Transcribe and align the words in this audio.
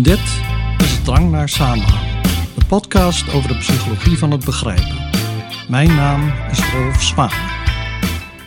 Dit 0.00 0.20
is 0.78 1.02
Drang 1.04 1.30
naar 1.30 1.48
Samenhang, 1.48 2.22
de 2.58 2.64
podcast 2.68 3.32
over 3.32 3.48
de 3.48 3.58
psychologie 3.58 4.18
van 4.18 4.30
het 4.30 4.44
begrijpen. 4.44 5.10
Mijn 5.68 5.94
naam 5.94 6.32
is 6.50 6.72
Rolf 6.72 7.02
Zwaan. 7.02 7.50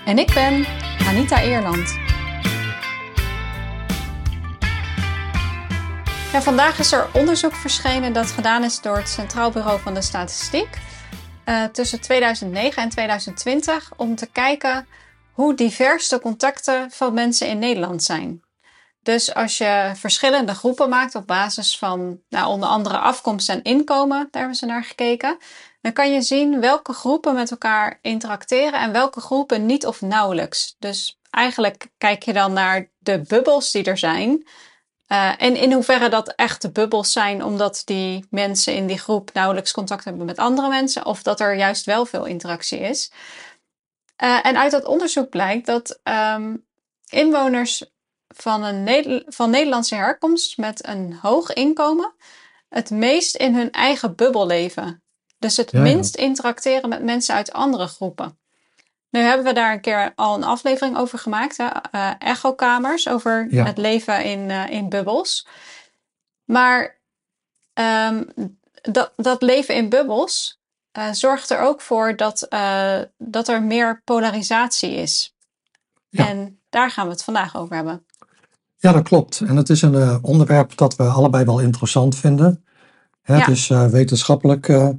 En 0.06 0.18
ik 0.18 0.34
ben 0.34 0.66
Anita 1.08 1.42
Eerland. 1.42 1.98
Ja, 6.32 6.42
vandaag 6.42 6.80
is 6.80 6.92
er 6.92 7.08
onderzoek 7.14 7.56
verschenen 7.56 8.14
dat 8.14 8.32
gedaan 8.32 8.64
is 8.64 8.82
door 8.82 8.98
het 8.98 9.10
Centraal 9.10 9.52
Bureau 9.52 9.80
van 9.80 9.94
de 9.94 10.02
Statistiek 10.02 10.78
uh, 11.46 11.64
tussen 11.64 12.02
2009 12.02 12.84
en 12.84 12.90
2020 12.90 13.92
om 13.98 14.16
te 14.16 14.28
kijken 14.32 14.88
hoe 15.32 15.56
divers 15.56 16.10
de 16.10 16.20
contacten 16.20 16.92
van 16.92 17.14
mensen 17.14 17.48
in 17.48 17.60
Nederland 17.60 18.04
zijn. 18.04 18.42
Dus 19.04 19.34
als 19.34 19.58
je 19.58 19.92
verschillende 19.96 20.54
groepen 20.54 20.90
maakt 20.90 21.16
op 21.16 21.28
basis 21.28 21.78
van 21.78 22.22
nou, 22.30 22.48
onder 22.48 22.70
andere 22.70 22.98
afkomst 22.98 23.50
en 23.50 23.64
inkomen, 23.64 24.18
daar 24.18 24.42
hebben 24.42 24.56
ze 24.56 24.66
naar 24.66 24.84
gekeken, 24.84 25.38
dan 25.82 25.94
kan 25.94 26.14
je 26.14 26.22
zien 26.22 26.60
welke 26.60 26.94
groepen 26.94 27.34
met 27.34 27.52
elkaar 27.52 28.00
interacteren 28.02 28.80
en 28.80 28.92
welke 28.92 29.22
groepen 29.22 29.66
niet 29.66 29.86
of 29.86 30.02
nauwelijks. 30.02 30.76
Dus 30.80 31.20
eigenlijk 31.30 31.88
kijk 31.98 32.24
je 32.24 32.34
dan 32.34 32.54
naar 32.54 32.90
de 33.00 33.22
bubbels 33.28 33.72
die 33.72 33.84
er 33.84 33.98
zijn. 33.98 34.48
Uh, 35.08 35.32
en 35.38 35.56
in 35.56 35.74
hoeverre 35.74 36.10
dat 36.10 36.34
echte 36.36 36.72
bubbels 36.72 37.12
zijn, 37.12 37.44
omdat 37.44 37.82
die 37.86 38.26
mensen 38.30 38.76
in 38.76 38.88
die 38.88 39.00
groep 39.00 39.34
nauwelijks 39.34 39.72
contact 39.72 40.04
hebben 40.04 40.26
met 40.26 40.38
andere 40.38 40.70
mensen, 40.70 41.06
of 41.06 41.24
dat 41.24 41.40
er 41.40 41.56
juist 41.56 41.86
wel 41.86 42.06
veel 42.06 42.26
interactie 42.26 42.80
is. 42.80 43.12
Uh, 44.24 44.46
en 44.46 44.58
uit 44.58 44.72
dat 44.72 44.86
onderzoek 44.86 45.30
blijkt 45.30 45.66
dat 45.66 46.00
um, 46.04 46.66
inwoners 47.10 47.84
van, 48.34 48.64
een 48.64 49.24
van 49.28 49.50
Nederlandse 49.50 49.96
herkomst 49.96 50.58
met 50.58 50.88
een 50.88 51.18
hoog 51.22 51.54
inkomen 51.54 52.14
het 52.70 52.90
meest 52.90 53.36
in 53.36 53.56
hun 53.56 53.72
eigen 53.72 54.16
bubbel 54.16 54.46
leven. 54.46 55.04
Dus 55.40 55.58
het 55.58 55.74
minst 55.74 56.16
interacteren 56.16 56.90
met 56.90 57.04
mensen 57.04 57.36
uit 57.36 57.54
andere 57.54 57.88
groepen. 57.88 58.40
Nu 59.10 59.20
hebben 59.20 59.46
we 59.46 59.54
daar 59.54 59.74
een 59.74 59.82
keer 59.82 60.12
al 60.16 60.36
een 60.36 60.44
aflevering 60.44 60.98
over 60.98 61.20
gemaakt, 61.20 61.58
hè? 61.58 61.68
Uh, 61.92 62.12
echokamers, 62.20 63.08
over 63.08 63.48
het 63.50 63.78
leven 63.78 64.24
in, 64.24 64.50
uh, 64.50 64.70
in 64.70 64.90
bubbels. 64.90 65.48
Maar 66.44 67.00
um, 67.74 68.34
dat, 68.82 69.14
dat 69.16 69.42
leven 69.42 69.76
in 69.76 69.90
bubbels 69.90 70.60
uh, 70.98 71.12
zorgt 71.12 71.50
er 71.50 71.60
ook 71.60 71.82
voor 71.82 72.16
dat, 72.16 72.48
dat 73.18 73.48
er 73.48 73.64
meer 73.64 74.02
polarisatie 74.04 74.92
is. 74.92 75.36
En 76.12 76.62
daar 76.70 76.92
gaan 76.92 77.06
we 77.06 77.12
het 77.12 77.24
vandaag 77.24 77.56
over 77.56 77.76
hebben. 77.76 78.06
Ja, 78.82 78.92
dat 78.92 79.04
klopt. 79.04 79.40
En 79.40 79.56
het 79.56 79.70
is 79.70 79.82
een 79.82 79.94
uh, 79.94 80.18
onderwerp 80.22 80.78
dat 80.78 80.96
we 80.96 81.04
allebei 81.04 81.46
wel 81.46 81.60
interessant 81.60 82.18
vinden. 82.18 82.66
Hè, 83.22 83.34
ja. 83.34 83.40
Het 83.40 83.50
is 83.50 83.70
uh, 83.70 83.86
wetenschappelijk 83.86 84.68
uh, 84.68 84.90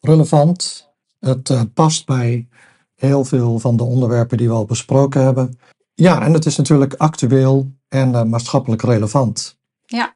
relevant. 0.00 0.88
Het 1.20 1.74
past 1.74 2.06
bij 2.06 2.48
heel 2.94 3.24
veel 3.24 3.58
van 3.58 3.76
de 3.76 3.82
onderwerpen 3.82 4.38
die 4.38 4.48
we 4.48 4.54
al 4.54 4.64
besproken 4.64 5.22
hebben. 5.22 5.58
Ja, 5.94 6.22
en 6.22 6.32
het 6.32 6.46
is 6.46 6.56
natuurlijk 6.56 6.94
actueel 6.94 7.72
en 7.88 8.28
maatschappelijk 8.28 8.82
relevant. 8.82 9.58
Ja. 9.86 10.14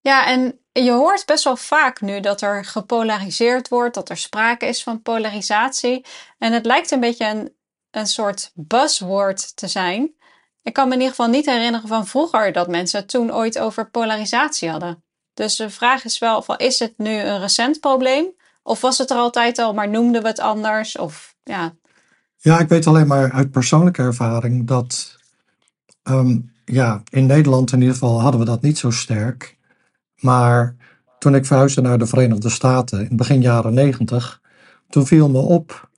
Ja, 0.00 0.26
en 0.26 0.58
je 0.72 0.92
hoort 0.92 1.26
best 1.26 1.44
wel 1.44 1.56
vaak 1.56 2.00
nu 2.00 2.20
dat 2.20 2.40
er 2.40 2.64
gepolariseerd 2.64 3.68
wordt, 3.68 3.94
dat 3.94 4.08
er 4.08 4.16
sprake 4.16 4.66
is 4.66 4.82
van 4.82 5.02
polarisatie. 5.02 6.04
En 6.38 6.52
het 6.52 6.66
lijkt 6.66 6.90
een 6.90 7.00
beetje 7.00 7.28
een, 7.28 7.52
een 7.90 8.06
soort 8.06 8.50
buzzword 8.54 9.56
te 9.56 9.68
zijn. 9.68 10.15
Ik 10.66 10.72
kan 10.72 10.88
me 10.88 10.94
in 10.94 11.00
ieder 11.00 11.14
geval 11.14 11.30
niet 11.30 11.46
herinneren 11.46 11.88
van 11.88 12.06
vroeger 12.06 12.52
dat 12.52 12.68
mensen 12.68 13.06
toen 13.06 13.34
ooit 13.34 13.58
over 13.58 13.90
polarisatie 13.90 14.70
hadden. 14.70 15.04
Dus 15.34 15.56
de 15.56 15.70
vraag 15.70 16.04
is 16.04 16.18
wel, 16.18 16.56
is 16.56 16.78
het 16.78 16.94
nu 16.96 17.10
een 17.10 17.40
recent 17.40 17.80
probleem? 17.80 18.26
Of 18.62 18.80
was 18.80 18.98
het 18.98 19.10
er 19.10 19.16
altijd 19.16 19.58
al, 19.58 19.74
maar 19.74 19.88
noemden 19.88 20.22
we 20.22 20.28
het 20.28 20.40
anders? 20.40 20.98
Of, 20.98 21.36
ja. 21.42 21.74
ja, 22.36 22.58
ik 22.58 22.68
weet 22.68 22.86
alleen 22.86 23.06
maar 23.06 23.32
uit 23.32 23.50
persoonlijke 23.50 24.02
ervaring 24.02 24.66
dat 24.66 25.16
um, 26.02 26.52
ja, 26.64 27.02
in 27.10 27.26
Nederland 27.26 27.72
in 27.72 27.80
ieder 27.80 27.94
geval 27.94 28.20
hadden 28.20 28.40
we 28.40 28.46
dat 28.46 28.62
niet 28.62 28.78
zo 28.78 28.90
sterk. 28.90 29.56
Maar 30.16 30.76
toen 31.18 31.34
ik 31.34 31.46
verhuisde 31.46 31.80
naar 31.80 31.98
de 31.98 32.06
Verenigde 32.06 32.50
Staten 32.50 33.10
in 33.10 33.16
begin 33.16 33.40
jaren 33.40 33.74
negentig, 33.74 34.40
toen 34.88 35.06
viel 35.06 35.28
me 35.28 35.38
op 35.38 35.90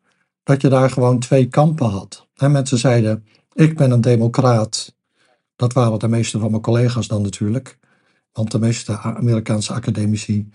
dat 0.43 0.61
je 0.61 0.69
daar 0.69 0.91
gewoon 0.91 1.19
twee 1.19 1.47
kampen 1.47 1.89
had. 1.89 2.27
En 2.37 2.53
mensen 2.53 2.79
zeiden, 2.79 3.27
ik 3.59 3.77
ben 3.77 3.91
een 3.91 4.01
democraat. 4.01 4.95
Dat 5.57 5.73
waren 5.73 5.99
de 5.99 6.09
meeste 6.09 6.39
van 6.39 6.51
mijn 6.51 6.63
collega's 6.63 7.07
dan 7.07 7.23
natuurlijk. 7.23 7.79
Want 8.33 8.51
de 8.51 8.59
meeste 8.59 8.99
Amerikaanse 8.99 9.73
academici, 9.73 10.49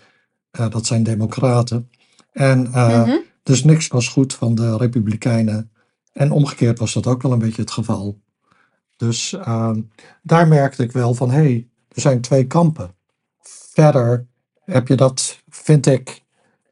uh, 0.60 0.70
dat 0.70 0.86
zijn 0.86 1.04
democraten. 1.04 1.90
En 2.32 2.66
uh, 2.66 2.98
mm 2.98 3.04
-hmm. 3.04 3.22
dus 3.44 3.64
niks 3.64 3.88
was 3.88 4.08
goed 4.08 4.34
van 4.34 4.56
de 4.56 4.78
republikeinen. 4.78 5.72
En 6.14 6.32
omgekeerd 6.32 6.80
was 6.80 6.94
dat 6.94 7.08
ook 7.08 7.22
wel 7.22 7.32
een 7.32 7.40
beetje 7.40 7.62
het 7.62 7.72
geval. 7.72 8.20
Dus 8.98 9.34
uh, 9.34 9.76
daar 10.22 10.48
merkte 10.48 10.84
ik 10.84 10.92
wel 10.92 11.14
van, 11.14 11.30
hé, 11.32 11.36
hey, 11.36 11.68
er 11.88 12.02
zijn 12.02 12.22
twee 12.22 12.48
kampen. 12.48 12.96
Verder 13.74 14.28
heb 14.66 14.88
je 14.88 14.96
dat, 14.96 15.40
vind 15.50 15.86
ik, 15.86 16.24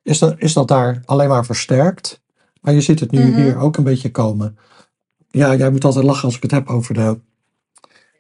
is 0.04 0.20
dat, 0.20 0.36
is 0.38 0.54
dat 0.54 0.68
daar 0.68 1.02
alleen 1.06 1.30
maar 1.30 1.46
versterkt. 1.46 2.22
Maar 2.62 2.74
je 2.74 2.82
ziet 2.82 3.00
het 3.00 3.12
nu 3.12 3.24
mm 3.24 3.34
-hmm. 3.34 3.44
hier 3.44 3.58
ook 3.58 3.78
een 3.78 3.84
beetje 3.84 4.12
komen 4.12 4.58
ja, 5.32 5.56
jij 5.56 5.72
moet 5.72 5.84
altijd 5.84 6.06
lachen 6.06 6.24
als 6.24 6.36
ik 6.36 6.42
het 6.42 6.52
heb 6.52 6.70
over 6.70 6.94
de 6.94 7.20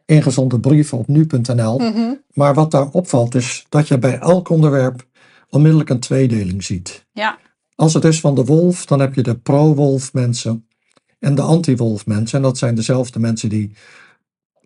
ingezonde 0.06 0.60
brieven 0.60 0.98
op 0.98 1.08
nu.nl. 1.08 1.80
Mm 1.80 1.94
-hmm. 1.94 2.22
Maar 2.34 2.54
wat 2.54 2.72
daar 2.72 2.90
opvalt 2.90 3.36
is 3.36 3.66
dat 3.70 3.88
je 3.88 3.98
bij 3.98 4.20
elk 4.20 4.50
onderwerp 4.50 5.06
onmiddellijk 5.50 5.90
een 5.90 6.00
tweedeling 6.00 6.64
ziet. 6.64 7.06
Ja. 7.12 7.38
Als 7.76 7.94
het 7.94 8.04
is 8.04 8.20
van 8.20 8.36
de 8.36 8.46
wolf, 8.46 8.86
dan 8.86 9.00
heb 9.00 9.14
je 9.14 9.22
de 9.22 9.38
pro-wolf 9.38 10.14
mensen 10.14 10.66
en 11.20 11.36
de 11.36 11.42
anti-wolf 11.42 12.06
mensen. 12.06 12.38
En 12.38 12.44
dat 12.44 12.58
zijn 12.58 12.76
dezelfde 12.76 13.20
mensen 13.20 13.50
die 13.50 13.72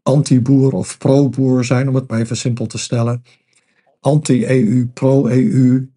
anti-boer 0.03 0.73
of 0.73 0.97
pro-boer 0.97 1.63
zijn, 1.63 1.89
om 1.89 1.95
het 1.95 2.07
maar 2.07 2.19
even 2.19 2.37
simpel 2.37 2.65
te 2.65 2.77
stellen. 2.77 3.23
Anti-EU, 3.99 4.87
pro-EU, 4.93 5.89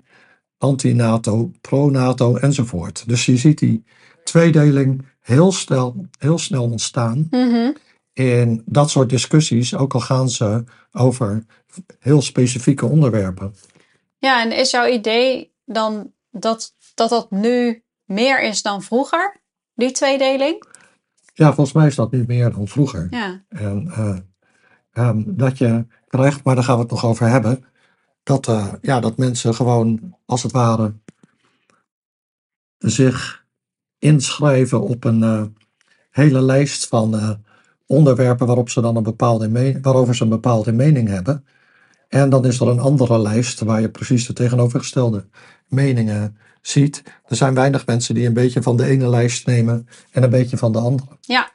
anti-NATO, 0.58 1.50
pro-NATO 1.60 2.36
enzovoort. 2.36 3.04
Dus 3.06 3.26
je 3.26 3.36
ziet 3.36 3.58
die 3.58 3.84
tweedeling 4.24 5.04
heel 5.28 5.52
snel, 5.52 6.06
heel 6.18 6.38
snel 6.38 6.62
ontstaan. 6.62 7.26
Mm-hmm. 7.30 7.76
In 8.12 8.62
dat 8.66 8.90
soort 8.90 9.08
discussies, 9.08 9.76
ook 9.76 9.94
al 9.94 10.00
gaan 10.00 10.28
ze 10.28 10.64
over 10.92 11.44
heel 11.98 12.22
specifieke 12.22 12.86
onderwerpen. 12.86 13.54
Ja, 14.18 14.42
en 14.42 14.52
is 14.52 14.70
jouw 14.70 14.86
idee 14.86 15.52
dan 15.64 16.12
dat 16.30 16.74
dat, 16.94 17.08
dat 17.08 17.30
nu 17.30 17.82
meer 18.04 18.42
is 18.42 18.62
dan 18.62 18.82
vroeger, 18.82 19.40
die 19.74 19.90
tweedeling? 19.90 20.64
Ja, 21.34 21.46
volgens 21.46 21.76
mij 21.76 21.86
is 21.86 21.94
dat 21.94 22.10
nu 22.10 22.24
meer 22.26 22.52
dan 22.52 22.68
vroeger. 22.68 23.06
Ja. 23.10 23.44
En 23.48 23.84
uh, 23.86 25.08
um, 25.08 25.36
dat 25.36 25.58
je 25.58 25.86
krijgt, 26.06 26.44
maar 26.44 26.54
daar 26.54 26.64
gaan 26.64 26.74
we 26.74 26.82
het 26.82 26.90
nog 26.90 27.04
over 27.04 27.28
hebben, 27.28 27.64
dat, 28.22 28.48
uh, 28.48 28.72
ja, 28.80 29.00
dat 29.00 29.16
mensen 29.16 29.54
gewoon 29.54 30.16
als 30.26 30.42
het 30.42 30.52
ware 30.52 30.94
zich 32.78 33.46
inschrijven 33.98 34.80
op 34.80 35.04
een 35.04 35.22
uh, 35.22 35.42
hele 36.10 36.40
lijst 36.40 36.86
van 36.86 37.14
uh, 37.14 37.30
onderwerpen 37.86 38.46
waarop 38.46 38.68
ze 38.70 38.80
dan 38.80 38.96
een 38.96 39.02
bepaalde 39.02 39.78
waarover 39.82 40.14
ze 40.14 40.22
een 40.22 40.28
bepaalde 40.28 40.72
mening 40.72 41.08
hebben. 41.08 41.44
En 42.08 42.30
dan 42.30 42.44
is 42.44 42.60
er 42.60 42.68
een 42.68 42.80
andere 42.80 43.18
lijst 43.18 43.60
waar 43.60 43.80
je 43.80 43.90
precies 43.90 44.26
de 44.26 44.32
tegenovergestelde 44.32 45.26
meningen 45.66 46.38
ziet. 46.62 47.02
Er 47.26 47.36
zijn 47.36 47.54
weinig 47.54 47.86
mensen 47.86 48.14
die 48.14 48.26
een 48.26 48.32
beetje 48.32 48.62
van 48.62 48.76
de 48.76 48.84
ene 48.84 49.08
lijst 49.08 49.46
nemen 49.46 49.88
en 50.10 50.22
een 50.22 50.30
beetje 50.30 50.56
van 50.56 50.72
de 50.72 50.78
andere. 50.78 51.08
Ja. 51.20 51.50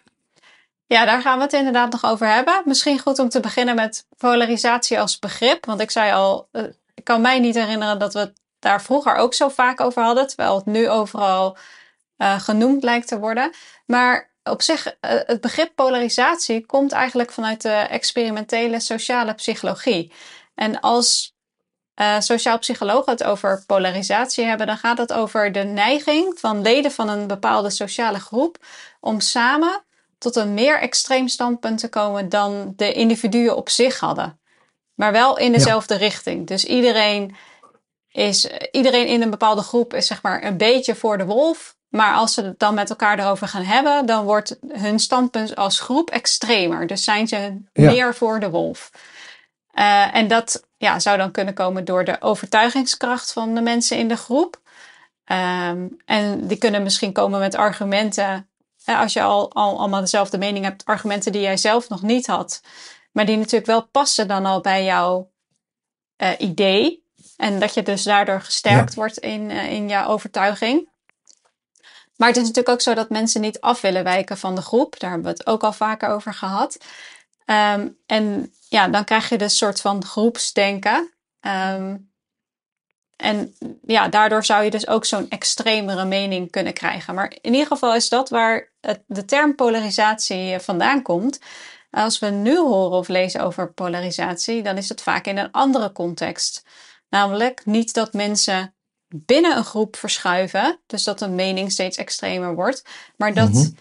Ja, 0.86 1.06
daar 1.06 1.22
gaan 1.22 1.38
we 1.38 1.44
het 1.44 1.54
inderdaad 1.54 1.92
nog 1.92 2.06
over 2.06 2.28
hebben. 2.28 2.62
Misschien 2.66 3.00
goed 3.00 3.20
om 3.20 3.30
te 3.30 3.40
beginnen 3.40 3.76
met 3.76 4.06
polarisatie 4.18 5.00
als 5.00 5.20
begrip. 5.20 5.66
Want 5.66 5.82
ik 5.82 5.92
zei 5.92 6.12
al, 6.12 6.48
uh, 6.52 6.64
ik 6.94 7.04
kan 7.04 7.22
mij 7.22 7.40
niet 7.40 7.56
herinneren 7.56 8.00
dat 8.00 8.14
we 8.14 8.20
het 8.20 8.34
daar 8.60 8.82
vroeger 8.82 9.16
ook 9.16 9.34
zo 9.34 9.50
vaak 9.50 9.82
over 9.82 10.04
hadden. 10.04 10.28
Terwijl 10.28 10.56
het 10.56 10.66
nu 10.66 10.90
overal 10.90 11.58
uh, 12.18 12.40
genoemd 12.40 12.84
lijkt 12.84 13.08
te 13.08 13.20
worden. 13.20 13.52
Maar 13.86 14.32
op 14.44 14.62
zich, 14.62 14.86
uh, 14.86 14.94
het 15.02 15.42
begrip 15.42 15.72
polarisatie 15.76 16.66
komt 16.66 16.92
eigenlijk 16.92 17.32
vanuit 17.32 17.62
de 17.62 17.70
experimentele 17.70 18.80
sociale 18.80 19.34
psychologie. 19.34 20.12
En 20.56 20.80
als 20.80 21.36
uh, 22.02 22.20
sociaal 22.20 22.60
psychologen 22.60 23.12
het 23.12 23.24
over 23.24 23.64
polarisatie 23.66 24.46
hebben, 24.46 24.68
dan 24.68 24.78
gaat 24.78 24.98
het 24.98 25.14
over 25.14 25.52
de 25.52 25.64
neiging 25.64 26.40
van 26.40 26.62
leden 26.62 26.92
van 26.92 27.10
een 27.10 27.28
bepaalde 27.28 27.70
sociale 27.70 28.20
groep 28.20 28.58
om 29.00 29.20
samen 29.20 29.84
tot 30.18 30.36
een 30.36 30.54
meer 30.54 30.80
extreem 30.80 31.28
standpunt 31.28 31.80
te 31.80 31.90
komen 31.90 32.30
dan 32.30 32.74
de 32.76 32.94
individuen 32.94 33.56
op 33.56 33.70
zich 33.70 34.00
hadden. 34.00 34.40
Maar 34.94 35.12
wel 35.12 35.38
in 35.38 35.52
dezelfde 35.52 35.94
ja. 35.94 36.00
richting. 36.00 36.48
Dus 36.48 36.66
iedereen, 36.66 37.36
is, 38.12 38.48
iedereen 38.72 39.08
in 39.08 39.22
een 39.22 39.30
bepaalde 39.30 39.62
groep 39.62 39.94
is 39.94 40.08
zeg 40.08 40.22
maar 40.22 40.44
een 40.44 40.58
beetje 40.58 40.96
voor 40.96 41.18
de 41.18 41.26
wolf. 41.26 41.78
Maar 41.96 42.14
als 42.14 42.34
ze 42.34 42.44
het 42.44 42.60
dan 42.60 42.74
met 42.74 42.90
elkaar 42.90 43.20
erover 43.20 43.48
gaan 43.48 43.64
hebben, 43.64 44.06
dan 44.06 44.26
wordt 44.26 44.58
hun 44.68 45.00
standpunt 45.00 45.56
als 45.56 45.80
groep 45.80 46.10
extremer. 46.10 46.88
Dus 46.88 47.04
zijn 47.04 47.28
ze 47.28 47.38
ja. 47.74 47.92
meer 47.92 48.16
voor 48.16 48.40
de 48.40 48.50
wolf. 48.50 48.92
Uh, 49.74 50.16
en 50.16 50.28
dat 50.28 50.68
ja, 50.78 51.00
zou 51.00 51.18
dan 51.18 51.32
kunnen 51.32 51.54
komen 51.54 51.86
door 51.86 52.06
de 52.06 52.22
overtuigingskracht 52.22 53.34
van 53.34 53.56
de 53.56 53.62
mensen 53.62 53.98
in 53.98 54.08
de 54.08 54.18
groep. 54.18 54.62
Um, 55.26 55.98
en 56.06 56.48
die 56.48 56.58
kunnen 56.58 56.84
misschien 56.84 57.12
komen 57.12 57.40
met 57.40 57.56
argumenten. 57.56 58.50
als 58.86 59.14
je 59.14 59.22
al, 59.22 59.54
al 59.54 59.80
allemaal 59.80 60.02
dezelfde 60.02 60.38
mening 60.38 60.66
hebt, 60.66 60.86
argumenten 60.86 61.32
die 61.32 61.42
jij 61.42 61.58
zelf 61.58 61.90
nog 61.90 62.02
niet 62.02 62.28
had. 62.28 62.62
Maar 63.12 63.26
die 63.26 63.38
natuurlijk 63.38 63.66
wel 63.66 63.88
passen 63.88 64.28
dan 64.28 64.46
al 64.46 64.62
bij 64.62 64.84
jouw 64.84 65.32
uh, 66.18 66.30
idee. 66.38 67.04
En 67.38 67.60
dat 67.60 67.74
je 67.74 67.84
dus 67.84 68.04
daardoor 68.04 68.42
gesterkt 68.42 68.94
wordt 68.94 69.18
in, 69.18 69.52
in 69.52 69.90
jouw 69.90 70.08
overtuiging. 70.08 70.92
Maar 72.18 72.28
het 72.28 72.38
is 72.38 72.44
natuurlijk 72.44 72.76
ook 72.76 72.82
zo 72.82 72.94
dat 72.94 73.10
mensen 73.10 73.42
niet 73.42 73.62
af 73.62 73.82
willen 73.82 74.04
wijken 74.04 74.38
van 74.38 74.56
de 74.56 74.62
groep. 74.62 75.00
Daar 75.00 75.10
hebben 75.10 75.32
we 75.32 75.38
het 75.38 75.48
ook 75.48 75.64
al 75.64 75.74
vaker 75.74 76.10
over 76.10 76.34
gehad. 76.34 76.78
Um, 77.46 77.98
en 78.06 78.54
ja, 78.70 78.88
dan 78.88 79.04
krijg 79.04 79.30
je 79.30 79.38
dus 79.38 79.52
een 79.52 79.58
soort 79.58 79.82
van 79.82 80.06
groepsdenken. 80.06 81.14
Um, 81.42 82.12
en 83.16 83.56
ja, 83.86 84.08
daardoor 84.08 84.46
zou 84.46 84.64
je 84.64 84.70
dus 84.70 84.88
ook 84.88 85.06
zo'n 85.06 85.30
extremere 85.30 86.06
mening 86.06 86.52
kunnen 86.52 86.74
krijgen. 86.74 87.16
Maar 87.16 87.34
in 87.42 87.52
ieder 87.54 87.68
geval 87.68 87.96
is 87.96 88.10
dat 88.10 88.30
waar 88.30 88.72
de 89.06 89.26
term 89.26 89.56
polarisatie 89.56 90.60
vandaan 90.60 91.02
komt. 91.02 91.40
Als 91.92 92.20
we 92.20 92.28
nu 92.28 92.58
horen 92.58 92.98
of 92.98 93.08
lezen 93.08 93.42
over 93.42 93.74
polarisatie, 93.74 94.64
dan 94.64 94.78
is 94.78 94.90
het 94.90 95.02
vaak 95.02 95.26
in 95.26 95.38
een 95.38 95.52
andere 95.52 95.92
context. 95.92 96.66
Namelijk 97.10 97.66
niet 97.66 97.94
dat 97.94 98.14
mensen 98.14 98.76
binnen 99.16 99.58
een 99.58 99.66
groep 99.66 99.96
verschuiven, 99.96 100.80
dus 100.86 101.04
dat 101.04 101.22
een 101.22 101.36
mening 101.36 101.72
steeds 101.72 101.98
extremer 101.98 102.56
wordt, 102.56 102.84
maar 103.18 103.34
dat 103.34 103.52
mm 103.52 103.76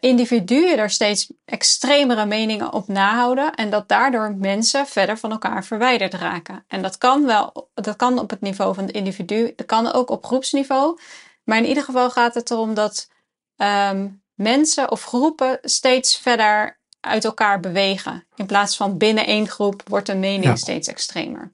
individuen 0.00 0.78
er 0.78 0.90
steeds 0.90 1.32
extremere 1.44 2.26
meningen 2.26 2.72
op 2.72 2.88
nahouden 2.88 3.54
en 3.54 3.70
dat 3.70 3.88
daardoor 3.88 4.34
mensen 4.34 4.86
verder 4.86 5.18
van 5.18 5.30
elkaar 5.30 5.64
verwijderd 5.64 6.14
raken. 6.14 6.64
En 6.68 6.82
dat 6.82 6.98
kan 6.98 7.26
wel, 7.26 7.70
dat 7.74 7.96
kan 7.96 8.18
op 8.18 8.30
het 8.30 8.40
niveau 8.40 8.74
van 8.74 8.84
het 8.84 8.94
individu, 8.94 9.52
dat 9.56 9.66
kan 9.66 9.92
ook 9.92 10.10
op 10.10 10.26
groepsniveau, 10.26 10.98
maar 11.44 11.58
in 11.58 11.66
ieder 11.66 11.82
geval 11.82 12.10
gaat 12.10 12.34
het 12.34 12.50
erom 12.50 12.74
dat 12.74 13.08
um, 13.56 14.22
mensen 14.34 14.90
of 14.90 15.04
groepen 15.04 15.58
steeds 15.62 16.16
verder 16.16 16.78
uit 17.00 17.24
elkaar 17.24 17.60
bewegen. 17.60 18.24
In 18.34 18.46
plaats 18.46 18.76
van 18.76 18.98
binnen 18.98 19.26
één 19.26 19.48
groep 19.48 19.82
wordt 19.88 20.06
de 20.06 20.14
mening 20.14 20.58
steeds 20.58 20.88
extremer. 20.88 21.52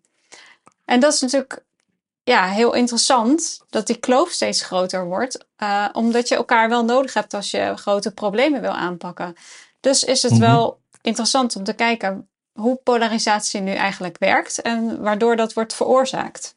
En 0.84 1.00
dat 1.00 1.12
is 1.12 1.20
natuurlijk 1.20 1.64
ja, 2.30 2.46
heel 2.46 2.74
interessant 2.74 3.60
dat 3.70 3.86
die 3.86 3.96
kloof 3.96 4.30
steeds 4.30 4.62
groter 4.62 5.04
wordt, 5.04 5.46
uh, 5.62 5.88
omdat 5.92 6.28
je 6.28 6.34
elkaar 6.34 6.68
wel 6.68 6.84
nodig 6.84 7.14
hebt 7.14 7.34
als 7.34 7.50
je 7.50 7.72
grote 7.76 8.10
problemen 8.10 8.60
wil 8.60 8.70
aanpakken. 8.70 9.34
Dus 9.80 10.04
is 10.04 10.22
het 10.22 10.32
mhm. 10.32 10.40
wel 10.40 10.80
interessant 11.02 11.56
om 11.56 11.64
te 11.64 11.72
kijken 11.72 12.28
hoe 12.52 12.80
polarisatie 12.82 13.60
nu 13.60 13.72
eigenlijk 13.72 14.18
werkt 14.18 14.62
en 14.62 15.02
waardoor 15.02 15.36
dat 15.36 15.52
wordt 15.52 15.74
veroorzaakt. 15.74 16.56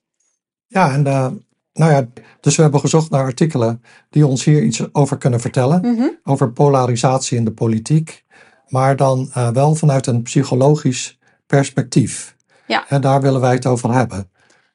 Ja, 0.68 0.92
en 0.92 1.08
uh, 1.08 1.28
nou 1.74 1.92
ja, 1.92 2.06
dus 2.40 2.56
we 2.56 2.62
hebben 2.62 2.80
gezocht 2.80 3.10
naar 3.10 3.24
artikelen 3.24 3.84
die 4.10 4.28
ons 4.28 4.44
hier 4.44 4.64
iets 4.64 4.94
over 4.94 5.18
kunnen 5.18 5.40
vertellen. 5.40 5.82
Mhm. 5.82 6.08
Over 6.24 6.52
polarisatie 6.52 7.38
in 7.38 7.46
de 7.46 7.54
politiek, 7.54 8.26
maar 8.68 8.96
dan 8.96 9.32
uh, 9.38 9.50
wel 9.50 9.76
vanuit 9.76 10.08
een 10.08 10.22
psychologisch 10.22 11.20
perspectief. 11.46 12.36
Ja. 12.68 12.90
En 12.90 13.02
daar 13.02 13.22
willen 13.22 13.42
wij 13.42 13.54
het 13.54 13.66
over 13.66 13.94
hebben. 13.94 14.32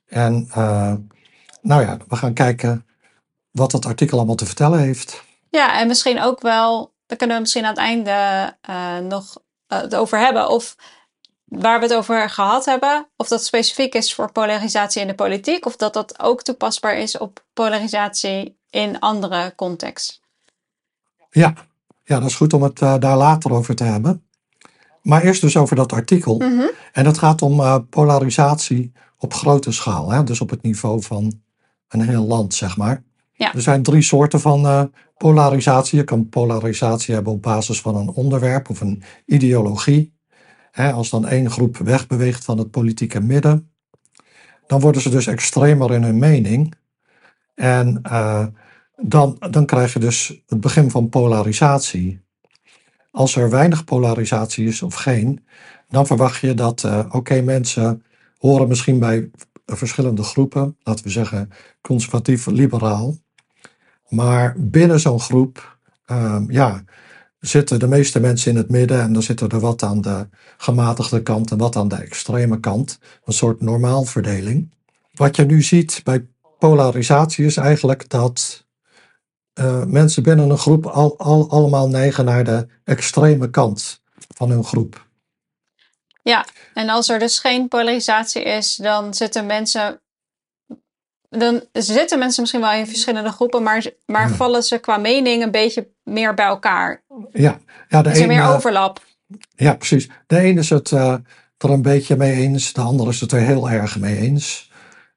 En 0.09 0.49
uh, 0.51 0.95
nou 1.61 1.83
ja, 1.83 1.97
we 2.09 2.17
gaan 2.17 2.33
kijken 2.33 2.87
wat 3.51 3.71
dat 3.71 3.87
artikel 3.87 4.17
allemaal 4.17 4.35
te 4.35 4.47
vertellen 4.47 4.79
heeft. 4.79 5.25
Ja, 5.51 5.81
en 5.81 5.87
misschien 5.87 6.21
ook 6.21 6.41
wel, 6.41 6.93
daar 7.07 7.19
kunnen 7.19 7.37
we 7.37 7.43
misschien 7.43 7.65
aan 7.65 7.71
het 7.71 7.79
einde 7.79 8.55
uh, 8.71 8.99
nog 8.99 9.37
uh, 9.69 9.81
het 9.81 9.95
over 9.95 10.19
hebben. 10.19 10.49
Of 10.49 10.77
waar 11.45 11.79
we 11.79 11.85
het 11.85 11.95
over 11.95 12.31
gehad 12.31 12.65
hebben, 12.65 13.09
of 13.17 13.29
dat 13.29 13.45
specifiek 13.45 13.95
is 13.95 14.15
voor 14.15 14.33
polarisatie 14.33 15.01
in 15.01 15.07
de 15.07 15.15
politiek, 15.15 15.67
of 15.67 15.77
dat 15.77 15.93
dat 15.93 16.21
ook 16.21 16.43
toepasbaar 16.43 16.97
is 16.97 17.19
op 17.19 17.45
polarisatie 17.53 18.59
in 18.71 19.01
andere 19.01 19.53
contexten. 19.57 20.17
Ja, 21.31 21.55
ja 22.05 22.19
dat 22.19 22.29
is 22.29 22.37
goed 22.37 22.53
om 22.53 22.63
het 22.63 22.81
uh, 22.81 22.99
daar 22.99 23.17
later 23.17 23.53
over 23.53 23.75
te 23.75 23.85
hebben. 23.85 24.23
Maar 25.03 25.23
eerst 25.23 25.41
dus 25.41 25.57
over 25.57 25.77
dat 25.77 25.93
artikel. 25.93 26.35
Mm 26.39 26.59
-hmm. 26.59 26.71
En 26.93 27.05
dat 27.05 27.19
gaat 27.19 27.43
om 27.43 27.87
polarisatie 27.89 28.93
op 29.19 29.35
grote 29.35 29.73
schaal. 29.73 30.11
Hè? 30.11 30.25
Dus 30.25 30.41
op 30.41 30.51
het 30.51 30.63
niveau 30.63 31.03
van 31.03 31.41
een 31.89 32.09
heel 32.09 32.27
land, 32.27 32.55
zeg 32.55 32.77
maar. 32.77 33.03
Ja. 33.33 33.55
Er 33.55 33.61
zijn 33.61 33.83
drie 33.83 34.03
soorten 34.03 34.41
van 34.41 34.65
uh, 34.65 34.83
polarisatie. 35.17 35.99
Je 35.99 36.05
kan 36.05 36.29
polarisatie 36.29 37.15
hebben 37.15 37.33
op 37.33 37.43
basis 37.43 37.81
van 37.81 37.97
een 37.97 38.09
onderwerp 38.09 38.71
of 38.71 38.81
een 38.81 39.03
ideologie. 39.27 40.17
Hè, 40.71 40.93
als 40.93 41.11
dan 41.11 41.27
één 41.27 41.51
groep 41.51 41.77
wegbeweegt 41.77 42.45
van 42.45 42.59
het 42.59 42.71
politieke 42.71 43.21
midden, 43.21 43.71
dan 44.67 44.81
worden 44.81 45.03
ze 45.03 45.11
dus 45.11 45.27
extremer 45.27 45.93
in 45.93 46.03
hun 46.03 46.19
mening. 46.19 46.75
En 47.55 48.01
uh, 48.07 48.47
dan, 48.97 49.37
dan 49.51 49.67
krijg 49.67 49.93
je 49.93 49.99
dus 49.99 50.43
het 50.47 50.61
begin 50.61 50.91
van 50.91 51.09
polarisatie. 51.09 52.21
Als 53.11 53.37
er 53.37 53.51
weinig 53.51 53.85
polarisatie 53.85 54.67
is 54.67 54.83
of 54.83 54.95
geen, 54.95 55.47
dan 55.89 56.07
verwacht 56.07 56.41
je 56.41 56.55
dat, 56.55 56.83
uh, 56.83 56.99
oké, 56.99 57.17
okay, 57.17 57.41
mensen 57.41 58.03
horen 58.39 58.69
misschien 58.69 58.99
bij 58.99 59.31
verschillende 59.67 60.23
groepen, 60.23 60.77
laten 60.83 61.05
we 61.05 61.11
zeggen 61.11 61.51
conservatief-liberaal. 61.81 63.17
Maar 64.09 64.55
binnen 64.59 65.01
zo'n 65.01 65.21
groep, 65.21 65.79
uh, 66.07 66.43
ja, 66.49 66.85
zitten 67.41 67.79
de 67.79 67.89
meeste 67.89 68.21
mensen 68.21 68.51
in 68.51 68.57
het 68.57 68.71
midden 68.71 69.01
en 69.01 69.13
dan 69.13 69.23
zitten 69.23 69.49
er 69.49 69.61
wat 69.61 69.83
aan 69.83 70.01
de 70.01 70.29
gematigde 70.57 71.23
kant 71.23 71.51
en 71.51 71.59
wat 71.59 71.77
aan 71.77 71.89
de 71.89 71.97
extreme 71.97 72.61
kant. 72.61 72.99
Een 73.25 73.33
soort 73.33 73.61
normaalverdeling. 73.61 74.75
Wat 75.15 75.37
je 75.37 75.45
nu 75.45 75.63
ziet 75.63 76.01
bij 76.05 76.27
polarisatie 76.59 77.45
is 77.45 77.57
eigenlijk 77.57 78.09
dat 78.09 78.67
uh, 79.61 79.85
mensen 79.85 80.23
binnen 80.23 80.51
een 80.51 80.59
groep 80.59 80.87
al, 80.87 81.19
al, 81.19 81.51
allemaal 81.51 81.89
neigen 81.89 82.25
naar 82.25 82.45
de 82.45 82.67
extreme 82.85 83.51
kant 83.51 84.03
van 84.35 84.51
hun 84.51 84.65
groep. 84.65 85.08
Ja, 86.29 86.47
en 86.75 86.89
als 86.89 87.09
er 87.09 87.19
dus 87.19 87.39
geen 87.39 87.69
polarisatie 87.69 88.43
is, 88.43 88.77
dan 88.77 89.15
zitten 89.15 89.47
mensen. 89.47 90.01
Dan 91.29 91.63
zitten 91.73 92.19
mensen 92.19 92.41
misschien 92.41 92.61
wel 92.61 92.73
in 92.73 92.87
verschillende 92.87 93.31
groepen, 93.31 93.63
maar, 93.63 93.91
maar 94.07 94.31
vallen 94.31 94.63
ze 94.63 94.79
qua 94.79 94.97
mening 94.97 95.43
een 95.43 95.51
beetje 95.51 95.89
meer 96.03 96.35
bij 96.35 96.47
elkaar. 96.47 97.03
Ja, 97.33 97.59
ja 97.89 98.03
de 98.03 98.11
is 98.11 98.19
er 98.19 98.27
meer 98.27 98.47
overlap. 98.47 99.05
Ja, 99.57 99.75
precies. 99.75 100.09
De 100.27 100.39
ene 100.39 100.61
is 100.61 100.71
het 100.71 100.91
uh, 100.91 101.13
er 101.59 101.71
een 101.71 101.83
beetje 101.83 102.17
mee 102.17 102.33
eens, 102.33 102.73
de 102.73 102.81
andere 102.81 103.11
is 103.11 103.21
het 103.21 103.33
er 103.33 103.41
heel 103.41 103.71
erg 103.71 103.99
mee 103.99 104.17
eens. 104.17 104.71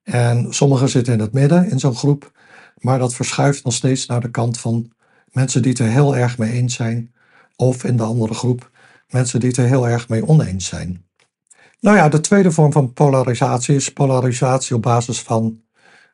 En 0.04 0.54
sommigen 0.54 0.90
zitten 0.90 1.14
in 1.14 1.20
het 1.20 1.34
midden 1.34 1.70
in 1.70 1.80
zo'n 1.80 1.96
groep, 1.96 2.32
maar 2.76 3.00
dat 3.00 3.14
verschuift 3.14 3.64
nog 3.64 3.74
steeds 3.74 4.06
naar 4.06 4.22
de 4.22 4.32
kant 4.32 4.60
van 4.60 4.92
mensen 5.32 5.62
die 5.62 5.72
het 5.72 5.80
er 5.80 5.88
heel 5.88 6.16
erg 6.16 6.38
mee 6.38 6.52
eens 6.52 6.76
zijn, 6.76 7.14
of 7.56 7.84
in 7.84 7.98
de 7.98 8.04
andere 8.04 8.34
groep 8.34 8.71
mensen 9.12 9.40
die 9.40 9.50
het 9.50 9.58
er 9.58 9.66
heel 9.66 9.88
erg 9.88 10.10
mee 10.10 10.28
oneens 10.28 10.66
zijn. 10.66 11.06
Nou 11.80 11.98
ja, 11.98 12.10
de 12.10 12.20
tweede 12.20 12.52
vorm 12.52 12.72
van 12.72 12.94
polarisatie 12.94 13.76
is 13.76 13.94
polarisatie 13.94 14.76
op 14.76 14.82
basis 14.82 15.22
van 15.22 15.62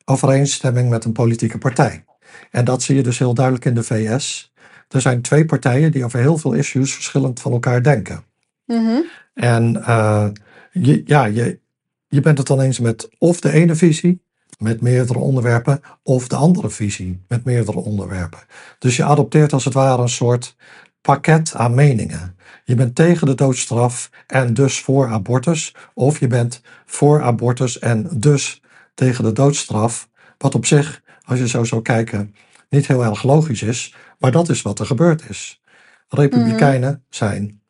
overeenstemming 0.06 0.90
met 0.90 1.06
een 1.06 1.12
politieke 1.12 1.58
partij. 1.58 2.06
En 2.52 2.66
dat 2.66 2.84
zie 2.84 2.96
je 2.96 3.04
dus 3.04 3.20
heel 3.20 3.34
duidelijk 3.34 3.66
in 3.66 3.76
de 3.76 3.84
VS. 3.84 4.54
Er 4.90 5.02
zijn 5.02 5.22
twee 5.22 5.46
partijen 5.46 5.92
die 5.92 6.06
over 6.06 6.20
heel 6.20 6.38
veel 6.38 6.54
issues 6.54 6.94
verschillend 6.94 7.40
van 7.40 7.52
elkaar 7.52 7.84
denken. 7.84 8.24
Mm-hmm. 8.66 9.06
En 9.34 9.76
uh, 9.76 10.28
je, 10.72 11.02
ja, 11.06 11.26
je, 11.26 11.60
je 12.08 12.22
bent 12.22 12.38
het 12.38 12.48
dan 12.48 12.62
eens 12.62 12.80
met 12.80 13.10
of 13.18 13.40
de 13.40 13.52
ene 13.52 13.76
visie, 13.76 14.22
met 14.58 14.82
meerdere 14.82 15.20
onderwerpen, 15.20 15.82
of 16.04 16.28
de 16.28 16.36
andere 16.36 16.70
visie 16.70 17.24
met 17.28 17.44
meerdere 17.44 17.80
onderwerpen. 17.80 18.40
Dus 18.80 18.96
je 18.96 19.04
adopteert 19.04 19.54
als 19.54 19.66
het 19.66 19.74
ware 19.74 20.02
een 20.02 20.10
soort 20.10 20.56
pakket 21.02 21.54
aan 21.56 21.76
meningen. 21.76 22.37
Je 22.68 22.76
bent 22.76 22.96
tegen 22.96 23.28
de 23.28 23.36
doodstraf 23.36 24.10
en 24.28 24.54
dus 24.54 24.82
voor 24.82 25.08
abortus. 25.08 25.76
Of 25.94 26.20
je 26.20 26.28
bent 26.28 26.62
voor 26.86 27.22
abortus 27.22 27.80
en 27.80 28.10
dus 28.14 28.62
tegen 28.94 29.24
de 29.24 29.32
doodstraf. 29.32 30.10
Wat 30.38 30.56
op 30.56 30.66
zich, 30.66 31.02
als 31.22 31.40
je 31.40 31.48
zo 31.48 31.64
zou 31.64 31.82
kijken, 31.82 32.36
niet 32.70 32.88
heel 32.88 33.04
erg 33.04 33.24
logisch 33.24 33.62
is. 33.62 33.96
Maar 34.20 34.32
dat 34.32 34.50
is 34.50 34.62
wat 34.62 34.80
er 34.80 34.86
gebeurd 34.86 35.30
is. 35.30 35.62
Republikeinen 36.08 36.92
mm. 36.92 37.04
zijn 37.10 37.62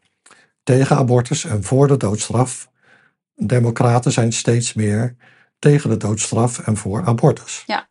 tegen 0.63 0.97
abortus 0.97 1.45
en 1.45 1.63
voor 1.63 1.87
de 1.87 1.97
doodstraf. 1.97 2.71
Democraten 3.35 4.11
zijn 4.11 4.33
steeds 4.33 4.73
meer 4.73 5.15
tegen 5.59 5.89
de 5.89 5.97
doodstraf 5.97 6.59
en 6.59 6.77
voor 6.77 7.05
abortus. 7.05 7.63
Ja. 7.65 7.89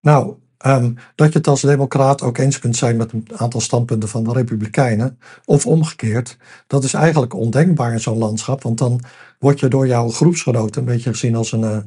Nou, 0.00 0.36
Um, 0.66 0.96
dat 1.14 1.32
je 1.32 1.38
het 1.38 1.46
als 1.46 1.60
democraat 1.60 2.22
ook 2.22 2.38
eens 2.38 2.58
kunt 2.58 2.76
zijn 2.76 2.96
met 2.96 3.12
een 3.12 3.28
aantal 3.36 3.60
standpunten 3.60 4.08
van 4.08 4.24
de 4.24 4.32
Republikeinen, 4.32 5.18
of 5.44 5.66
omgekeerd, 5.66 6.36
dat 6.66 6.84
is 6.84 6.94
eigenlijk 6.94 7.34
ondenkbaar 7.34 7.92
in 7.92 8.00
zo'n 8.00 8.18
landschap, 8.18 8.62
want 8.62 8.78
dan 8.78 9.00
word 9.38 9.60
je 9.60 9.68
door 9.68 9.86
jouw 9.86 10.08
groepsgenoten 10.08 10.80
een 10.80 10.86
beetje 10.86 11.10
gezien 11.10 11.36
als 11.36 11.52
een, 11.52 11.60
uh, 11.60 11.78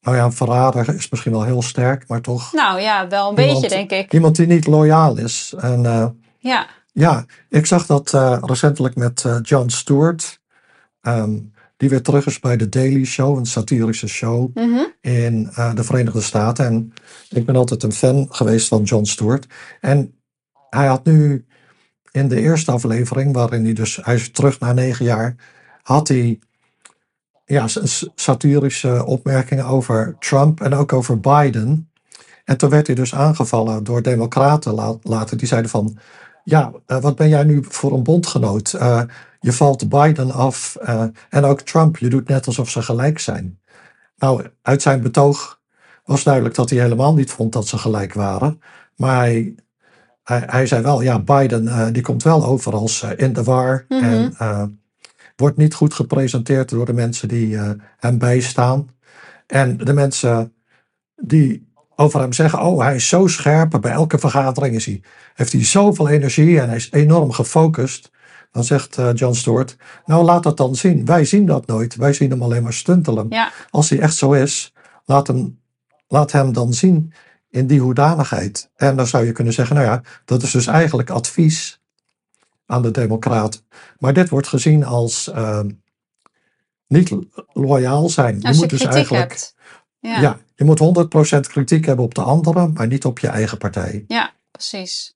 nou 0.00 0.16
ja, 0.16 0.24
een 0.24 0.32
verrader 0.32 0.94
is 0.94 1.08
misschien 1.08 1.32
wel 1.32 1.44
heel 1.44 1.62
sterk, 1.62 2.08
maar 2.08 2.20
toch. 2.20 2.52
Nou 2.52 2.80
ja, 2.80 3.08
wel 3.08 3.28
een 3.28 3.34
beetje, 3.34 3.68
denk 3.68 3.90
ik. 3.90 4.12
Iemand 4.12 4.36
die 4.36 4.46
niet 4.46 4.66
loyaal 4.66 5.16
is. 5.16 5.54
En, 5.58 5.82
uh, 5.82 6.06
ja. 6.38 6.66
Ja, 6.92 7.24
ik 7.48 7.66
zag 7.66 7.86
dat 7.86 8.12
uh, 8.12 8.38
recentelijk 8.40 8.96
met 8.96 9.24
John 9.42 9.68
Stewart. 9.68 10.40
Um, 11.02 11.53
die 11.84 11.92
weer 11.92 12.02
terug 12.02 12.26
is 12.26 12.40
bij 12.40 12.56
The 12.56 12.68
Daily 12.68 13.04
Show, 13.04 13.36
een 13.38 13.46
satirische 13.46 14.06
show 14.08 14.56
Mhm. 14.56 14.84
in 15.00 15.50
eh, 15.54 15.74
de 15.74 15.84
Verenigde 15.84 16.20
Staten. 16.20 16.66
En 16.66 16.92
ik 17.28 17.46
ben 17.46 17.56
altijd 17.56 17.82
een 17.82 17.92
fan 17.92 18.26
geweest 18.30 18.68
van 18.68 18.82
Jon 18.82 19.06
Stewart. 19.06 19.46
En 19.80 20.14
hij 20.70 20.86
had 20.86 21.04
nu 21.04 21.44
in 22.10 22.28
de 22.28 22.40
eerste 22.40 22.70
aflevering, 22.70 23.32
waarin 23.34 23.64
hij 23.64 23.72
dus, 23.72 23.98
hij 24.02 24.14
is 24.14 24.30
terug 24.30 24.60
na 24.60 24.72
negen 24.72 25.04
jaar, 25.04 25.36
had 25.82 26.08
hij 26.08 26.38
ja, 27.44 27.66
satirische 28.14 29.04
opmerkingen 29.06 29.64
over 29.66 30.16
Trump 30.18 30.60
en 30.60 30.74
ook 30.74 30.92
over 30.92 31.20
Biden. 31.20 31.90
En 32.44 32.56
toen 32.56 32.70
werd 32.70 32.86
hij 32.86 32.96
dus 32.96 33.14
aangevallen 33.14 33.84
door 33.84 34.02
democraten 34.02 34.74
la- 34.74 34.96
later. 35.02 35.36
Die 35.36 35.48
zeiden 35.48 35.70
van, 35.70 35.96
ja, 36.44 36.72
eh, 36.86 37.00
wat 37.00 37.16
ben 37.16 37.28
jij 37.28 37.44
nu 37.44 37.64
voor 37.68 37.92
een 37.92 38.02
bondgenoot? 38.02 38.72
Eh, 38.72 39.02
je 39.44 39.52
valt 39.52 39.88
Biden 39.88 40.30
af 40.30 40.76
eh, 40.76 41.04
en 41.28 41.44
ook 41.44 41.60
Trump. 41.60 41.96
Je 41.96 42.08
doet 42.08 42.28
net 42.28 42.46
alsof 42.46 42.70
ze 42.70 42.82
gelijk 42.82 43.18
zijn. 43.18 43.58
Nou, 44.16 44.46
uit 44.62 44.82
zijn 44.82 45.02
betoog 45.02 45.60
was 46.04 46.22
duidelijk 46.22 46.54
dat 46.54 46.70
hij 46.70 46.78
helemaal 46.78 47.14
niet 47.14 47.30
vond 47.30 47.52
dat 47.52 47.66
ze 47.68 47.78
gelijk 47.78 48.12
waren. 48.12 48.60
Maar 48.96 49.16
hij, 49.16 49.54
hij, 50.22 50.42
hij 50.46 50.66
zei 50.66 50.82
wel, 50.82 51.02
ja, 51.02 51.18
Biden 51.18 51.68
eh, 51.68 51.86
die 51.92 52.02
komt 52.02 52.22
wel 52.22 52.44
over 52.44 52.72
als 52.72 53.02
eh, 53.02 53.10
in 53.16 53.32
de 53.32 53.42
war. 53.42 53.84
Mhm. 53.88 54.30
En 54.38 54.78
wordt 55.36 55.56
niet 55.56 55.74
goed 55.74 55.94
gepresenteerd 55.94 56.68
door 56.68 56.86
de 56.86 56.92
mensen 56.92 57.28
die 57.28 57.58
hem 57.96 58.18
bijstaan. 58.18 58.88
En 59.46 59.76
de 59.76 59.92
mensen 59.92 60.52
die 61.16 61.72
over 61.96 62.20
hem 62.20 62.32
zeggen, 62.32 62.62
oh, 62.62 62.80
hij 62.80 62.94
is 62.94 63.08
zo 63.08 63.26
scherp. 63.26 63.78
Bij 63.80 63.92
elke 63.92 64.18
vergadering 64.18 64.74
is 64.74 64.86
hij, 64.86 65.02
heeft 65.34 65.52
hij 65.52 65.64
zoveel 65.64 66.08
energie 66.08 66.60
en 66.60 66.66
hij 66.66 66.76
is 66.76 66.92
enorm 66.92 67.32
gefocust. 67.32 68.12
Dan 68.54 68.64
zegt 68.64 68.98
eh, 68.98 69.10
John 69.14 69.34
Stewart, 69.34 69.76
nou 70.04 70.24
laat 70.24 70.42
dat 70.42 70.56
dan 70.56 70.74
zien. 70.74 71.04
Wij 71.04 71.24
zien 71.24 71.46
dat 71.46 71.66
nooit. 71.66 71.94
Wij 71.94 72.12
zien 72.12 72.30
hem 72.30 72.42
alleen 72.42 72.62
maar 72.62 72.72
stuntelen. 72.72 73.26
Ja, 73.28 73.52
Als 73.70 73.90
hij 73.90 73.98
echt 74.00 74.16
zo 74.16 74.32
is, 74.32 74.72
laat 75.04 75.26
hem, 75.26 75.60
laat 76.08 76.32
hem 76.32 76.52
dan 76.52 76.72
zien 76.74 77.12
in 77.50 77.66
die 77.66 77.80
hoedanigheid. 77.80 78.70
En 78.76 78.96
dan 78.96 79.06
zou 79.06 79.24
je 79.26 79.32
kunnen 79.32 79.52
zeggen, 79.52 79.76
nou 79.76 79.86
ja, 79.88 80.02
dat 80.24 80.42
is 80.42 80.50
dus 80.50 80.66
eigenlijk 80.66 81.10
advies 81.10 81.80
aan 82.66 82.82
de 82.82 82.90
democraten. 82.90 83.60
Maar 83.98 84.12
dit 84.12 84.28
wordt 84.28 84.48
gezien 84.48 84.84
als 84.84 85.30
ehm, 85.30 85.70
niet 86.86 87.10
lo- 87.10 87.24
loyaal 87.52 88.08
zijn. 88.08 88.42
als 88.42 88.54
je 88.54 88.60
moet 88.60 88.70
dus 88.70 88.84
eigenlijk, 88.84 89.28
hebt. 89.30 89.54
Ja. 90.00 90.20
ja. 90.20 90.38
je 90.54 90.64
moet 90.64 90.80
100% 91.36 91.40
kritiek 91.40 91.84
hebben 91.84 92.04
op 92.04 92.14
de 92.14 92.22
anderen, 92.22 92.72
maar 92.72 92.86
niet 92.86 93.04
op 93.04 93.18
je 93.18 93.28
eigen 93.28 93.58
partij. 93.58 94.04
ja, 94.08 94.32
precies. 94.50 95.13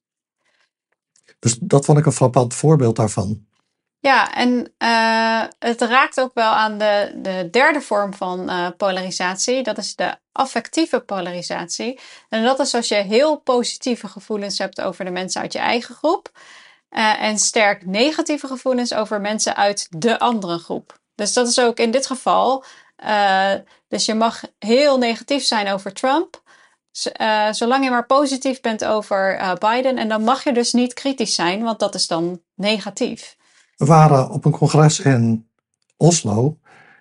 Dus 1.39 1.59
dat 1.61 1.85
vond 1.85 1.99
ik 1.99 2.07
een 2.07 2.13
frappant 2.13 2.55
voorbeeld 2.55 2.97
daarvan. 2.97 3.47
Ja, 4.01 4.35
en 4.35 4.73
eh, 4.79 5.43
het 5.59 5.81
raakt 5.81 6.21
ook 6.21 6.35
wel 6.35 6.51
aan 6.51 6.79
de, 6.79 7.13
de 7.23 7.49
derde 7.51 7.81
vorm 7.81 8.15
van 8.15 8.49
eh, 8.51 8.69
polarisatie. 8.77 9.63
Dat 9.63 9.79
is 9.79 9.97
de 9.97 10.17
affectieve 10.33 11.01
polarisatie. 11.01 12.01
En 12.29 12.43
dat 12.43 12.59
is 12.61 12.75
als 12.75 12.89
je 12.89 12.95
heel 12.95 13.37
positieve 13.37 14.09
gevoelens 14.09 14.59
hebt 14.59 14.81
over 14.81 15.05
de 15.05 15.11
mensen 15.11 15.41
uit 15.41 15.53
je 15.53 15.59
eigen 15.59 15.95
groep. 15.95 16.31
eh, 16.89 17.23
en 17.23 17.39
sterk 17.39 17.87
negatieve 17.87 18.47
gevoelens 18.47 18.95
over 18.95 19.21
mensen 19.21 19.57
uit 19.57 19.87
de 19.91 20.19
andere 20.19 20.59
groep. 20.59 20.99
Dus 21.15 21.33
dat 21.33 21.49
is 21.49 21.61
ook 21.61 21.79
in 21.79 21.91
dit 21.91 22.07
geval. 22.07 22.65
dus 23.89 24.05
je 24.05 24.15
mag 24.15 24.43
heel 24.59 24.99
negatief 24.99 25.45
zijn 25.45 25.69
over 25.73 25.93
Trump. 25.93 26.43
Eh, 27.07 27.53
zolang 27.53 27.85
je 27.85 27.91
maar 27.91 28.07
positief 28.07 28.61
bent 28.61 28.85
over 28.85 29.37
eh, 29.37 29.53
Biden. 29.55 29.99
En 29.99 30.09
dan 30.09 30.23
mag 30.23 30.45
je 30.45 30.53
dus 30.53 30.73
niet 30.73 30.95
kritisch 30.95 31.35
zijn, 31.35 31.63
want 31.63 31.79
dat 31.79 31.95
is 31.95 32.07
dan 32.07 32.41
negatief. 32.55 33.37
We 33.77 33.85
waren 33.85 34.31
op 34.31 34.45
een 34.45 34.53
congres 34.53 35.01
in 35.01 35.49
Oslo 35.97 36.59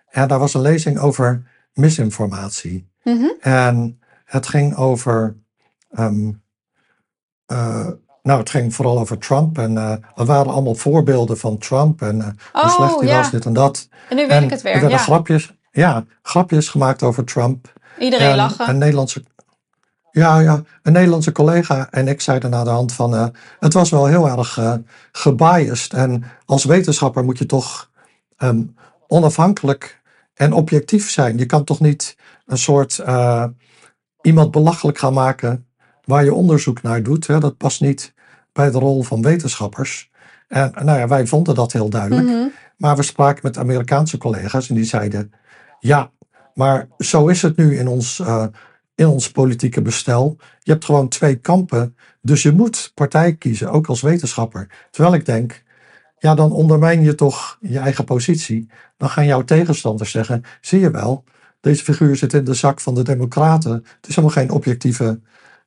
en 0.09 0.27
daar 0.27 0.39
was 0.39 0.53
een 0.53 0.61
lezing 0.61 0.99
over 0.99 1.43
misinformatie. 1.73 2.89
Mhm. 3.03 3.25
En 3.39 3.99
het 4.25 4.47
ging 4.47 4.75
over. 4.75 5.37
ehm, 5.89 6.31
eh, 7.45 7.87
nou, 8.23 8.39
het 8.39 8.49
ging 8.49 8.75
vooral 8.75 8.99
over 8.99 9.17
Trump. 9.17 9.57
En 9.57 9.77
eh, 9.77 9.91
er 10.15 10.25
waren 10.25 10.51
allemaal 10.51 10.75
voorbeelden 10.75 11.37
van 11.37 11.57
Trump. 11.57 12.01
En 12.01 12.21
eh, 12.21 12.27
hoe 12.53 12.61
Oh, 12.63 12.75
slecht 12.75 12.99
hij 12.99 13.07
ja. 13.09 13.17
was, 13.17 13.31
dit 13.31 13.45
en 13.45 13.53
dat. 13.53 13.87
En 14.09 14.15
nu 14.15 14.21
weet 14.21 14.31
en 14.31 14.43
ik 14.43 14.49
het 14.49 14.59
er 14.59 14.63
weer. 14.65 14.73
werden 14.73 14.89
Ja. 14.89 14.97
grapjes, 14.97 15.53
ja, 15.71 16.05
grapjes 16.21 16.69
gemaakt 16.69 17.03
over 17.03 17.23
Trump. 17.25 17.73
Iedereen 17.99 18.29
en 18.29 18.35
lachen. 18.35 18.69
Een 18.69 18.77
Nederlandse, 18.77 19.23
ja, 20.17 20.39
ja, 20.39 20.63
een 20.83 20.93
Nederlandse 20.93 21.31
collega 21.31 21.87
en 21.91 22.07
ik 22.07 22.21
zeiden 22.21 22.49
na 22.49 22.63
de 22.63 22.69
hand 22.69 22.93
van. 22.93 23.15
eh, 23.15 23.27
het 23.59 23.73
was 23.73 23.89
wel 23.89 24.05
heel 24.05 24.29
erg 24.37 24.57
eh 24.57 24.73
gebiased. 25.11 25.93
En 25.93 26.23
als 26.45 26.63
wetenschapper 26.65 27.23
moet 27.23 27.37
je 27.37 27.45
toch 27.45 27.89
ehm, 28.37 28.63
onafhankelijk 29.07 30.01
en 30.33 30.53
objectief 30.53 31.09
zijn. 31.09 31.37
Je 31.37 31.45
kan 31.45 31.63
toch 31.63 31.79
niet 31.79 32.17
een 32.45 32.57
soort 32.57 32.99
eh, 32.99 33.45
iemand 34.21 34.51
belachelijk 34.51 34.97
gaan 34.97 35.13
maken 35.13 35.65
waar 36.03 36.23
je 36.23 36.33
onderzoek 36.33 36.81
naar 36.81 37.03
doet. 37.03 37.27
Hè? 37.27 37.39
Dat 37.39 37.57
past 37.57 37.81
niet 37.81 38.13
bij 38.53 38.71
de 38.71 38.79
rol 38.79 39.03
van 39.03 39.21
wetenschappers. 39.21 40.11
En 40.47 40.71
nou 40.83 40.99
ja, 40.99 41.07
wij 41.07 41.27
vonden 41.27 41.55
dat 41.55 41.71
heel 41.71 41.89
duidelijk. 41.89 42.27
Mhm. 42.27 42.47
Maar 42.77 42.95
we 42.95 43.03
spraken 43.03 43.41
met 43.43 43.57
Amerikaanse 43.57 44.17
collega's 44.17 44.69
en 44.69 44.75
die 44.75 44.83
zeiden: 44.85 45.31
Ja, 45.79 46.11
maar 46.53 46.87
zo 46.97 47.27
is 47.27 47.41
het 47.41 47.57
nu 47.57 47.77
in 47.77 47.87
ons, 47.87 48.19
in 48.97 49.07
ons 49.07 49.31
politieke 49.31 49.81
bestel. 49.81 50.37
Je 50.59 50.71
hebt 50.71 50.85
gewoon 50.85 51.07
twee 51.07 51.35
kampen, 51.35 51.95
dus 52.21 52.41
je 52.41 52.51
moet 52.51 52.91
partij 52.93 53.35
kiezen, 53.35 53.71
ook 53.71 53.87
als 53.87 54.01
wetenschapper. 54.01 54.87
Terwijl 54.91 55.15
ik 55.15 55.25
denk: 55.25 55.63
Ja, 56.17 56.35
dan 56.35 56.51
ondermijn 56.51 57.01
je 57.01 57.15
toch 57.15 57.57
je 57.61 57.79
eigen 57.79 58.03
positie. 58.03 58.69
Dan 58.97 59.09
gaan 59.09 59.25
jouw 59.25 59.43
tegenstanders 59.43 60.11
zeggen: 60.11 60.43
Zie 60.61 60.79
je 60.79 60.91
wel, 60.91 61.23
deze 61.61 61.83
figuur 61.83 62.15
zit 62.15 62.33
in 62.33 62.43
de 62.43 62.53
zak 62.53 62.79
van 62.79 62.95
de 62.95 63.03
Democraten. 63.03 63.73
Het 63.73 64.07
is 64.07 64.15
helemaal 64.15 64.37
geen 64.37 64.51
objectieve 64.51 65.19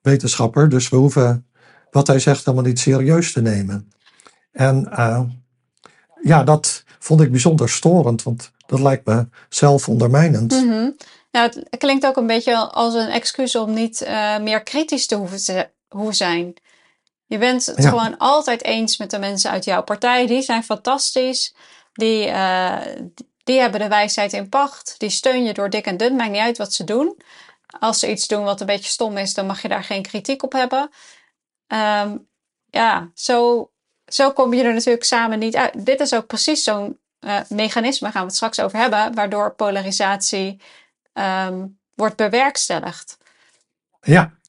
wetenschapper, 0.02 0.68
dus 0.68 0.88
we 0.88 0.96
hoeven 0.96 1.46
wat 1.90 2.06
hij 2.06 2.18
zegt 2.18 2.44
helemaal 2.44 2.66
niet 2.66 2.78
serieus 2.78 3.32
te 3.32 3.42
nemen. 3.42 3.92
En 4.52 4.90
eh, 4.92 5.22
ja, 6.22 6.44
dat 6.44 6.84
vond 6.98 7.20
ik 7.20 7.30
bijzonder 7.30 7.68
storend, 7.68 8.22
want 8.22 8.52
dat 8.66 8.80
lijkt 8.80 9.06
me 9.06 9.28
zelfondermijnend. 9.48 10.52
Mhm. 10.52 10.90
Nou, 11.30 11.46
het 11.70 11.78
klinkt 11.78 12.06
ook 12.06 12.16
een 12.16 12.26
beetje 12.26 12.56
als 12.56 12.94
een 12.94 13.08
excuus 13.08 13.56
om 13.56 13.72
niet 13.74 14.02
eh, 14.02 14.38
meer 14.38 14.62
kritisch 14.62 15.06
te 15.06 15.14
hoeven, 15.14 15.44
te 15.44 15.70
hoeven 15.88 16.14
zijn. 16.14 16.54
Je 17.26 17.38
bent 17.38 17.66
het 17.66 17.82
Ja. 17.82 17.88
gewoon 17.88 18.18
altijd 18.18 18.64
eens 18.64 18.96
met 18.96 19.10
de 19.10 19.18
mensen 19.18 19.50
uit 19.50 19.64
jouw 19.64 19.82
partij. 19.82 20.26
Die 20.26 20.42
zijn 20.42 20.64
fantastisch. 20.64 21.54
Die, 21.92 22.26
eh, 22.26 22.78
die 23.44 23.60
hebben 23.60 23.80
de 23.80 23.88
wijsheid 23.88 24.32
in 24.32 24.48
pacht. 24.48 24.94
Die 24.98 25.10
steun 25.10 25.44
je 25.44 25.52
door 25.52 25.70
dik 25.70 25.86
en 25.86 25.96
dun. 25.96 26.16
Maakt 26.16 26.30
niet 26.30 26.40
uit 26.40 26.58
wat 26.58 26.74
ze 26.74 26.84
doen. 26.84 27.16
Als 27.78 27.98
ze 27.98 28.10
iets 28.10 28.28
doen 28.28 28.44
wat 28.44 28.60
een 28.60 28.66
beetje 28.66 28.90
stom 28.90 29.16
is, 29.16 29.34
dan 29.34 29.46
mag 29.46 29.62
je 29.62 29.68
daar 29.68 29.84
geen 29.84 30.02
kritiek 30.02 30.42
op 30.42 30.52
hebben. 30.52 30.90
Ehm, 31.66 32.16
ja, 32.70 33.10
zo, 33.14 33.70
zo 34.06 34.32
kom 34.32 34.54
je 34.54 34.62
er 34.62 34.74
natuurlijk 34.74 35.04
samen 35.04 35.38
niet 35.38 35.56
uit. 35.56 35.86
Dit 35.86 36.00
is 36.00 36.14
ook 36.14 36.26
precies 36.26 36.62
zo'n 36.62 36.98
eh, 37.20 37.40
mechanisme, 37.48 38.10
gaan 38.10 38.20
we 38.20 38.26
het 38.26 38.36
straks 38.36 38.60
over 38.60 38.78
hebben, 38.78 39.14
waardoor 39.14 39.54
polarisatie 39.54 40.60
ehm, 41.20 41.66
wordt 41.94 42.16
bewerkstelligd. 42.16 43.18
Ja, 44.00 44.40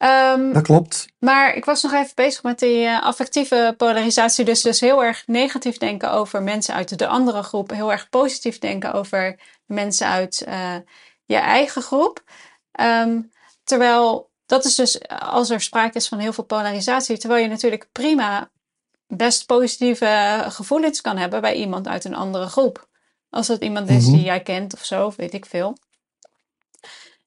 Ehm, 0.00 0.52
dat 0.52 0.62
klopt. 0.62 1.06
maar 1.18 1.54
ik 1.54 1.64
was 1.64 1.82
nog 1.82 1.92
even 1.92 2.12
bezig 2.14 2.42
met 2.42 2.58
die 2.58 2.84
eh, 2.84 3.02
affectieve 3.02 3.74
polarisatie. 3.76 4.44
Dus, 4.44 4.62
dus 4.62 4.80
heel 4.80 5.04
erg 5.04 5.22
negatief 5.26 5.78
denken 5.78 6.12
over 6.12 6.42
mensen 6.42 6.74
uit 6.74 6.98
de 6.98 7.06
andere 7.06 7.42
groep. 7.42 7.70
Heel 7.70 7.92
erg 7.92 8.08
positief 8.08 8.58
denken 8.58 8.92
over 8.92 9.38
mensen 9.66 10.06
uit 10.06 10.42
eh, 10.42 10.76
je 11.24 11.36
eigen 11.36 11.82
groep. 11.82 12.24
Ehm, 12.72 13.20
terwijl 13.64 14.30
dat 14.46 14.64
is 14.64 14.74
dus 14.74 15.08
als 15.08 15.50
er 15.50 15.60
sprake 15.60 15.96
is 15.96 16.08
van 16.08 16.18
heel 16.18 16.32
veel 16.32 16.44
polarisatie. 16.44 17.18
Terwijl 17.18 17.42
je 17.42 17.48
natuurlijk 17.48 17.88
prima 17.92 18.50
best 19.06 19.46
positieve 19.46 20.44
gevoelens 20.48 21.00
kan 21.00 21.16
hebben 21.16 21.40
bij 21.40 21.54
iemand 21.54 21.88
uit 21.88 22.04
een 22.04 22.14
andere 22.14 22.46
groep. 22.46 22.88
Als 23.30 23.48
het 23.48 23.62
iemand 23.62 23.88
is 23.88 24.04
Mhm. 24.06 24.12
die 24.14 24.24
jij 24.24 24.40
kent 24.42 24.74
of 24.74 24.84
zo, 24.84 25.06
of 25.06 25.16
weet 25.16 25.34
ik 25.34 25.46
veel. 25.46 25.76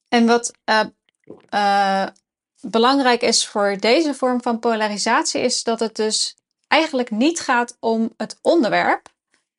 En 0.08 0.26
wat 0.26 0.52
eh, 0.64 0.80
eh, 1.48 2.08
belangrijk 2.60 3.22
is 3.22 3.46
voor 3.46 3.76
deze 3.80 4.14
vorm 4.14 4.42
van 4.42 4.58
polarisatie, 4.58 5.40
is 5.40 5.62
dat 5.62 5.80
het 5.80 5.96
dus 5.96 6.36
eigenlijk 6.68 7.10
niet 7.10 7.40
gaat 7.40 7.76
om 7.80 8.12
het 8.16 8.38
onderwerp, 8.42 9.08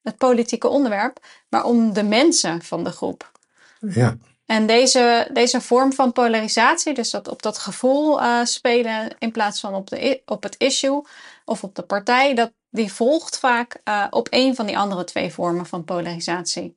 het 0.02 0.18
politieke 0.18 0.68
onderwerp, 0.68 1.20
maar 1.50 1.64
om 1.64 1.94
de 1.94 2.04
mensen 2.04 2.62
van 2.64 2.84
de 2.84 2.92
groep. 2.92 3.32
Ja, 3.80 4.18
En 4.46 4.66
deze, 4.68 5.30
deze 5.34 5.62
vorm 5.62 5.94
van 5.94 6.12
polarisatie, 6.12 6.94
dus 6.94 7.10
dat 7.10 7.28
op 7.28 7.42
dat 7.42 7.58
gevoel 7.58 8.22
eh, 8.22 8.44
spelen 8.44 9.16
in 9.20 9.32
plaats 9.32 9.60
van 9.60 9.74
op, 9.74 9.90
de, 9.90 10.22
op 10.26 10.44
het 10.44 10.56
issue 10.58 11.02
of 11.46 11.64
op 11.64 11.76
de 11.76 11.82
partij, 11.82 12.34
dat, 12.34 12.52
die 12.76 12.94
volgt 12.94 13.40
vaak 13.40 13.82
eh, 13.84 14.06
op 14.10 14.28
een 14.30 14.56
van 14.56 14.66
die 14.66 14.78
andere 14.78 15.04
twee 15.04 15.34
vormen 15.34 15.66
van 15.66 15.84
polarisatie. 15.84 16.74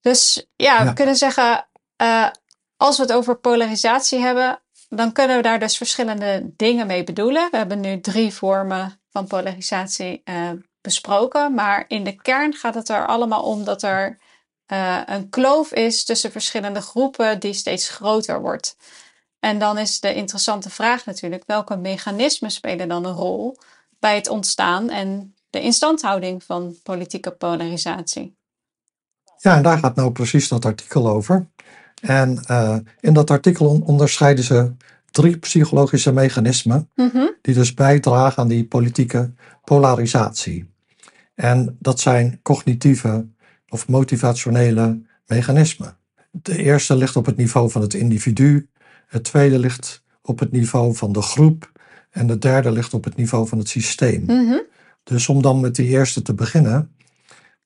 Dus 0.00 0.46
ja, 0.56 0.84
we 0.84 0.92
kunnen 0.92 1.16
zeggen, 1.16 1.68
eh, 1.96 2.28
als 2.76 2.96
we 2.96 3.02
het 3.02 3.12
over 3.12 3.36
polarisatie 3.36 4.18
hebben, 4.18 4.62
dan 4.88 5.12
kunnen 5.12 5.36
we 5.36 5.42
daar 5.42 5.58
dus 5.58 5.76
verschillende 5.76 6.52
dingen 6.56 6.86
mee 6.86 7.04
bedoelen. 7.04 7.50
We 7.50 7.56
hebben 7.56 7.80
nu 7.80 8.00
drie 8.00 8.34
vormen 8.34 9.00
van 9.10 9.26
polarisatie 9.26 10.20
eh, 10.24 10.50
besproken. 10.80 11.54
Maar 11.54 11.84
in 11.88 12.04
de 12.04 12.14
kern 12.14 12.54
gaat 12.54 12.74
het 12.74 12.88
er 12.88 13.06
allemaal 13.06 13.42
om 13.42 13.64
dat 13.64 13.82
er 13.82 14.18
een 15.06 15.28
kloof 15.30 15.72
is 15.72 16.04
tussen 16.04 16.32
verschillende 16.32 16.80
groepen 16.80 17.40
die 17.40 17.52
steeds 17.52 17.88
groter 17.88 18.40
wordt. 18.40 18.76
En 19.40 19.58
dan 19.58 19.78
is 19.78 20.00
de 20.00 20.14
interessante 20.14 20.70
vraag 20.70 21.04
natuurlijk: 21.04 21.42
welke 21.46 21.76
mechanismen 21.76 22.50
spelen 22.50 22.88
dan 22.88 23.04
een 23.04 23.12
rol 23.12 23.56
bij 24.04 24.14
het 24.14 24.28
ontstaan 24.28 24.90
en 24.90 25.34
de 25.50 25.60
instandhouding 25.60 26.44
van 26.44 26.76
politieke 26.82 27.30
polarisatie? 27.30 28.36
Ja, 29.38 29.56
en 29.56 29.62
daar 29.62 29.78
gaat 29.78 29.96
nou 29.96 30.12
precies 30.12 30.48
dat 30.48 30.64
artikel 30.64 31.08
over. 31.08 31.48
En 32.00 32.44
uh, 32.50 32.76
in 33.00 33.12
dat 33.12 33.30
artikel 33.30 33.82
onderscheiden 33.84 34.44
ze 34.44 34.72
drie 35.10 35.38
psychologische 35.38 36.12
mechanismen 36.12 36.90
mm 36.94 37.10
-hmm. 37.12 37.34
die 37.42 37.54
dus 37.54 37.74
bijdragen 37.74 38.42
aan 38.42 38.48
die 38.48 38.66
politieke 38.66 39.32
polarisatie. 39.64 40.70
En 41.34 41.76
dat 41.80 42.00
zijn 42.00 42.40
cognitieve 42.42 43.26
of 43.68 43.88
motivationele 43.88 45.02
mechanismen. 45.26 45.96
De 46.30 46.56
eerste 46.56 46.96
ligt 46.96 47.16
op 47.16 47.26
het 47.26 47.36
niveau 47.36 47.70
van 47.70 47.80
het 47.80 47.94
individu, 47.94 48.68
het 49.06 49.24
tweede 49.24 49.58
ligt 49.58 50.02
op 50.22 50.38
het 50.38 50.52
niveau 50.52 50.94
van 50.94 51.12
de 51.12 51.22
groep 51.22 51.72
en 52.14 52.26
de 52.26 52.38
derde 52.38 52.70
ligt 52.70 52.94
op 52.94 53.04
het 53.04 53.16
niveau 53.16 53.48
van 53.48 53.58
het 53.58 53.68
systeem. 53.68 54.20
Mm 54.20 54.48
-hmm. 54.48 54.62
Dus 55.02 55.28
om 55.28 55.42
dan 55.42 55.60
met 55.60 55.74
die 55.74 55.88
eerste 55.88 56.22
te 56.22 56.34
beginnen, 56.34 56.96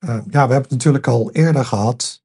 uh, 0.00 0.10
ja, 0.10 0.20
we 0.30 0.38
hebben 0.38 0.62
het 0.62 0.70
natuurlijk 0.70 1.06
al 1.06 1.30
eerder 1.32 1.64
gehad 1.64 2.22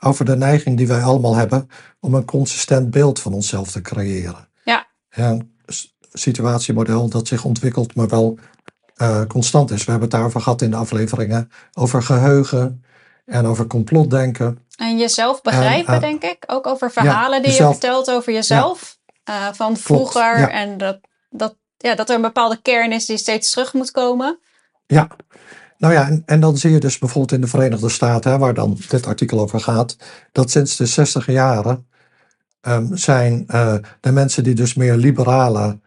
over 0.00 0.24
de 0.24 0.36
neiging 0.36 0.76
die 0.76 0.86
wij 0.86 1.02
allemaal 1.02 1.34
hebben 1.34 1.68
om 2.00 2.14
een 2.14 2.24
consistent 2.24 2.90
beeld 2.90 3.20
van 3.20 3.32
onszelf 3.32 3.70
te 3.70 3.80
creëren. 3.80 4.48
Ja. 4.64 4.86
Een 5.10 5.54
situatiemodel 6.12 7.08
dat 7.08 7.28
zich 7.28 7.44
ontwikkelt, 7.44 7.94
maar 7.94 8.08
wel 8.08 8.38
uh, 8.96 9.22
constant 9.26 9.70
is. 9.70 9.84
We 9.84 9.90
hebben 9.90 10.08
het 10.08 10.16
daarover 10.16 10.40
gehad 10.40 10.62
in 10.62 10.70
de 10.70 10.76
afleveringen 10.76 11.50
over 11.72 12.02
geheugen 12.02 12.84
en 13.24 13.46
over 13.46 13.66
complotdenken. 13.66 14.58
En 14.76 14.98
jezelf 14.98 15.42
begrijpen, 15.42 15.94
en, 15.94 15.94
uh, 15.94 16.00
denk 16.00 16.22
ik. 16.22 16.44
Ook 16.46 16.66
over 16.66 16.90
verhalen 16.90 17.36
ja, 17.36 17.42
die 17.42 17.50
jezelf, 17.50 17.74
je 17.74 17.80
vertelt 17.80 18.10
over 18.10 18.32
jezelf. 18.32 18.98
Ja, 19.24 19.48
uh, 19.48 19.54
van 19.54 19.76
vroeger. 19.76 20.34
Klopt, 20.34 20.50
ja. 20.50 20.58
En 20.58 20.78
dat, 20.78 21.00
dat, 21.30 21.56
ja, 21.76 21.94
dat 21.94 22.08
er 22.08 22.14
een 22.14 22.22
bepaalde 22.22 22.62
kern 22.62 22.92
is 22.92 23.06
die 23.06 23.16
steeds 23.16 23.50
terug 23.50 23.72
moet 23.72 23.90
komen. 23.90 24.38
Ja, 24.86 25.08
nou 25.78 25.92
ja, 25.92 26.08
en, 26.08 26.22
en, 26.26 26.40
dan 26.40 26.56
zie 26.56 26.70
je 26.70 26.78
dus 26.78 26.98
bijvoorbeeld 26.98 27.32
in 27.32 27.40
de 27.40 27.46
Verenigde 27.46 27.88
Staten, 27.88 28.30
hè, 28.30 28.38
waar 28.38 28.54
dan 28.54 28.78
dit 28.88 29.06
artikel 29.06 29.40
over 29.40 29.60
gaat, 29.60 29.96
dat 30.32 30.50
sinds 30.50 30.76
de 30.76 30.86
60 30.86 31.26
jaren 31.26 31.86
um, 32.60 32.96
zijn 32.96 33.44
uh, 33.48 33.74
de 34.00 34.12
mensen 34.12 34.44
die 34.44 34.54
dus 34.54 34.74
meer 34.74 34.96
liberale 34.96 35.78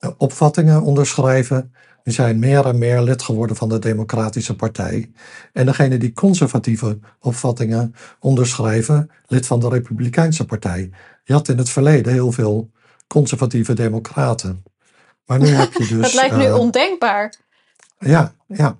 uh, 0.00 0.10
opvattingen 0.16 0.82
onderschrijven, 0.82 1.72
die 2.02 2.14
zijn 2.14 2.38
meer 2.38 2.66
en 2.66 2.78
meer 2.78 3.02
lid 3.02 3.22
geworden 3.22 3.56
van 3.56 3.68
de 3.68 3.78
Democratische 3.78 4.56
Partij. 4.56 5.10
En 5.52 5.66
degene 5.66 5.98
die 5.98 6.12
conservatieve 6.12 6.98
opvattingen 7.20 7.94
onderschrijven, 8.20 9.10
lid 9.26 9.46
van 9.46 9.60
de 9.60 9.68
Republikeinse 9.68 10.44
Partij. 10.44 10.90
Je 11.24 11.32
had 11.32 11.48
in 11.48 11.58
het 11.58 11.70
verleden 11.70 12.12
heel 12.12 12.32
veel 12.32 12.70
conservatieve 13.06 13.72
democraten. 13.72 14.62
Maar 15.28 15.38
nu 15.38 15.46
heb 15.46 15.72
je 15.72 15.86
dus. 15.86 16.02
Dat 16.02 16.14
lijkt 16.14 16.36
nu 16.36 16.44
uh, 16.44 16.58
ondenkbaar. 16.58 17.34
Ja, 17.98 18.32
ja. 18.46 18.76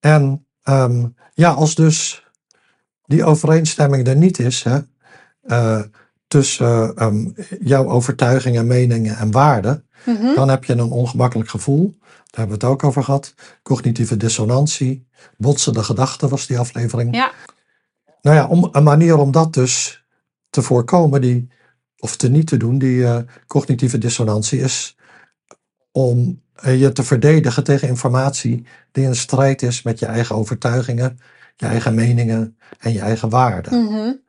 En 0.00 0.46
um, 0.64 1.16
ja, 1.34 1.50
als 1.50 1.74
dus 1.74 2.26
die 3.04 3.24
overeenstemming 3.24 4.06
er 4.06 4.16
niet 4.16 4.38
is 4.38 4.62
hè, 4.62 4.78
uh, 5.44 5.82
tussen 6.26 7.04
um, 7.04 7.34
jouw 7.60 7.88
overtuigingen, 7.88 8.66
meningen 8.66 9.16
en 9.16 9.30
waarden, 9.30 9.86
mm 10.04 10.16
-hmm. 10.16 10.34
dan 10.34 10.48
heb 10.48 10.64
je 10.64 10.72
een 10.72 10.90
ongemakkelijk 10.90 11.50
gevoel. 11.50 11.96
Daar 12.00 12.40
hebben 12.40 12.58
we 12.58 12.66
het 12.66 12.74
ook 12.74 12.84
over 12.84 13.04
gehad. 13.04 13.34
Cognitieve 13.62 14.16
dissonantie, 14.16 15.06
botsende 15.36 15.82
gedachten 15.82 16.28
was 16.28 16.46
die 16.46 16.58
aflevering. 16.58 17.14
Ja. 17.14 17.32
Nou 18.20 18.36
ja, 18.36 18.46
om, 18.46 18.68
een 18.72 18.82
manier 18.82 19.16
om 19.16 19.30
dat 19.30 19.52
dus 19.52 20.04
te 20.50 20.62
voorkomen, 20.62 21.20
die, 21.20 21.48
of 21.98 22.16
te 22.16 22.30
niet 22.30 22.46
te 22.46 22.56
doen, 22.56 22.78
die 22.78 22.96
uh, 22.96 23.16
cognitieve 23.46 23.98
dissonantie, 23.98 24.60
is 24.60 24.96
om 25.92 26.40
je 26.62 26.92
te 26.92 27.02
verdedigen 27.02 27.64
tegen 27.64 27.88
informatie 27.88 28.66
die 28.92 29.04
in 29.04 29.16
strijd 29.16 29.62
is 29.62 29.82
met 29.82 29.98
je 29.98 30.06
eigen 30.06 30.36
overtuigingen, 30.36 31.18
je 31.56 31.66
eigen 31.66 31.94
meningen 31.94 32.56
en 32.78 32.92
je 32.92 33.00
eigen 33.00 33.28
waarden. 33.28 33.80
Mm 33.80 33.88
-hmm. 33.88 34.20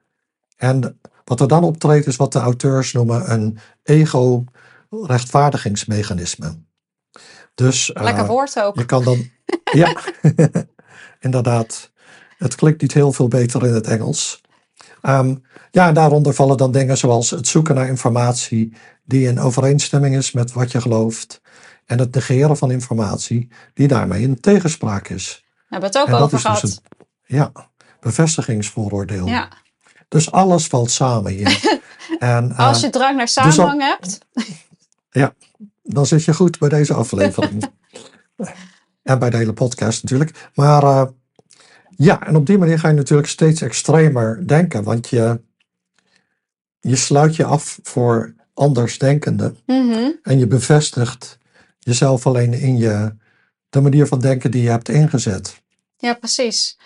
En 0.57 0.99
wat 1.23 1.39
er 1.39 1.47
dan 1.47 1.63
optreedt 1.63 2.07
is 2.07 2.15
wat 2.15 2.31
de 2.31 2.39
auteurs 2.39 2.93
noemen 2.93 3.31
een 3.31 3.57
ego-rechtvaardigingsmechanisme. 3.83 6.61
Dus, 7.55 7.91
Lekker 7.93 8.23
uh, 8.23 8.29
woord 8.29 8.59
ook. 8.59 8.77
Je 8.77 8.85
kan 8.85 9.03
dan, 9.03 9.29
ja, 9.81 9.97
inderdaad. 11.19 11.91
Het 12.37 12.55
klinkt 12.55 12.81
niet 12.81 12.93
heel 12.93 13.13
veel 13.13 13.27
beter 13.27 13.65
in 13.65 13.73
het 13.73 13.87
Engels. 13.87 14.41
Um, 15.01 15.43
ja, 15.71 15.87
en 15.87 15.93
daaronder 15.93 16.33
vallen 16.33 16.57
dan 16.57 16.71
dingen 16.71 16.97
zoals 16.97 17.29
het 17.29 17.47
zoeken 17.47 17.75
naar 17.75 17.87
informatie 17.87 18.73
die 19.03 19.27
in 19.27 19.39
overeenstemming 19.39 20.15
is 20.15 20.31
met 20.31 20.51
wat 20.51 20.71
je 20.71 20.81
gelooft 20.81 21.41
en 21.85 21.99
het 21.99 22.15
negeren 22.15 22.57
van 22.57 22.71
informatie 22.71 23.47
die 23.73 23.87
daarmee 23.87 24.21
in 24.21 24.39
tegenspraak 24.39 25.07
is. 25.07 25.43
We 25.55 25.63
hebben 25.69 25.89
het 25.89 25.97
ook 25.97 26.07
en 26.07 26.13
over 26.13 26.39
gehad. 26.39 26.61
Dus 26.61 26.75
een, 26.75 27.35
ja, 27.35 27.51
bevestigingsvooroordeel. 27.99 29.27
Ja. 29.27 29.49
Dus 30.07 30.31
alles 30.31 30.67
valt 30.67 30.91
samen 30.91 31.31
hier. 31.31 31.79
en, 32.19 32.49
uh, 32.49 32.59
Als 32.59 32.81
je 32.81 32.89
drang 32.89 33.17
naar 33.17 33.27
samenhang 33.27 33.79
dus 33.79 33.81
al, 33.81 33.87
hebt. 33.87 34.19
ja, 35.21 35.33
dan 35.83 36.05
zit 36.05 36.23
je 36.23 36.33
goed 36.33 36.59
bij 36.59 36.69
deze 36.69 36.93
aflevering. 36.93 37.63
en 39.03 39.19
bij 39.19 39.29
de 39.29 39.37
hele 39.37 39.53
podcast 39.53 40.03
natuurlijk. 40.03 40.49
Maar 40.53 40.83
uh, 40.83 41.03
ja, 41.89 42.27
en 42.27 42.35
op 42.35 42.45
die 42.45 42.57
manier 42.57 42.79
ga 42.79 42.87
je 42.87 42.93
natuurlijk 42.93 43.27
steeds 43.27 43.61
extremer 43.61 44.47
denken. 44.47 44.83
Want 44.83 45.09
je, 45.09 45.41
je 46.79 46.95
sluit 46.95 47.35
je 47.35 47.45
af 47.45 47.79
voor 47.83 48.35
andersdenkenden. 48.53 49.57
Mm 49.65 49.91
-hmm. 49.91 50.19
En 50.23 50.39
je 50.39 50.47
bevestigt 50.47 51.37
jezelf 51.83 52.27
alleen 52.27 52.53
in 52.53 52.77
je, 52.77 53.15
de 53.69 53.81
manier 53.81 54.07
van 54.07 54.19
denken 54.19 54.51
die 54.51 54.63
je 54.63 54.69
hebt 54.69 54.89
ingezet. 54.89 55.61
Ja, 55.97 56.13
precies. 56.13 56.77